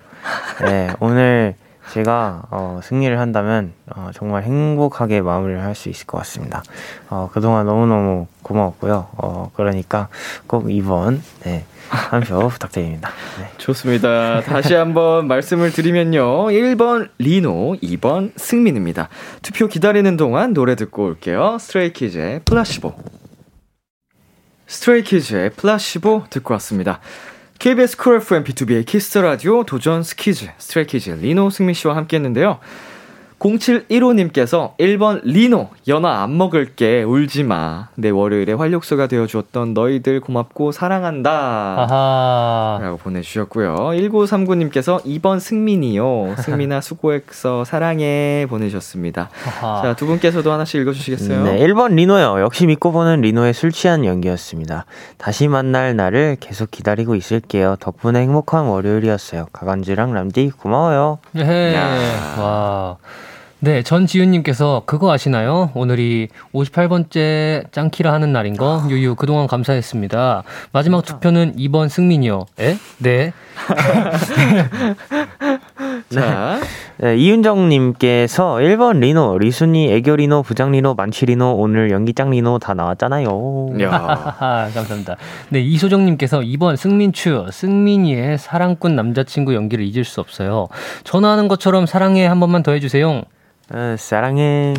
네, 0.63 0.93
오늘 0.99 1.55
제가 1.89 2.43
어, 2.51 2.79
승리를 2.83 3.17
한다면 3.19 3.73
어, 3.95 4.11
정말 4.13 4.43
행복하게 4.43 5.21
마무리를 5.21 5.61
할 5.61 5.75
수 5.75 5.89
있을 5.89 6.05
것 6.05 6.17
같습니다. 6.19 6.63
어, 7.09 7.29
그동안 7.33 7.65
너무너무 7.65 8.27
고마웠고요. 8.43 9.07
어, 9.17 9.51
그러니까 9.55 10.07
꼭 10.47 10.69
이번 10.71 11.21
네, 11.43 11.65
한 11.89 12.21
표 12.21 12.47
부탁드립니다. 12.49 13.09
네. 13.39 13.49
좋습니다. 13.57 14.41
다시 14.41 14.73
한번 14.73 15.27
말씀을 15.27 15.71
드리면요. 15.71 16.45
1번 16.47 17.09
리노, 17.17 17.73
2번 17.81 18.31
승민입니다. 18.37 19.09
투표 19.41 19.67
기다리는 19.67 20.15
동안 20.17 20.53
노래 20.53 20.75
듣고 20.75 21.05
올게요. 21.05 21.57
스트레이키즈의 21.59 22.41
플라시보. 22.45 22.93
스트레이키즈의 24.67 25.49
플라시보 25.51 26.23
듣고 26.29 26.53
왔습니다. 26.55 26.99
KBS 27.61 27.95
쿨 27.95 28.15
FM 28.15 28.43
BTOB의 28.43 28.87
키스 28.87 29.19
라디오 29.19 29.63
도전 29.63 30.01
스키즈 30.01 30.49
스트레이키즈 30.57 31.11
리노 31.11 31.51
승민 31.51 31.75
씨와 31.75 31.95
함께 31.95 32.17
했는데요. 32.17 32.57
0715님께서 33.41 34.77
1번 34.77 35.21
리노 35.23 35.69
연어 35.87 36.21
안 36.21 36.37
먹을게 36.37 37.01
울지 37.03 37.43
마. 37.43 37.87
내 37.95 38.09
월요일에 38.11 38.53
활력소가 38.53 39.07
되어 39.07 39.25
주었던 39.25 39.73
너희들 39.73 40.19
고맙고 40.19 40.71
사랑한다. 40.71 41.31
아하. 41.31 42.79
라고 42.81 42.97
보내 42.97 43.21
주셨고요. 43.21 43.75
1939님께서 43.75 45.03
2번 45.03 45.39
승민이요. 45.39 46.35
승민아 46.37 46.81
수고했어. 46.81 47.65
사랑해. 47.65 48.45
보내주셨습니다. 48.47 49.29
아하. 49.47 49.81
자, 49.81 49.95
두 49.95 50.05
분께서도 50.05 50.51
하나씩 50.51 50.79
읽어 50.81 50.93
주시겠어요? 50.93 51.43
네, 51.43 51.57
1번 51.65 51.95
리노요. 51.95 52.41
역시 52.41 52.67
믿고 52.67 52.91
보는 52.91 53.21
리노의 53.21 53.53
술 53.55 53.71
취한 53.71 54.05
연기였습니다. 54.05 54.85
다시 55.17 55.47
만날 55.47 55.95
날을 55.95 56.37
계속 56.39 56.69
기다리고 56.69 57.15
있을게요. 57.15 57.77
덕분에 57.79 58.19
행복한 58.21 58.65
월요일이었어요. 58.65 59.47
가간지랑 59.51 60.13
람디 60.13 60.51
고마워요. 60.51 61.17
네. 61.31 61.75
와. 62.37 62.97
네, 63.63 63.83
전지윤님께서 63.83 64.81
그거 64.87 65.11
아시나요? 65.11 65.69
오늘이 65.75 66.29
58번째 66.51 67.71
짱키라 67.71 68.11
하는 68.11 68.33
날인 68.33 68.57
거 68.57 68.81
유유 68.89 69.13
그동안 69.13 69.45
감사했습니다. 69.45 70.41
마지막 70.71 71.05
투표는 71.05 71.57
2번 71.57 71.87
승민이요. 71.87 72.47
에? 72.59 72.77
네. 72.97 73.33
자, 76.09 76.59
네, 76.97 77.15
이윤정님께서 77.15 78.55
1번 78.55 78.99
리노, 78.99 79.37
리순이, 79.37 79.93
애교 79.93 80.15
리노, 80.15 80.41
부장 80.41 80.71
리노, 80.71 80.95
만취 80.95 81.27
리노, 81.27 81.53
오늘 81.53 81.91
연기짱 81.91 82.31
리노 82.31 82.57
다 82.57 82.73
나왔잖아요. 82.73 83.67
감사합니다. 84.73 85.17
네, 85.49 85.59
이소정님께서 85.59 86.39
2번 86.39 86.77
승민추, 86.77 87.45
승민이의 87.51 88.39
사랑꾼 88.39 88.95
남자친구 88.95 89.53
연기를 89.53 89.85
잊을 89.85 90.03
수 90.03 90.19
없어요. 90.19 90.67
전화하는 91.03 91.47
것처럼 91.47 91.85
사랑해 91.85 92.25
한 92.25 92.39
번만 92.39 92.63
더 92.63 92.71
해주세요. 92.71 93.21
어, 93.73 93.95
사랑해. 93.97 94.73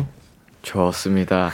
좋습니다. 0.61 1.49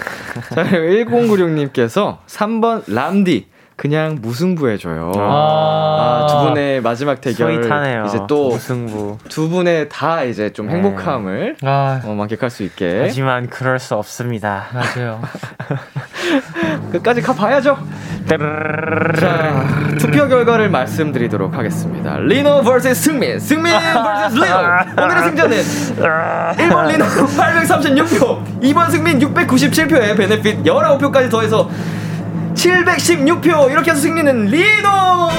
자, 0.54 0.64
1096님께서 0.66 2.20
3번 2.28 2.84
람디. 2.94 3.48
그냥 3.80 4.18
무승부해줘요. 4.22 5.14
아, 5.16 6.28
두 6.30 6.50
분의 6.50 6.82
마지막 6.82 7.22
대결. 7.22 7.64
스윗하네요. 7.64 8.04
이제 8.08 8.20
또 8.28 8.50
무승부. 8.50 9.18
두 9.30 9.48
분의 9.48 9.88
다 9.88 10.24
이제 10.24 10.52
좀 10.52 10.68
네. 10.68 10.74
행복함을 10.74 11.56
아, 11.64 12.02
어, 12.04 12.14
만끽할 12.14 12.50
수 12.50 12.64
있게. 12.64 13.04
하지만 13.04 13.48
그럴 13.48 13.80
수 13.80 13.96
없습니다. 13.96 14.66
맞아요. 14.74 15.22
끝까지 16.92 17.22
가 17.22 17.34
봐야죠. 17.34 17.78
자, 19.18 19.66
투표 19.98 20.28
결과를 20.28 20.70
말씀드리도록 20.70 21.54
하겠습니다. 21.58 22.18
리노 22.18 22.64
vs 22.64 22.94
승민, 22.96 23.40
승민 23.40 23.72
vs 23.72 24.36
리노. 24.36 25.04
오늘의 25.06 25.24
승자는 25.24 25.58
1번 25.58 26.88
리노 26.90 27.06
836표, 27.32 28.62
2번 28.62 28.92
승민 28.92 29.20
697표에 29.20 30.18
베네핏 30.18 30.64
19표까지 30.64 31.32
더해서 31.32 31.70
716표. 32.60 33.72
이렇게 33.72 33.92
해서 33.92 34.02
승리는 34.02 34.46
리노! 34.48 35.30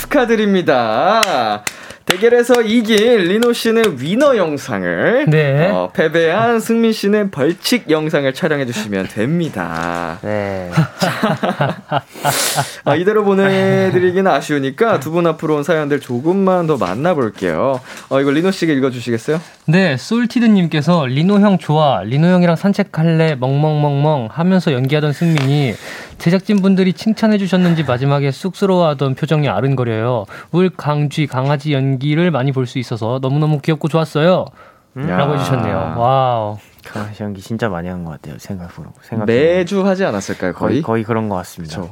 축하드립니다. 0.00 1.62
대결에서 2.10 2.62
이긴 2.62 3.18
리노 3.18 3.52
씨는 3.52 4.00
위너 4.00 4.36
영상을, 4.36 5.26
네. 5.28 5.68
어, 5.70 5.90
패배한 5.92 6.58
승민 6.58 6.92
씨는 6.92 7.30
벌칙 7.30 7.88
영상을 7.88 8.32
촬영해 8.34 8.66
주시면 8.66 9.06
됩니다. 9.08 10.18
네. 10.22 10.70
아, 12.84 12.96
이대로 12.96 13.22
보내드리기는 13.24 14.28
아쉬우니까 14.28 14.98
두 14.98 15.10
분 15.10 15.26
앞으로 15.26 15.56
온 15.56 15.62
사연들 15.64 15.98
조금만 16.00 16.66
더 16.68 16.76
만나볼게요. 16.76 17.80
어, 18.08 18.20
이거 18.20 18.30
리노 18.30 18.52
씨가 18.52 18.72
읽어주시겠어요? 18.72 19.40
네, 19.66 19.96
솔티드님께서 19.96 21.06
리노 21.06 21.40
형 21.40 21.58
좋아, 21.58 22.02
리노 22.04 22.28
형이랑 22.28 22.54
산책할래, 22.56 23.34
멍멍멍멍 23.36 24.28
하면서 24.30 24.72
연기하던 24.72 25.12
승민이 25.12 25.74
제작진분들이 26.18 26.92
칭찬해 26.92 27.38
주셨는지 27.38 27.82
마지막에 27.82 28.30
쑥스러워하던 28.30 29.14
표정이 29.14 29.48
아른거려요. 29.48 30.26
울 30.52 30.70
강쥐 30.70 31.26
강아지 31.26 31.72
연기 31.72 31.99
를 32.14 32.30
많이 32.30 32.52
볼 32.52 32.66
수 32.66 32.78
있어서 32.78 33.18
너무너무 33.22 33.60
귀엽고 33.60 33.88
좋았어요. 33.88 34.46
라고 34.94 35.34
해주셨네요. 35.34 35.94
Wow. 35.96 36.58
강아지 36.82 37.22
연기 37.22 37.42
진짜 37.42 37.68
많이 37.68 37.88
한 37.88 38.04
것 38.04 38.12
같아요. 38.12 38.38
생각으로. 38.38 38.86
생각 39.02 39.26
매주 39.26 39.86
하지 39.86 40.04
않았을까요, 40.06 40.54
거의 40.54 40.72
거의? 40.72 40.82
거의 40.82 41.04
그런 41.04 41.28
것 41.28 41.34
같습니다. 41.36 41.82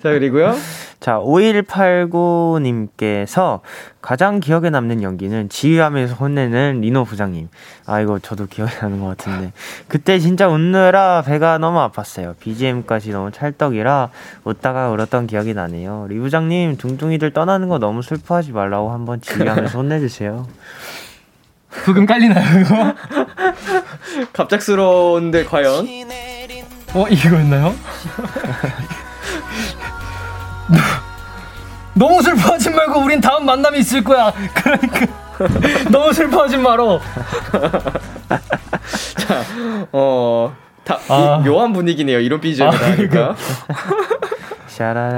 자, 0.00 0.02
그리고요. 0.02 0.54
자, 1.00 1.18
5189님께서 1.18 3.58
가장 4.00 4.38
기억에 4.40 4.70
남는 4.70 5.02
연기는 5.02 5.48
지휘하면서 5.48 6.14
혼내는 6.14 6.80
리노 6.80 7.04
부장님. 7.04 7.48
아, 7.86 8.00
이거 8.00 8.20
저도 8.20 8.46
기억이 8.46 8.72
나는 8.80 9.00
것 9.00 9.16
같은데. 9.18 9.52
그때 9.88 10.20
진짜 10.20 10.46
웃느라 10.48 11.22
배가 11.26 11.58
너무 11.58 11.80
아팠어요. 11.80 12.38
BGM까지 12.38 13.10
너무 13.10 13.32
찰떡이라 13.32 14.10
웃다가 14.44 14.90
울었던 14.90 15.26
기억이 15.26 15.54
나네요. 15.54 16.06
리 16.08 16.20
부장님, 16.20 16.76
둥둥이들 16.76 17.32
떠나는 17.32 17.68
거 17.68 17.78
너무 17.78 18.02
슬퍼하지 18.02 18.52
말라고 18.52 18.92
한번 18.92 19.20
지휘하면서 19.20 19.76
혼내주세요. 19.76 20.46
부금 21.70 22.06
깔리나요, 22.06 22.60
이거? 22.60 22.94
갑작스러운데 24.32 25.44
과연? 25.44 25.86
어, 26.94 27.06
이거였나요? 27.08 27.74
너무 31.94 32.22
슬퍼하지 32.22 32.70
말고 32.70 33.00
우린 33.00 33.20
다음 33.20 33.44
만남이 33.46 33.78
있을 33.80 34.02
거야. 34.02 34.32
그러니까 34.54 35.06
너무 35.90 36.12
슬퍼하지 36.12 36.56
말어. 36.56 37.00
어, 39.92 40.56
다, 40.84 40.98
아. 41.08 41.40
이, 41.40 41.48
묘한 41.48 41.72
분위기네요. 41.72 42.20
이런 42.20 42.40
BGM을 42.40 42.74
아, 42.74 42.90
하니까. 42.90 43.36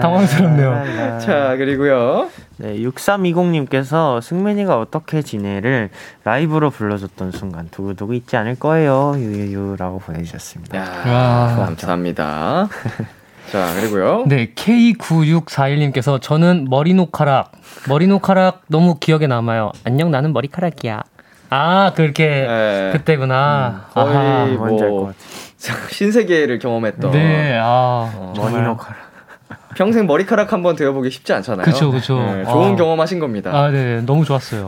당황스럽네요. 0.00 1.18
자, 1.20 1.56
그리고요. 1.56 2.28
네, 2.58 2.76
6320님께서 2.78 4.20
승민이가 4.20 4.78
어떻게 4.78 5.22
지내를 5.22 5.90
라이브로 6.24 6.70
불러줬던 6.70 7.32
순간 7.32 7.68
두고두고 7.70 8.14
잊지 8.14 8.36
않을 8.36 8.58
거예요. 8.58 9.14
유유유라고 9.16 9.98
보내주셨습니다. 10.00 10.78
야, 10.78 11.02
와. 11.06 11.64
감사합니다. 11.66 12.68
자, 13.50 13.74
그리고요. 13.74 14.24
네, 14.26 14.52
K9641님께서 14.54 16.20
저는 16.20 16.66
머리노카락, 16.70 17.52
머리노카락 17.88 18.62
너무 18.68 18.98
기억에 18.98 19.26
남아요. 19.26 19.72
안녕, 19.84 20.10
나는 20.10 20.32
머리카락이야. 20.32 21.02
아, 21.50 21.92
그렇게 21.94 22.46
네. 22.48 22.90
그때구나. 22.92 23.88
거의 23.92 24.16
아하. 24.16 24.46
뭔지 24.46 24.84
알것 24.84 25.00
뭐. 25.00 25.12
신세계를 25.90 26.58
경험했던 26.58 27.10
네, 27.10 27.58
아, 27.60 28.10
어, 28.14 28.32
머리노카라. 28.36 28.96
평생 29.76 30.06
머리카락 30.06 30.52
한번 30.52 30.76
되어보기 30.76 31.10
쉽지 31.10 31.32
않잖아요. 31.32 31.64
그쵸, 31.64 31.90
그쵸. 31.90 32.18
네, 32.18 32.44
좋은 32.44 32.72
아. 32.72 32.76
경험하신 32.76 33.18
겁니다. 33.18 33.50
아, 33.52 33.70
네, 33.70 34.00
너무 34.02 34.24
좋았어요. 34.24 34.66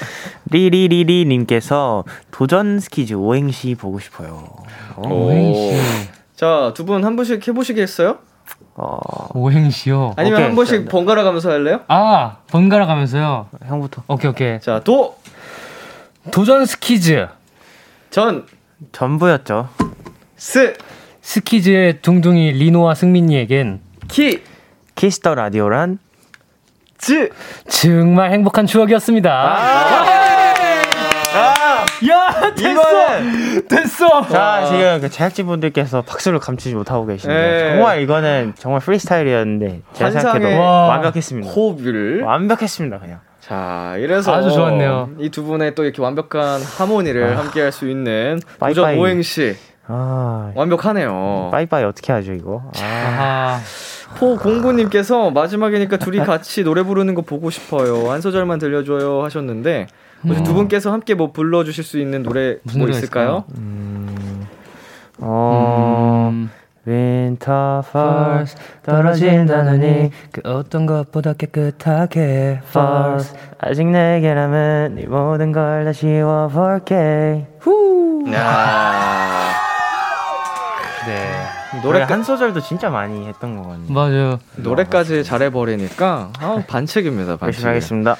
리리리리님께서 0.50 2.04
도전 2.30 2.80
스키즈 2.80 3.14
오행시 3.14 3.74
보고 3.74 3.98
싶어요. 3.98 4.48
어, 4.96 5.08
오. 5.08 5.26
오행시, 5.26 5.80
자, 6.34 6.72
두 6.74 6.84
분한 6.84 7.16
번씩 7.16 7.46
해보시겠어요? 7.46 8.18
어, 8.74 8.98
오행시요. 9.34 10.14
아니면 10.16 10.38
오케이. 10.38 10.46
한 10.46 10.56
번씩 10.56 10.88
번갈아 10.88 11.22
가면서 11.22 11.50
할래요? 11.50 11.80
아, 11.88 12.38
번갈아 12.48 12.86
가면서요. 12.86 13.48
형부터. 13.66 14.02
오케이, 14.08 14.30
오케이. 14.30 14.60
자, 14.60 14.80
도, 14.80 15.16
도전 16.30 16.66
스키즈. 16.66 17.28
전, 18.10 18.46
전부였죠. 18.92 19.68
스, 20.36 20.74
스키즈의 21.20 22.00
둥둥이 22.00 22.52
리노와 22.52 22.94
승민이에겐 22.94 23.80
키, 24.10 24.42
키스 24.94 25.19
더 25.19 25.34
라디오란 25.34 25.98
즈. 26.98 27.30
정말 27.68 28.32
행복한 28.32 28.66
추억이었습니다. 28.66 29.30
아, 31.32 31.84
야! 32.10 32.52
이거는 32.58 33.68
됐어. 33.68 34.26
자 34.28 34.66
지금 34.66 35.00
그 35.00 35.08
제작진 35.08 35.46
분들께서 35.46 36.02
박수를 36.02 36.40
감추지 36.40 36.74
못하고 36.74 37.06
계시는데 37.06 37.40
네. 37.40 37.70
정말 37.70 38.02
이거는 38.02 38.54
정말 38.58 38.80
프리스타일이었는데 38.80 39.82
제가 39.94 40.10
환상의 40.10 40.32
생각해도 40.40 40.60
와. 40.60 40.86
완벽했습니다. 40.88 41.50
호흡을. 41.52 42.22
완벽했습니다 42.22 42.98
그냥. 42.98 43.20
자, 43.40 43.94
이래서 43.98 44.34
아주 44.34 44.50
좋았네요. 44.50 45.10
이 45.18 45.30
두 45.30 45.44
분의 45.44 45.74
또 45.74 45.84
이렇게 45.84 46.02
완벽한 46.02 46.60
하모니를 46.60 47.38
함께 47.38 47.62
할 47.62 47.72
수 47.72 47.88
있는 47.88 48.38
도전 48.58 48.84
빠이빠이. 48.84 48.98
오행시 48.98 49.56
아 49.92 50.52
완벽하네요. 50.54 51.48
빠이빠이 51.50 51.82
어떻게 51.84 52.12
하죠 52.12 52.32
이거? 52.32 52.62
아, 52.80 52.80
아, 53.18 53.60
포공구님께서 54.18 55.30
마지막이니까 55.32 55.96
둘이 55.96 56.18
같이 56.18 56.62
노래 56.62 56.82
부르는 56.82 57.14
거 57.14 57.22
보고 57.22 57.50
싶어요. 57.50 58.10
한 58.10 58.20
소절만 58.20 58.58
들려줘요 58.60 59.22
하셨는데 59.24 59.88
혹시 60.24 60.42
두 60.42 60.54
분께서 60.54 60.92
함께 60.92 61.14
뭐 61.14 61.32
불러주실 61.32 61.82
수 61.82 61.98
있는 61.98 62.22
노래 62.22 62.58
뭐 62.76 62.88
있을까요? 62.88 63.44
어 65.22 66.30
음, 66.32 66.50
윈터 66.84 67.82
First 67.86 68.56
펄스 68.56 68.56
떨어진다느니 68.84 70.10
그 70.32 70.40
어떤 70.44 70.86
것보다 70.86 71.32
깨끗하게 71.34 72.60
First 72.68 73.36
아직 73.58 73.86
내게라면 73.86 74.94
네 74.94 75.06
모든 75.06 75.52
걸다 75.52 75.92
지워볼게. 75.92 77.46
야, 78.32 79.39
네. 81.10 81.16
노래 81.18 81.39
노래 81.82 82.02
한 82.02 82.22
소절도 82.22 82.60
진짜 82.60 82.90
많이 82.90 83.26
했던 83.26 83.56
거거든요 83.56 83.92
맞아요. 83.92 84.38
노래까지 84.56 85.22
잘해 85.24 85.50
버리니까 85.50 86.30
아, 86.40 86.62
반칙입니다. 86.66 87.36
반칙. 87.36 87.44
열심히 87.46 87.68
하겠습니다 87.68 88.16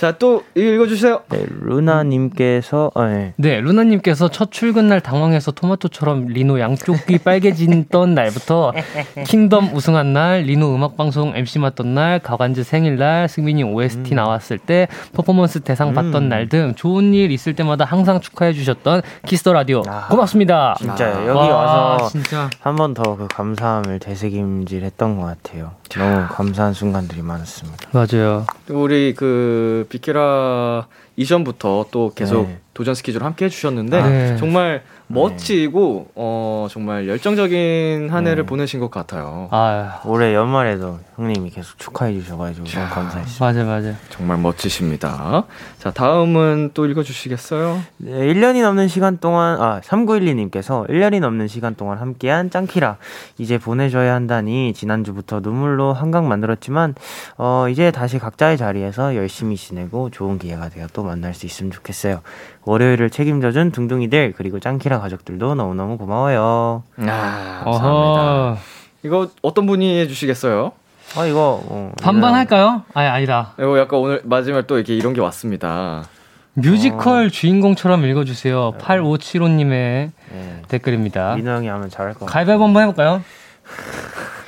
자, 0.00 0.12
또 0.18 0.42
읽어 0.54 0.86
주세요. 0.86 1.20
네, 1.30 1.44
루나 1.60 2.02
님께서 2.02 2.90
어, 2.94 3.04
네. 3.04 3.34
네, 3.36 3.60
루나 3.60 3.84
님께서 3.84 4.28
첫 4.28 4.50
출근 4.50 4.88
날 4.88 5.00
당황해서 5.00 5.52
토마토처럼 5.52 6.26
리노 6.26 6.58
양쪽이 6.60 7.18
빨개지던 7.18 8.14
날부터 8.14 8.72
킹덤 9.26 9.74
우승한 9.74 10.12
날, 10.12 10.42
리노 10.42 10.74
음악 10.74 10.96
방송 10.96 11.32
MC 11.36 11.58
맡던 11.60 11.94
날, 11.94 12.18
가관즈 12.18 12.64
생일날, 12.64 13.28
승민이 13.28 13.62
OST 13.64 14.14
나왔을 14.14 14.58
때, 14.58 14.88
퍼포먼스 15.12 15.60
대상 15.60 15.94
받던 15.94 16.28
날등 16.28 16.74
좋은 16.76 17.14
일 17.14 17.30
있을 17.30 17.54
때마다 17.54 17.84
항상 17.84 18.20
축하해 18.20 18.52
주셨던 18.52 19.02
키스 19.26 19.42
더 19.42 19.52
라디오 19.52 19.82
아, 19.88 20.08
고맙습니다. 20.08 20.74
진짜요 20.78 21.28
여기 21.28 21.48
와, 21.50 21.71
와서 21.74 22.08
진짜. 22.10 22.50
한번 22.60 22.94
더 22.94 23.16
그 23.16 23.28
감사함을 23.28 23.98
되새김질했던 23.98 25.16
것 25.18 25.26
같아요. 25.26 25.72
너무 25.90 26.26
감사한 26.28 26.72
순간들이 26.72 27.22
많았습니다. 27.22 27.88
맞아요. 27.92 28.46
우리 28.70 29.14
그 29.14 29.86
비키라 29.90 30.86
이전부터 31.22 31.86
또 31.90 32.12
계속 32.14 32.48
네. 32.48 32.58
도전 32.74 32.94
스케줄 32.94 33.22
함께 33.22 33.46
해주셨는데 33.46 34.00
아, 34.00 34.08
네. 34.08 34.36
정말 34.36 34.82
멋지고 35.08 36.08
어 36.14 36.68
정말 36.70 37.06
열정적인 37.06 38.08
한 38.10 38.26
해를 38.26 38.44
네. 38.44 38.46
보내신 38.46 38.80
것 38.80 38.90
같아요. 38.90 39.48
아, 39.50 40.00
올해 40.06 40.34
연말에도 40.34 40.98
형님이 41.16 41.50
계속 41.50 41.78
축하해 41.78 42.14
주셔가지고 42.14 42.66
너무 42.66 42.88
감사했습니다 42.88 43.44
맞아, 43.44 43.64
맞아. 43.64 43.94
정말 44.08 44.38
멋지십니다. 44.38 45.44
자 45.78 45.90
다음은 45.90 46.70
또 46.72 46.86
읽어주시겠어요? 46.86 47.82
네, 47.98 48.10
1년이 48.10 48.62
넘는 48.62 48.88
시간 48.88 49.18
동안, 49.18 49.60
아, 49.60 49.80
3912님께서 49.84 50.88
1년이 50.88 51.20
넘는 51.20 51.48
시간 51.48 51.74
동안 51.74 51.98
함께한 51.98 52.50
짱키라. 52.50 52.96
이제 53.38 53.58
보내줘야 53.58 54.14
한다니, 54.14 54.72
지난주부터 54.72 55.40
눈물로 55.40 55.92
한강 55.92 56.28
만들었지만, 56.28 56.94
어, 57.36 57.66
이제 57.68 57.90
다시 57.90 58.18
각자의 58.18 58.56
자리에서 58.56 59.14
열심히 59.16 59.56
지내고 59.56 60.10
좋은 60.10 60.38
기회가 60.38 60.68
되어 60.68 60.86
또 60.92 61.02
만날 61.12 61.34
수 61.34 61.44
있으면 61.46 61.70
좋겠어요. 61.70 62.22
월요일을 62.64 63.10
책임져준 63.10 63.70
둥둥이들, 63.72 64.32
그리고 64.36 64.58
짱키라 64.60 65.00
가족들도 65.00 65.54
너무너무 65.54 65.98
고마워요. 65.98 66.84
아 67.00 67.62
감사합니다. 67.64 68.22
어허. 68.50 68.56
이거 69.04 69.28
어떤 69.42 69.66
분이 69.66 69.98
해주시겠어요? 70.00 70.72
아, 71.14 71.26
이거, 71.26 71.60
어, 71.66 71.92
반반 72.00 72.34
할까요? 72.34 72.84
아니, 72.94 73.06
아니다. 73.06 73.52
이거 73.58 73.78
약간 73.78 74.00
오늘 74.00 74.22
마지막 74.24 74.66
또 74.66 74.76
이렇게 74.78 74.94
이런 74.94 75.12
게 75.12 75.20
왔습니다. 75.20 76.04
뮤지컬 76.54 77.30
주인공처럼 77.30 78.04
읽어주세요. 78.06 78.72
8575님의 78.78 79.68
네. 79.70 80.12
댓글입니다. 80.68 81.34
민호 81.34 81.50
형이 81.50 81.68
하면 81.68 81.90
잘할 81.90 82.14
것 82.14 82.20
같아요. 82.20 82.32
가위바위보 82.32 82.64
한번 82.64 82.82
해볼까요? 82.82 83.22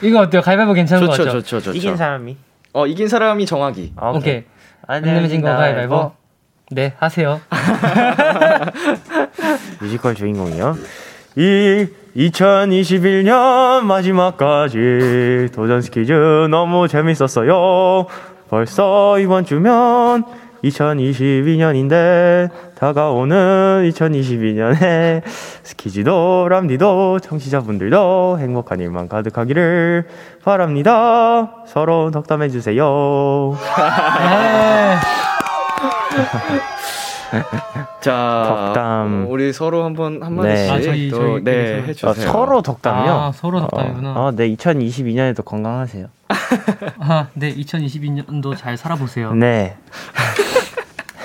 이거 0.03 0.21
어때요? 0.21 0.41
가위바위보 0.41 0.73
괜찮은 0.73 1.07
것 1.07 1.13
좋죠, 1.13 1.25
같죠? 1.25 1.41
좋죠, 1.41 1.61
좋죠. 1.61 1.77
이긴 1.77 1.97
사람이? 1.97 2.37
어 2.73 2.87
이긴 2.87 3.09
사람이 3.09 3.45
정하기. 3.47 3.95
아, 3.97 4.11
오케이. 4.11 4.45
안안 4.87 5.03
내면 5.03 5.29
진거 5.29 5.49
가위바위보. 5.49 6.13
네, 6.75 6.93
하세요. 6.99 7.41
뮤지컬 9.81 10.17
주인공이요. 10.17 10.77
이 11.37 11.87
2021년 12.17 13.85
마지막까지 13.85 15.51
도전 15.55 15.83
스키즈 15.83 16.13
너무 16.51 16.89
재밌었어요. 16.89 18.07
벌써 18.51 19.21
이번 19.21 19.45
주면 19.45 20.25
2022년인데 20.65 22.51
다가오는 22.75 23.89
2022년에 23.93 25.23
스키지도 25.63 26.49
람디도 26.49 27.21
청취자분들도 27.21 28.39
행복한 28.41 28.81
일만 28.81 29.09
가득하기를 29.09 30.09
바랍니다. 30.43 31.53
서로 31.67 32.11
덕담해 32.11 32.49
주세요. 32.49 33.55
네. 37.33 37.43
자 38.01 38.45
덕담. 38.75 39.25
어, 39.27 39.31
우리 39.31 39.53
서로 39.53 39.85
한번 39.85 40.23
한 40.23 40.35
마디씩 40.35 40.71
아, 40.71 40.81
저희- 40.81 41.11
또 41.11 41.17
저희끼리 41.17 41.43
네 41.45 41.67
서로. 41.97 42.15
해주세요. 42.15 42.29
아, 42.29 42.33
서로 42.33 42.63
덕담이요? 42.63 43.13
아, 43.13 43.33
서로 43.33 43.61
덕담이구나. 43.61 44.13
어, 44.13 44.27
어, 44.27 44.31
네, 44.33 44.55
2022년에도 44.55 45.45
건강하세요. 45.45 46.07
아, 47.01 47.27
네, 47.35 47.53
2022년도 47.55 48.57
잘 48.57 48.77
살아보세요. 48.77 49.33
네. 49.35 49.77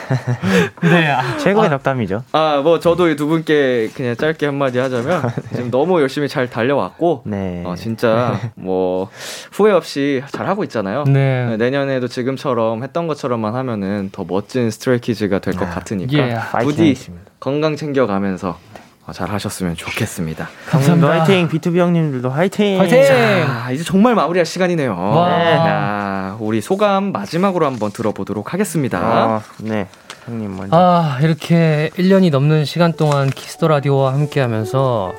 네, 0.84 1.08
아, 1.12 1.38
최고의 1.38 1.70
덕담이죠. 1.70 2.24
아, 2.32 2.62
뭐 2.64 2.80
저도 2.80 3.10
이 3.10 3.16
두 3.16 3.28
분께 3.28 3.90
그냥 3.96 4.16
짧게 4.16 4.46
한마디 4.46 4.80
하자면 4.80 5.22
지금 5.54 5.72
너무 5.72 6.00
열심히 6.02 6.28
잘 6.30 6.50
달려왔고 6.50 7.24
네. 7.26 7.64
어, 7.66 7.76
진짜 7.76 8.40
뭐 8.56 9.10
후회 9.52 9.72
없이 9.74 10.24
잘 10.32 10.48
하고 10.48 10.64
있잖아요. 10.64 11.04
네. 11.06 11.58
내년에도 11.58 12.08
지금처럼 12.08 12.84
했던 12.84 13.08
것처럼만 13.08 13.56
하면은 13.56 14.10
더 14.12 14.26
멋진 14.28 14.72
스트레이키즈가 14.72 15.40
될 15.40 15.54
것 15.54 15.70
같으니까 15.70 16.18
예. 16.18 16.38
부디. 16.64 16.96
건강 17.40 17.76
챙겨가면서 17.76 18.58
어, 19.06 19.12
잘 19.12 19.30
하셨으면 19.32 19.76
좋겠습니다. 19.76 20.48
감사합니다. 20.70 21.10
화이팅! 21.22 21.48
B2B 21.50 21.78
형님들도 21.78 22.30
화이팅! 22.30 22.80
화이팅! 22.80 23.04
자, 23.04 23.72
이제 23.72 23.84
정말 23.84 24.14
마무리할 24.16 24.46
시간이네요. 24.46 24.96
와. 24.96 25.30
자, 25.30 26.38
우리 26.40 26.62
소감 26.62 27.12
마지막으로 27.12 27.66
한번 27.66 27.92
들어보도록 27.92 28.54
하겠습니다. 28.54 29.00
아, 29.00 29.42
네. 29.58 29.88
형님 30.30 30.56
먼저. 30.56 30.76
아, 30.78 31.18
이렇게 31.22 31.90
1년이 31.96 32.32
넘는 32.32 32.66
시간 32.66 32.94
동안 32.94 33.30
키스 33.30 33.53
더 33.53 33.68
라디오와 33.68 34.14
함께 34.14 34.40
하면서, 34.42 35.12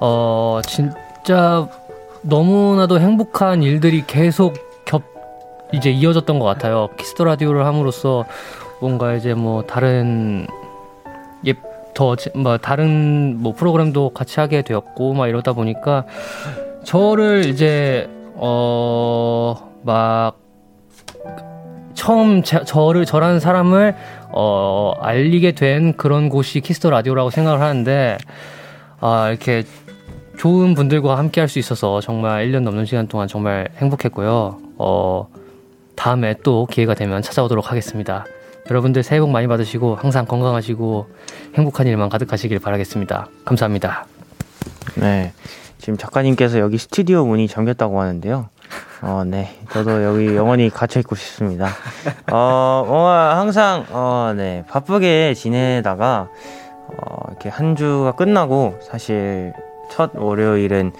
어, 0.00 0.60
진짜 0.66 1.66
너무나도 2.22 3.00
행복한 3.00 3.62
일들이 3.62 4.04
계속 4.06 4.54
겹, 4.84 5.02
이제 5.72 5.90
이어졌던 5.90 6.38
것 6.38 6.44
같아요. 6.44 6.88
키스 6.96 7.13
더 7.13 7.24
라디오를 7.24 7.64
함으로써 7.66 8.24
뭔가 8.80 9.14
이제 9.14 9.34
뭐 9.34 9.62
다른, 9.62 10.46
예, 11.46 11.54
더, 11.94 12.16
제- 12.16 12.30
뭐, 12.34 12.58
다른 12.58 13.36
뭐 13.40 13.52
프로그램도 13.54 14.10
같이 14.10 14.40
하게 14.40 14.62
되었고, 14.62 15.14
막 15.14 15.28
이러다 15.28 15.52
보니까 15.52 16.04
저를 16.84 17.46
이제, 17.46 18.08
어, 18.34 19.56
막, 19.82 20.36
처음 21.94 22.42
제, 22.42 22.64
저를 22.64 23.04
저라는 23.06 23.38
사람을 23.38 23.94
어, 24.36 24.94
알리게 25.00 25.52
된 25.52 25.96
그런 25.96 26.28
곳이 26.28 26.60
키스 26.60 26.79
더 26.79 26.90
라디오라고 26.90 27.30
생각을 27.30 27.60
하는데 27.60 28.18
아 29.00 29.28
이렇게 29.30 29.62
좋은 30.38 30.74
분들과 30.74 31.16
함께 31.16 31.40
할 31.40 31.48
수 31.48 31.60
있어서 31.60 32.00
정말 32.00 32.48
1년 32.48 32.60
넘는 32.62 32.84
시간 32.84 33.06
동안 33.06 33.28
정말 33.28 33.68
행복했고요. 33.76 34.58
어, 34.78 35.28
다음에 35.94 36.34
또 36.42 36.66
기회가 36.66 36.94
되면 36.94 37.22
찾아오도록 37.22 37.70
하겠습니다. 37.70 38.26
여러분들 38.68 39.04
새해 39.04 39.20
복 39.20 39.30
많이 39.30 39.46
받으시고 39.46 39.94
항상 39.94 40.24
건강하시고 40.26 41.06
행복한 41.54 41.86
일만 41.86 42.08
가득하시길 42.08 42.58
바라겠습니다. 42.58 43.28
감사합니다. 43.44 44.06
네. 44.96 45.32
지금 45.78 45.96
작가님께서 45.96 46.58
여기 46.58 46.78
스튜디오 46.78 47.24
문이 47.26 47.46
잠겼다고 47.46 48.00
하는데요. 48.00 48.48
어, 49.06 49.22
네. 49.22 49.48
저도 49.70 50.02
여기 50.02 50.34
영원히 50.34 50.70
갇혀 50.70 50.98
있고 51.00 51.14
싶습니다. 51.14 51.68
어, 52.32 52.84
뭔가 52.86 53.38
항상, 53.38 53.84
어, 53.90 54.32
네. 54.34 54.64
바쁘게 54.66 55.34
지내다가, 55.34 56.30
어, 56.88 57.26
이렇게 57.28 57.50
한 57.50 57.76
주가 57.76 58.12
끝나고, 58.12 58.78
사실 58.80 59.52
첫 59.90 60.12
월요일은 60.14 60.92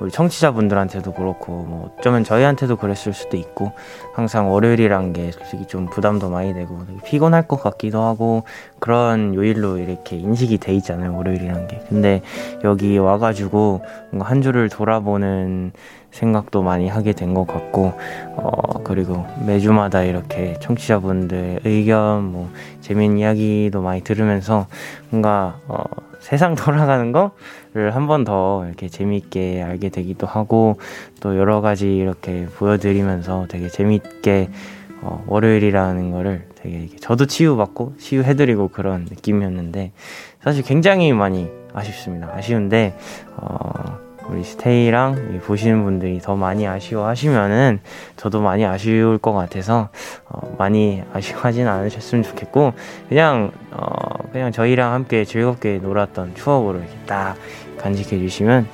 우리 0.00 0.10
청취자분들한테도 0.10 1.12
그렇고 1.12 1.62
뭐 1.62 1.94
어쩌면 1.96 2.24
저희한테도 2.24 2.74
그랬을 2.76 3.12
수도 3.12 3.36
있고 3.36 3.70
항상 4.14 4.50
월요일이란 4.50 5.12
게 5.12 5.30
솔직히 5.30 5.64
좀 5.66 5.86
부담도 5.86 6.28
많이 6.28 6.52
되고 6.54 6.76
피곤할 7.04 7.46
것 7.46 7.62
같기도 7.62 8.02
하고 8.02 8.42
그런 8.80 9.32
요일로 9.32 9.78
이렇게 9.78 10.16
인식이 10.16 10.58
돼 10.58 10.74
있잖아요 10.74 11.14
월요일이란 11.16 11.68
게 11.68 11.84
근데 11.88 12.20
여기 12.64 12.98
와가지고 12.98 13.84
뭔가 14.10 14.28
한 14.28 14.42
주를 14.42 14.68
돌아보는 14.68 15.72
생각도 16.12 16.62
많이 16.62 16.88
하게 16.88 17.12
된 17.12 17.32
것 17.34 17.46
같고 17.46 17.92
어 18.36 18.82
그리고 18.84 19.24
매주마다 19.46 20.02
이렇게 20.04 20.54
청취자분들 20.60 21.60
의견 21.64 22.24
뭐 22.24 22.50
재미있는 22.82 23.18
이야기도 23.18 23.80
많이 23.82 24.02
들으면서 24.02 24.66
뭔가 25.10 25.58
어 25.66 25.82
세상 26.20 26.54
돌아가는 26.56 27.10
거를 27.12 27.94
한 27.94 28.06
번 28.06 28.24
더 28.24 28.64
이렇게 28.66 28.88
재미있게 28.88 29.62
알게 29.62 29.88
되기도 29.88 30.26
하고 30.26 30.76
또 31.20 31.36
여러 31.38 31.60
가지 31.60 31.96
이렇게 31.96 32.46
보여드리면서 32.46 33.46
되게 33.48 33.68
재미있게 33.68 34.50
어 35.00 35.24
월요일이라는 35.26 36.10
거를 36.12 36.46
되게 36.54 36.88
저도 37.00 37.26
치유받고 37.26 37.94
치유해드리고 37.98 38.68
그런 38.68 39.06
느낌이었는데 39.10 39.92
사실 40.44 40.62
굉장히 40.62 41.12
많이 41.12 41.48
아쉽습니다. 41.74 42.30
아쉬운데 42.34 42.94
어 43.36 43.98
우리 44.28 44.44
스테이랑 44.44 45.40
보시는 45.44 45.84
분들이 45.84 46.20
더 46.20 46.36
많이 46.36 46.66
아쉬워하시면은 46.66 47.80
저도 48.16 48.40
많이 48.40 48.64
아쉬울 48.64 49.18
것 49.18 49.32
같아서 49.32 49.88
어, 50.28 50.54
많이 50.58 51.02
아쉬워하진 51.12 51.66
않으셨으면 51.66 52.22
좋겠고 52.24 52.72
그냥 53.08 53.52
어, 53.70 54.28
그냥 54.32 54.52
저희랑 54.52 54.92
함께 54.92 55.24
즐겁게 55.24 55.78
놀았던 55.78 56.34
추억으로 56.34 56.78
이렇게 56.78 56.94
딱 57.06 57.36
간직해 57.78 58.18
주시면 58.18 58.66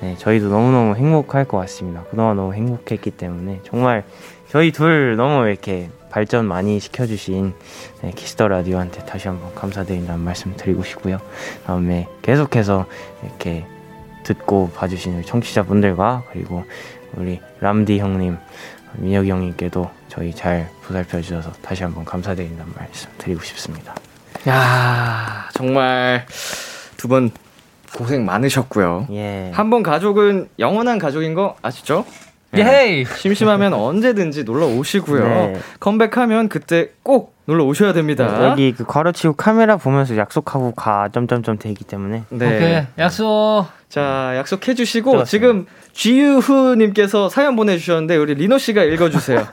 네, 0.00 0.16
저희도 0.18 0.48
너무너무 0.48 0.96
행복할 0.96 1.44
것 1.44 1.58
같습니다. 1.58 2.04
그동안 2.10 2.36
너무 2.36 2.52
행복했기 2.54 3.10
때문에 3.12 3.60
정말 3.62 4.04
저희 4.48 4.70
둘 4.70 5.16
너무 5.16 5.46
이렇게 5.46 5.88
발전 6.10 6.46
많이 6.46 6.78
시켜주신 6.78 7.54
네, 8.02 8.10
키스 8.14 8.35
더 8.35 8.48
라디오한테 8.48 9.04
다시 9.04 9.28
한번 9.28 9.54
감사드린다는 9.54 10.22
말씀 10.22 10.54
드리고 10.56 10.84
싶고요. 10.84 11.18
다음에 11.66 12.06
계속해서 12.22 12.86
이렇게 13.24 13.64
듣고 14.24 14.70
봐주신 14.74 15.16
우리 15.16 15.24
청취자분들과 15.24 16.24
그리고 16.32 16.64
우리 17.14 17.40
람디 17.60 17.98
형님, 18.00 18.36
민혁이 18.94 19.30
형님께도 19.30 19.90
저희 20.08 20.34
잘 20.34 20.68
보살펴 20.82 21.20
주셔서 21.20 21.52
다시 21.62 21.82
한번 21.84 22.04
감사드린다는 22.04 22.72
말씀 22.76 23.08
드리고 23.18 23.42
싶습니다. 23.42 23.94
야 24.48 25.48
정말 25.54 26.26
두분 26.96 27.30
고생 27.96 28.24
많으셨고요. 28.24 29.06
예. 29.12 29.50
한 29.54 29.70
번 29.70 29.82
가족은 29.84 30.48
영원한 30.58 30.98
가족인 30.98 31.34
거 31.34 31.56
아시죠? 31.62 32.04
예헤이! 32.56 33.04
심심하면 33.04 33.74
언제든지 33.74 34.44
놀러 34.44 34.66
오시고요. 34.66 35.24
네. 35.24 35.60
컴백하면 35.80 36.48
그때 36.48 36.90
꼭 37.02 37.34
놀러 37.46 37.64
오셔야 37.64 37.92
됩니다. 37.92 38.50
여기 38.50 38.72
그 38.72 38.84
괄호치고 38.84 39.34
카메라 39.34 39.76
보면서 39.76 40.16
약속하고 40.16 40.74
가 40.74 41.08
점점점 41.12 41.58
되기 41.58 41.84
때문에 41.84 42.24
네. 42.30 42.46
오케이, 42.46 42.82
약속! 42.98 43.66
자, 43.88 44.32
약속해 44.36 44.74
주시고 44.74 45.10
좋았어요. 45.12 45.24
지금 45.26 45.66
쥐유후 45.92 46.76
님께서 46.76 47.28
사연 47.28 47.54
보내 47.54 47.76
주셨는데 47.78 48.16
우리 48.16 48.34
리노 48.34 48.58
씨가 48.58 48.82
읽어 48.84 49.10
주세요. 49.10 49.46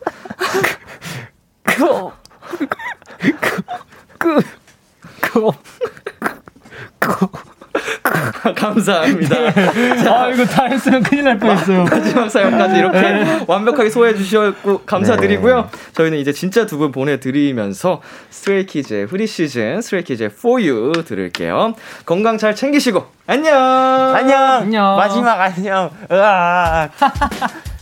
감사합니다. 8.56 9.36
아, 10.12 10.30
이거 10.30 10.46
다 10.46 10.66
했으면 10.66 11.02
큰일 11.04 11.24
날 11.24 11.38
뻔했어요. 11.38 11.84
마지막 11.86 12.30
사연까지 12.30 12.78
이렇게 12.80 13.44
완벽하게 13.48 13.90
소화해 13.90 14.16
주셨고 14.16 14.82
감사드리고요. 14.84 15.70
저희는 15.94 16.18
이제 16.18 16.34
진짜 16.34 16.66
두 16.66 16.82
분 16.82 16.92
보내드리면서 16.92 18.02
스트레이키즈의 18.32 19.06
프리 19.08 19.28
시즌, 19.28 19.82
스트레이키즈의 19.82 20.32
For 20.34 20.62
You 20.68 21.04
들을게요. 21.06 21.76
건강 22.06 22.38
잘 22.40 22.56
챙기시고 22.56 23.06
안녕. 23.28 23.56
안녕 23.56 24.42
안녕. 24.54 24.98
마지막 24.98 25.40
안녕 25.40 25.92
으악 26.12 26.92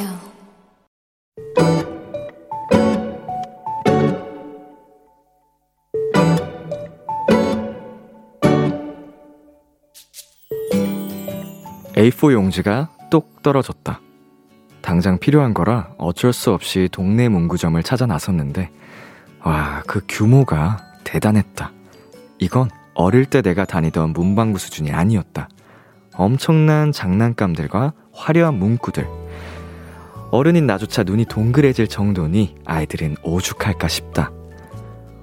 라디오 0.00 0.06
A4 11.96 12.32
용지가 12.32 12.88
똑 13.10 13.42
떨어졌다. 13.42 14.00
당장 14.80 15.18
필요한 15.18 15.52
거라 15.52 15.92
어쩔 15.98 16.32
수 16.32 16.52
없이 16.52 16.88
동네 16.90 17.28
문구점을 17.28 17.82
찾아 17.82 18.06
나섰는데, 18.06 18.70
와, 19.44 19.82
그 19.86 20.00
규모가 20.08 20.78
대단했다. 21.04 21.72
이건 22.38 22.70
어릴 22.94 23.26
때 23.26 23.42
내가 23.42 23.66
다니던 23.66 24.14
문방구 24.14 24.58
수준이 24.58 24.92
아니었다. 24.92 25.48
엄청난 26.14 26.92
장난감들과 26.92 27.92
화려한 28.12 28.54
문구들. 28.54 29.19
어른인 30.30 30.66
나조차 30.66 31.02
눈이 31.02 31.24
동그래질 31.24 31.88
정도니 31.88 32.56
아이들은 32.64 33.16
오죽할까 33.22 33.88
싶다. 33.88 34.30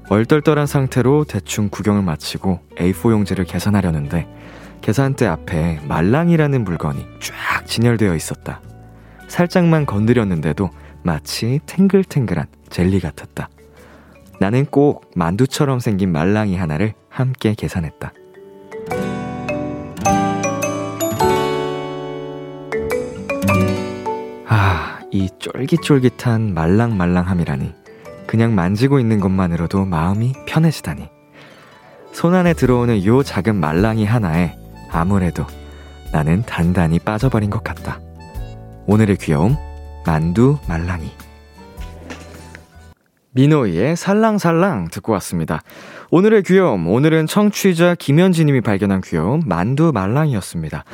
얼떨떨한 0.10 0.68
상태로 0.68 1.26
대충 1.26 1.70
구경을 1.70 2.02
마치고 2.02 2.60
A4 2.78 3.12
용지를 3.12 3.46
계산하려는데 3.46 4.28
계산대 4.82 5.26
앞에 5.26 5.80
말랑이라는 5.88 6.64
물건이 6.64 7.06
쫙 7.22 7.66
진열되어 7.66 8.16
있었다. 8.16 8.62
살짝만 9.28 9.86
건드렸는데도 9.86 10.70
마치 11.04 11.60
탱글탱글한 11.66 12.48
젤리 12.70 13.00
같았다. 13.00 13.50
나는 14.40 14.66
꼭 14.66 15.10
만두처럼 15.16 15.80
생긴 15.80 16.12
말랑이 16.12 16.56
하나를 16.56 16.94
함께 17.10 17.56
계산했다. 17.56 18.14
이 25.12 25.30
쫄깃쫄깃한 25.40 26.54
말랑말랑함이라니. 26.54 27.74
그냥 28.26 28.56
만지고 28.56 29.00
있는 29.00 29.20
것만으로도 29.20 29.86
마음이 29.86 30.34
편해지다니. 30.46 31.10
손 32.12 32.36
안에 32.36 32.54
들어오는 32.54 33.06
요 33.06 33.24
작은 33.24 33.56
말랑이 33.56 34.06
하나에 34.06 34.56
아무래도 34.92 35.46
나는 36.12 36.44
단단히 36.46 37.00
빠져버린 37.00 37.50
것 37.50 37.64
같다. 37.64 38.00
오늘의 38.86 39.18
귀여움, 39.18 39.56
만두 40.06 40.58
말랑이. 40.68 41.12
민호이의 43.32 43.96
살랑살랑 43.96 44.88
듣고 44.90 45.14
왔습니다. 45.14 45.62
오늘의 46.10 46.44
귀여움, 46.44 46.88
오늘은 46.88 47.28
청취자 47.28 47.96
김현지님이 47.96 48.62
발견한 48.62 49.02
귀여움, 49.02 49.42
만두 49.46 49.92
말랑이였습니다. 49.94 50.86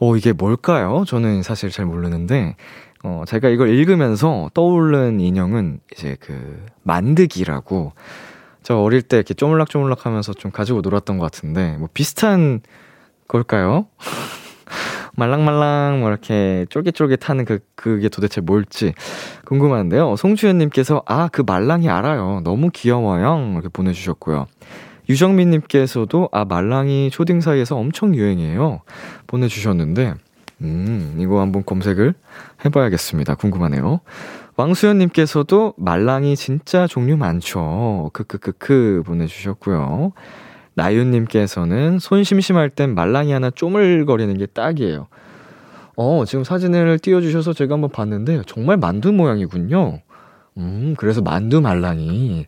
어, 0.00 0.16
이게 0.16 0.32
뭘까요? 0.32 1.04
저는 1.06 1.42
사실 1.42 1.70
잘 1.70 1.84
모르는데, 1.84 2.56
어, 3.04 3.24
제가 3.26 3.48
이걸 3.48 3.70
읽으면서 3.70 4.50
떠오른 4.54 5.20
인형은 5.20 5.80
이제 5.92 6.16
그, 6.20 6.64
만드기라고, 6.82 7.92
저 8.62 8.76
어릴 8.78 9.02
때 9.02 9.16
이렇게 9.16 9.34
쪼물락쪼물락 9.34 10.04
하면서 10.06 10.32
좀 10.32 10.50
가지고 10.50 10.80
놀았던 10.80 11.18
것 11.18 11.24
같은데, 11.24 11.76
뭐 11.78 11.88
비슷한 11.94 12.60
걸까요? 13.28 13.86
말랑말랑 15.16 16.00
뭐 16.00 16.10
이렇게 16.10 16.64
쫄깃쫄깃하는 16.70 17.44
그 17.44 17.58
그게 17.74 18.08
도대체 18.08 18.40
뭘지 18.40 18.94
궁금한데요. 19.46 20.14
송주현님께서 20.16 21.02
아 21.06 21.28
그 21.32 21.42
말랑이 21.44 21.88
알아요. 21.88 22.40
너무 22.44 22.70
귀여워요. 22.72 23.50
이렇게 23.54 23.68
보내주셨고요. 23.68 24.46
유정민님께서도 25.08 26.28
아 26.32 26.44
말랑이 26.44 27.10
초딩 27.10 27.40
사이에서 27.40 27.76
엄청 27.76 28.14
유행이에요. 28.14 28.82
보내주셨는데 29.26 30.14
음 30.62 31.16
이거 31.18 31.40
한번 31.40 31.64
검색을 31.64 32.14
해봐야겠습니다. 32.64 33.36
궁금하네요. 33.36 34.00
왕수연님께서도 34.56 35.74
말랑이 35.76 36.34
진짜 36.34 36.86
종류 36.86 37.16
많죠. 37.16 38.10
크크크크 38.12 39.04
보내주셨고요. 39.06 40.12
나윤님께서는 40.74 41.98
손 41.98 42.24
심심할 42.24 42.70
땐 42.70 42.94
말랑이 42.94 43.32
하나 43.32 43.50
쪼물거리는 43.50 44.36
게 44.36 44.46
딱이에요. 44.46 45.08
어, 45.96 46.24
지금 46.24 46.44
사진을 46.44 47.00
띄워주셔서 47.00 47.52
제가 47.52 47.74
한번 47.74 47.90
봤는데 47.90 48.42
정말 48.46 48.76
만두 48.76 49.12
모양이군요. 49.12 50.00
음, 50.56 50.94
그래서 50.96 51.20
만두 51.20 51.60
말랑이. 51.60 52.46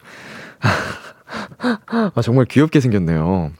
아, 2.14 2.22
정말 2.22 2.44
귀엽게 2.44 2.80
생겼네요. 2.80 3.52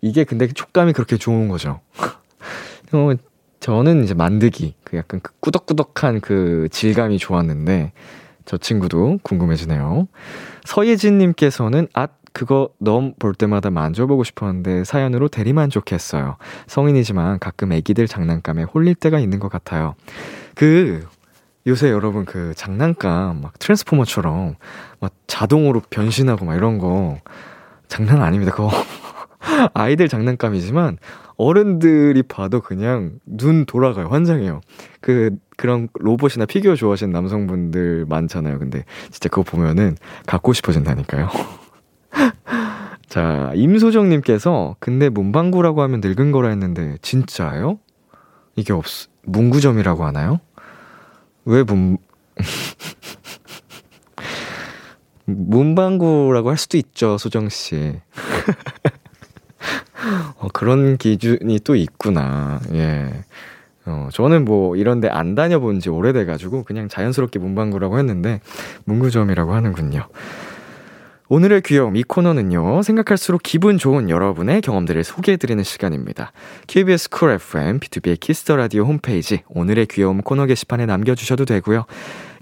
이게 0.00 0.24
근데 0.24 0.46
촉감이 0.48 0.92
그렇게 0.92 1.16
좋은 1.16 1.48
거죠. 1.48 1.80
어, 2.92 3.12
저는 3.66 4.04
이제 4.04 4.14
만드기, 4.14 4.76
그 4.84 4.96
약간 4.96 5.18
그 5.20 5.32
꾸덕꾸덕한 5.40 6.20
그 6.20 6.68
질감이 6.70 7.18
좋았는데, 7.18 7.90
저 8.44 8.56
친구도 8.58 9.18
궁금해지네요. 9.24 10.06
서예진님께서는, 10.64 11.88
아, 11.92 12.06
그거 12.32 12.68
너무 12.78 13.14
볼 13.18 13.34
때마다 13.34 13.70
만져보고 13.70 14.22
싶었는데 14.22 14.84
사연으로 14.84 15.26
대리만족했어요. 15.26 16.36
성인이지만 16.68 17.40
가끔 17.40 17.72
애기들 17.72 18.06
장난감에 18.06 18.62
홀릴 18.62 18.94
때가 18.94 19.18
있는 19.18 19.40
것 19.40 19.50
같아요. 19.50 19.96
그, 20.54 21.04
요새 21.66 21.90
여러분 21.90 22.24
그 22.24 22.54
장난감 22.54 23.40
막 23.42 23.58
트랜스포머처럼 23.58 24.54
막 25.00 25.12
자동으로 25.26 25.82
변신하고 25.90 26.44
막 26.44 26.54
이런 26.54 26.78
거 26.78 27.18
장난 27.88 28.22
아닙니다. 28.22 28.52
그거 28.52 28.70
아이들 29.74 30.06
장난감이지만 30.08 30.98
어른들이 31.36 32.22
봐도 32.22 32.60
그냥 32.60 33.18
눈 33.26 33.66
돌아가요. 33.66 34.08
환장해요. 34.08 34.60
그 35.00 35.36
그런 35.56 35.88
로봇이나 35.94 36.46
피규어 36.46 36.74
좋아하시는 36.74 37.12
남성분들 37.12 38.06
많잖아요. 38.08 38.58
근데 38.58 38.84
진짜 39.10 39.28
그거 39.28 39.42
보면은 39.42 39.96
갖고 40.26 40.52
싶어진다니까요. 40.52 41.28
자, 43.08 43.52
임소정님께서 43.54 44.76
근데 44.80 45.08
문방구라고 45.08 45.82
하면 45.82 46.00
늙은 46.02 46.32
거라 46.32 46.48
했는데 46.48 46.96
진짜요? 47.02 47.78
이게 48.56 48.72
없 48.72 48.84
문구점이라고 49.22 50.04
하나요? 50.04 50.40
왜 51.44 51.62
문, 51.62 51.98
문방구라고 55.26 56.50
할 56.50 56.56
수도 56.56 56.76
있죠, 56.78 57.18
소정씨. 57.18 58.00
어, 60.38 60.48
그런 60.52 60.96
기준이 60.96 61.60
또 61.60 61.74
있구나. 61.74 62.60
예. 62.72 63.24
어, 63.86 64.08
저는 64.12 64.44
뭐 64.44 64.76
이런데 64.76 65.08
안 65.08 65.34
다녀본 65.34 65.80
지 65.80 65.90
오래돼가지고 65.90 66.64
그냥 66.64 66.88
자연스럽게 66.88 67.38
문방구라고 67.38 67.98
했는데 67.98 68.40
문구점이라고 68.84 69.54
하는군요. 69.54 70.08
오늘의 71.28 71.62
귀여움 71.62 71.96
이 71.96 72.04
코너는요 72.04 72.82
생각할수록 72.82 73.42
기분 73.42 73.78
좋은 73.78 74.10
여러분의 74.10 74.60
경험들을 74.60 75.02
소개해드리는 75.02 75.62
시간입니다. 75.64 76.30
KBS 76.68 77.10
쿨 77.10 77.32
FM 77.32 77.80
BTOB의 77.80 78.20
키스 78.20 78.41
더 78.41 78.54
라디오 78.54 78.84
홈페이지 78.84 79.42
오늘의 79.48 79.86
귀여움 79.86 80.22
코너 80.22 80.46
게시판에 80.46 80.86
남겨주셔도 80.86 81.44
되고요. 81.44 81.84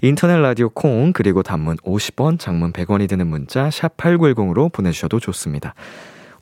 인터넷 0.02 0.36
라디오 0.36 0.68
콩 0.68 1.14
그리고 1.14 1.42
단문 1.42 1.78
50원, 1.78 2.38
장문 2.38 2.72
100원이 2.72 3.08
드는 3.08 3.26
문자 3.26 3.70
샵 3.70 3.96
#8910으로 3.96 4.70
보내주셔도 4.70 5.18
좋습니다. 5.18 5.74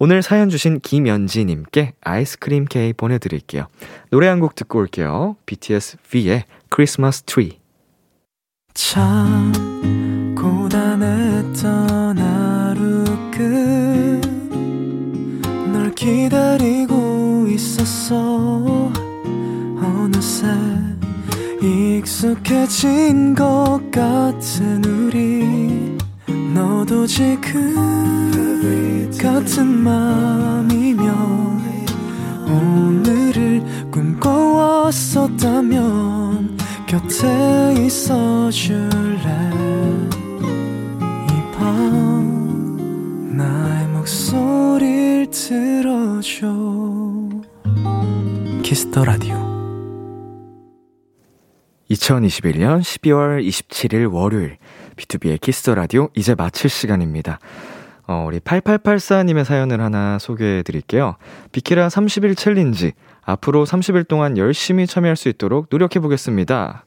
오늘 0.04 0.20
사연 0.20 0.48
주신 0.48 0.80
김연지님께 0.80 1.92
아이스크림 2.02 2.64
케이크 2.64 2.96
보내드릴게요. 2.96 3.68
노래 4.10 4.26
한 4.26 4.40
곡 4.40 4.56
듣고 4.56 4.80
올게요. 4.80 5.36
BTS 5.46 5.98
V의 6.10 6.42
크리스마스 6.70 7.22
트리. 7.22 7.60
참 8.74 9.52
고단했던 10.36 12.18
하루 12.18 13.04
끝널 15.62 15.94
기다리고 15.94 17.46
있었어 17.48 18.90
어느새 19.80 20.48
익숙해진 21.62 23.36
것 23.36 23.80
같은 23.92 24.84
우리 24.84 25.81
너도 26.54 27.06
지금 27.06 27.74
같은 29.20 29.66
맘이면 29.66 31.06
오늘을 32.46 33.62
꿈꿔왔었다면 33.90 36.56
곁에 36.86 37.74
있어줄래? 37.78 39.50
이 41.28 41.32
밤 41.56 43.36
나의 43.36 43.88
목소리를 43.88 45.28
들어줘. 45.30 46.46
키스 48.62 48.89
더 48.89 49.04
라디오. 49.04 49.36
2021년 51.90 52.80
12월 52.80 53.46
27일 53.46 54.10
월요일 54.12 54.56
BTOB의 54.96 55.40
키스 55.40 55.62
더 55.62 55.74
라디오 55.74 56.08
이제 56.14 56.34
마칠 56.34 56.70
시간입니다. 56.70 57.38
어, 58.06 58.24
우리 58.26 58.40
8884님의 58.40 59.44
사연을 59.44 59.80
하나 59.80 60.18
소개해 60.18 60.62
드릴게요. 60.62 61.16
비키라 61.52 61.88
30일 61.88 62.36
챌린지. 62.36 62.92
앞으로 63.24 63.64
30일 63.64 64.08
동안 64.08 64.36
열심히 64.36 64.86
참여할 64.86 65.16
수 65.16 65.28
있도록 65.28 65.66
노력해 65.70 66.00
보겠습니다. 66.00 66.84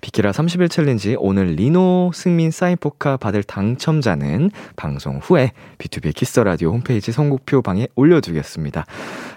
비키라 0.00 0.32
30일 0.32 0.68
챌린지 0.68 1.16
오늘 1.18 1.54
리노 1.54 2.10
승민 2.12 2.50
사인포카 2.50 3.16
받을 3.18 3.44
당첨자는 3.44 4.50
방송 4.74 5.18
후에 5.18 5.52
BTOB 5.78 6.14
키스 6.14 6.32
더 6.32 6.42
라디오 6.42 6.72
홈페이지 6.72 7.12
선곡표 7.12 7.62
방에 7.62 7.86
올려두겠습니다. 7.94 8.84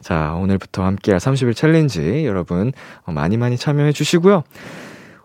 자, 0.01 0.33
오늘부터 0.33 0.83
함께할 0.83 1.19
30일 1.19 1.55
챌린지 1.55 2.25
여러분 2.25 2.73
어, 3.05 3.11
많이 3.11 3.37
많이 3.37 3.57
참여해 3.57 3.91
주시고요. 3.91 4.43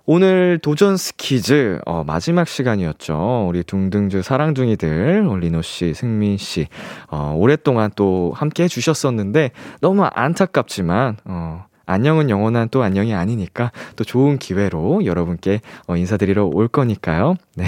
오늘 0.06 0.58
도전 0.58 0.96
스키즈 0.96 1.80
어, 1.86 2.04
마지막 2.04 2.48
시간이었죠. 2.48 3.46
우리 3.48 3.62
둥둥즈 3.62 4.22
사랑둥이들 4.22 5.26
어, 5.28 5.36
리노 5.36 5.62
씨, 5.62 5.94
승민 5.94 6.36
씨 6.36 6.66
어, 7.08 7.34
오랫동안 7.36 7.90
또 7.96 8.32
함께 8.34 8.64
해주셨었는데 8.64 9.50
너무 9.80 10.04
안타깝지만 10.04 11.18
어, 11.24 11.64
안녕은 11.86 12.30
영원한 12.30 12.68
또 12.70 12.82
안녕이 12.82 13.14
아니니까 13.14 13.72
또 13.96 14.04
좋은 14.04 14.38
기회로 14.38 15.04
여러분께 15.04 15.60
어, 15.86 15.96
인사드리러 15.96 16.46
올 16.46 16.68
거니까요. 16.68 17.34
네. 17.56 17.66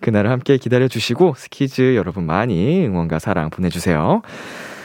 그날을 0.00 0.30
함께 0.30 0.56
기다려 0.56 0.88
주시고 0.88 1.34
스키즈 1.36 1.96
여러분 1.96 2.24
많이 2.24 2.86
응원과 2.86 3.18
사랑 3.18 3.50
보내주세요. 3.50 4.22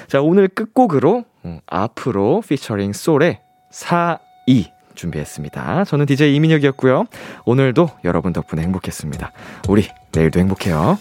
자, 0.07 0.21
오늘 0.21 0.47
끝곡으로 0.47 1.25
어, 1.43 1.59
앞으로 1.67 2.41
피처링 2.47 2.93
솔의 2.93 3.39
4, 3.71 4.19
2 4.47 4.78
준비했습니다. 4.99 5.85
저는 5.85 6.05
DJ 6.05 6.35
이민혁이었고요. 6.35 7.05
오늘도 7.45 7.89
여러분 8.03 8.33
덕분에 8.33 8.61
행복했습니다. 8.61 9.31
우리 9.67 9.87
내일도 10.11 10.39
행복해요. 10.39 10.97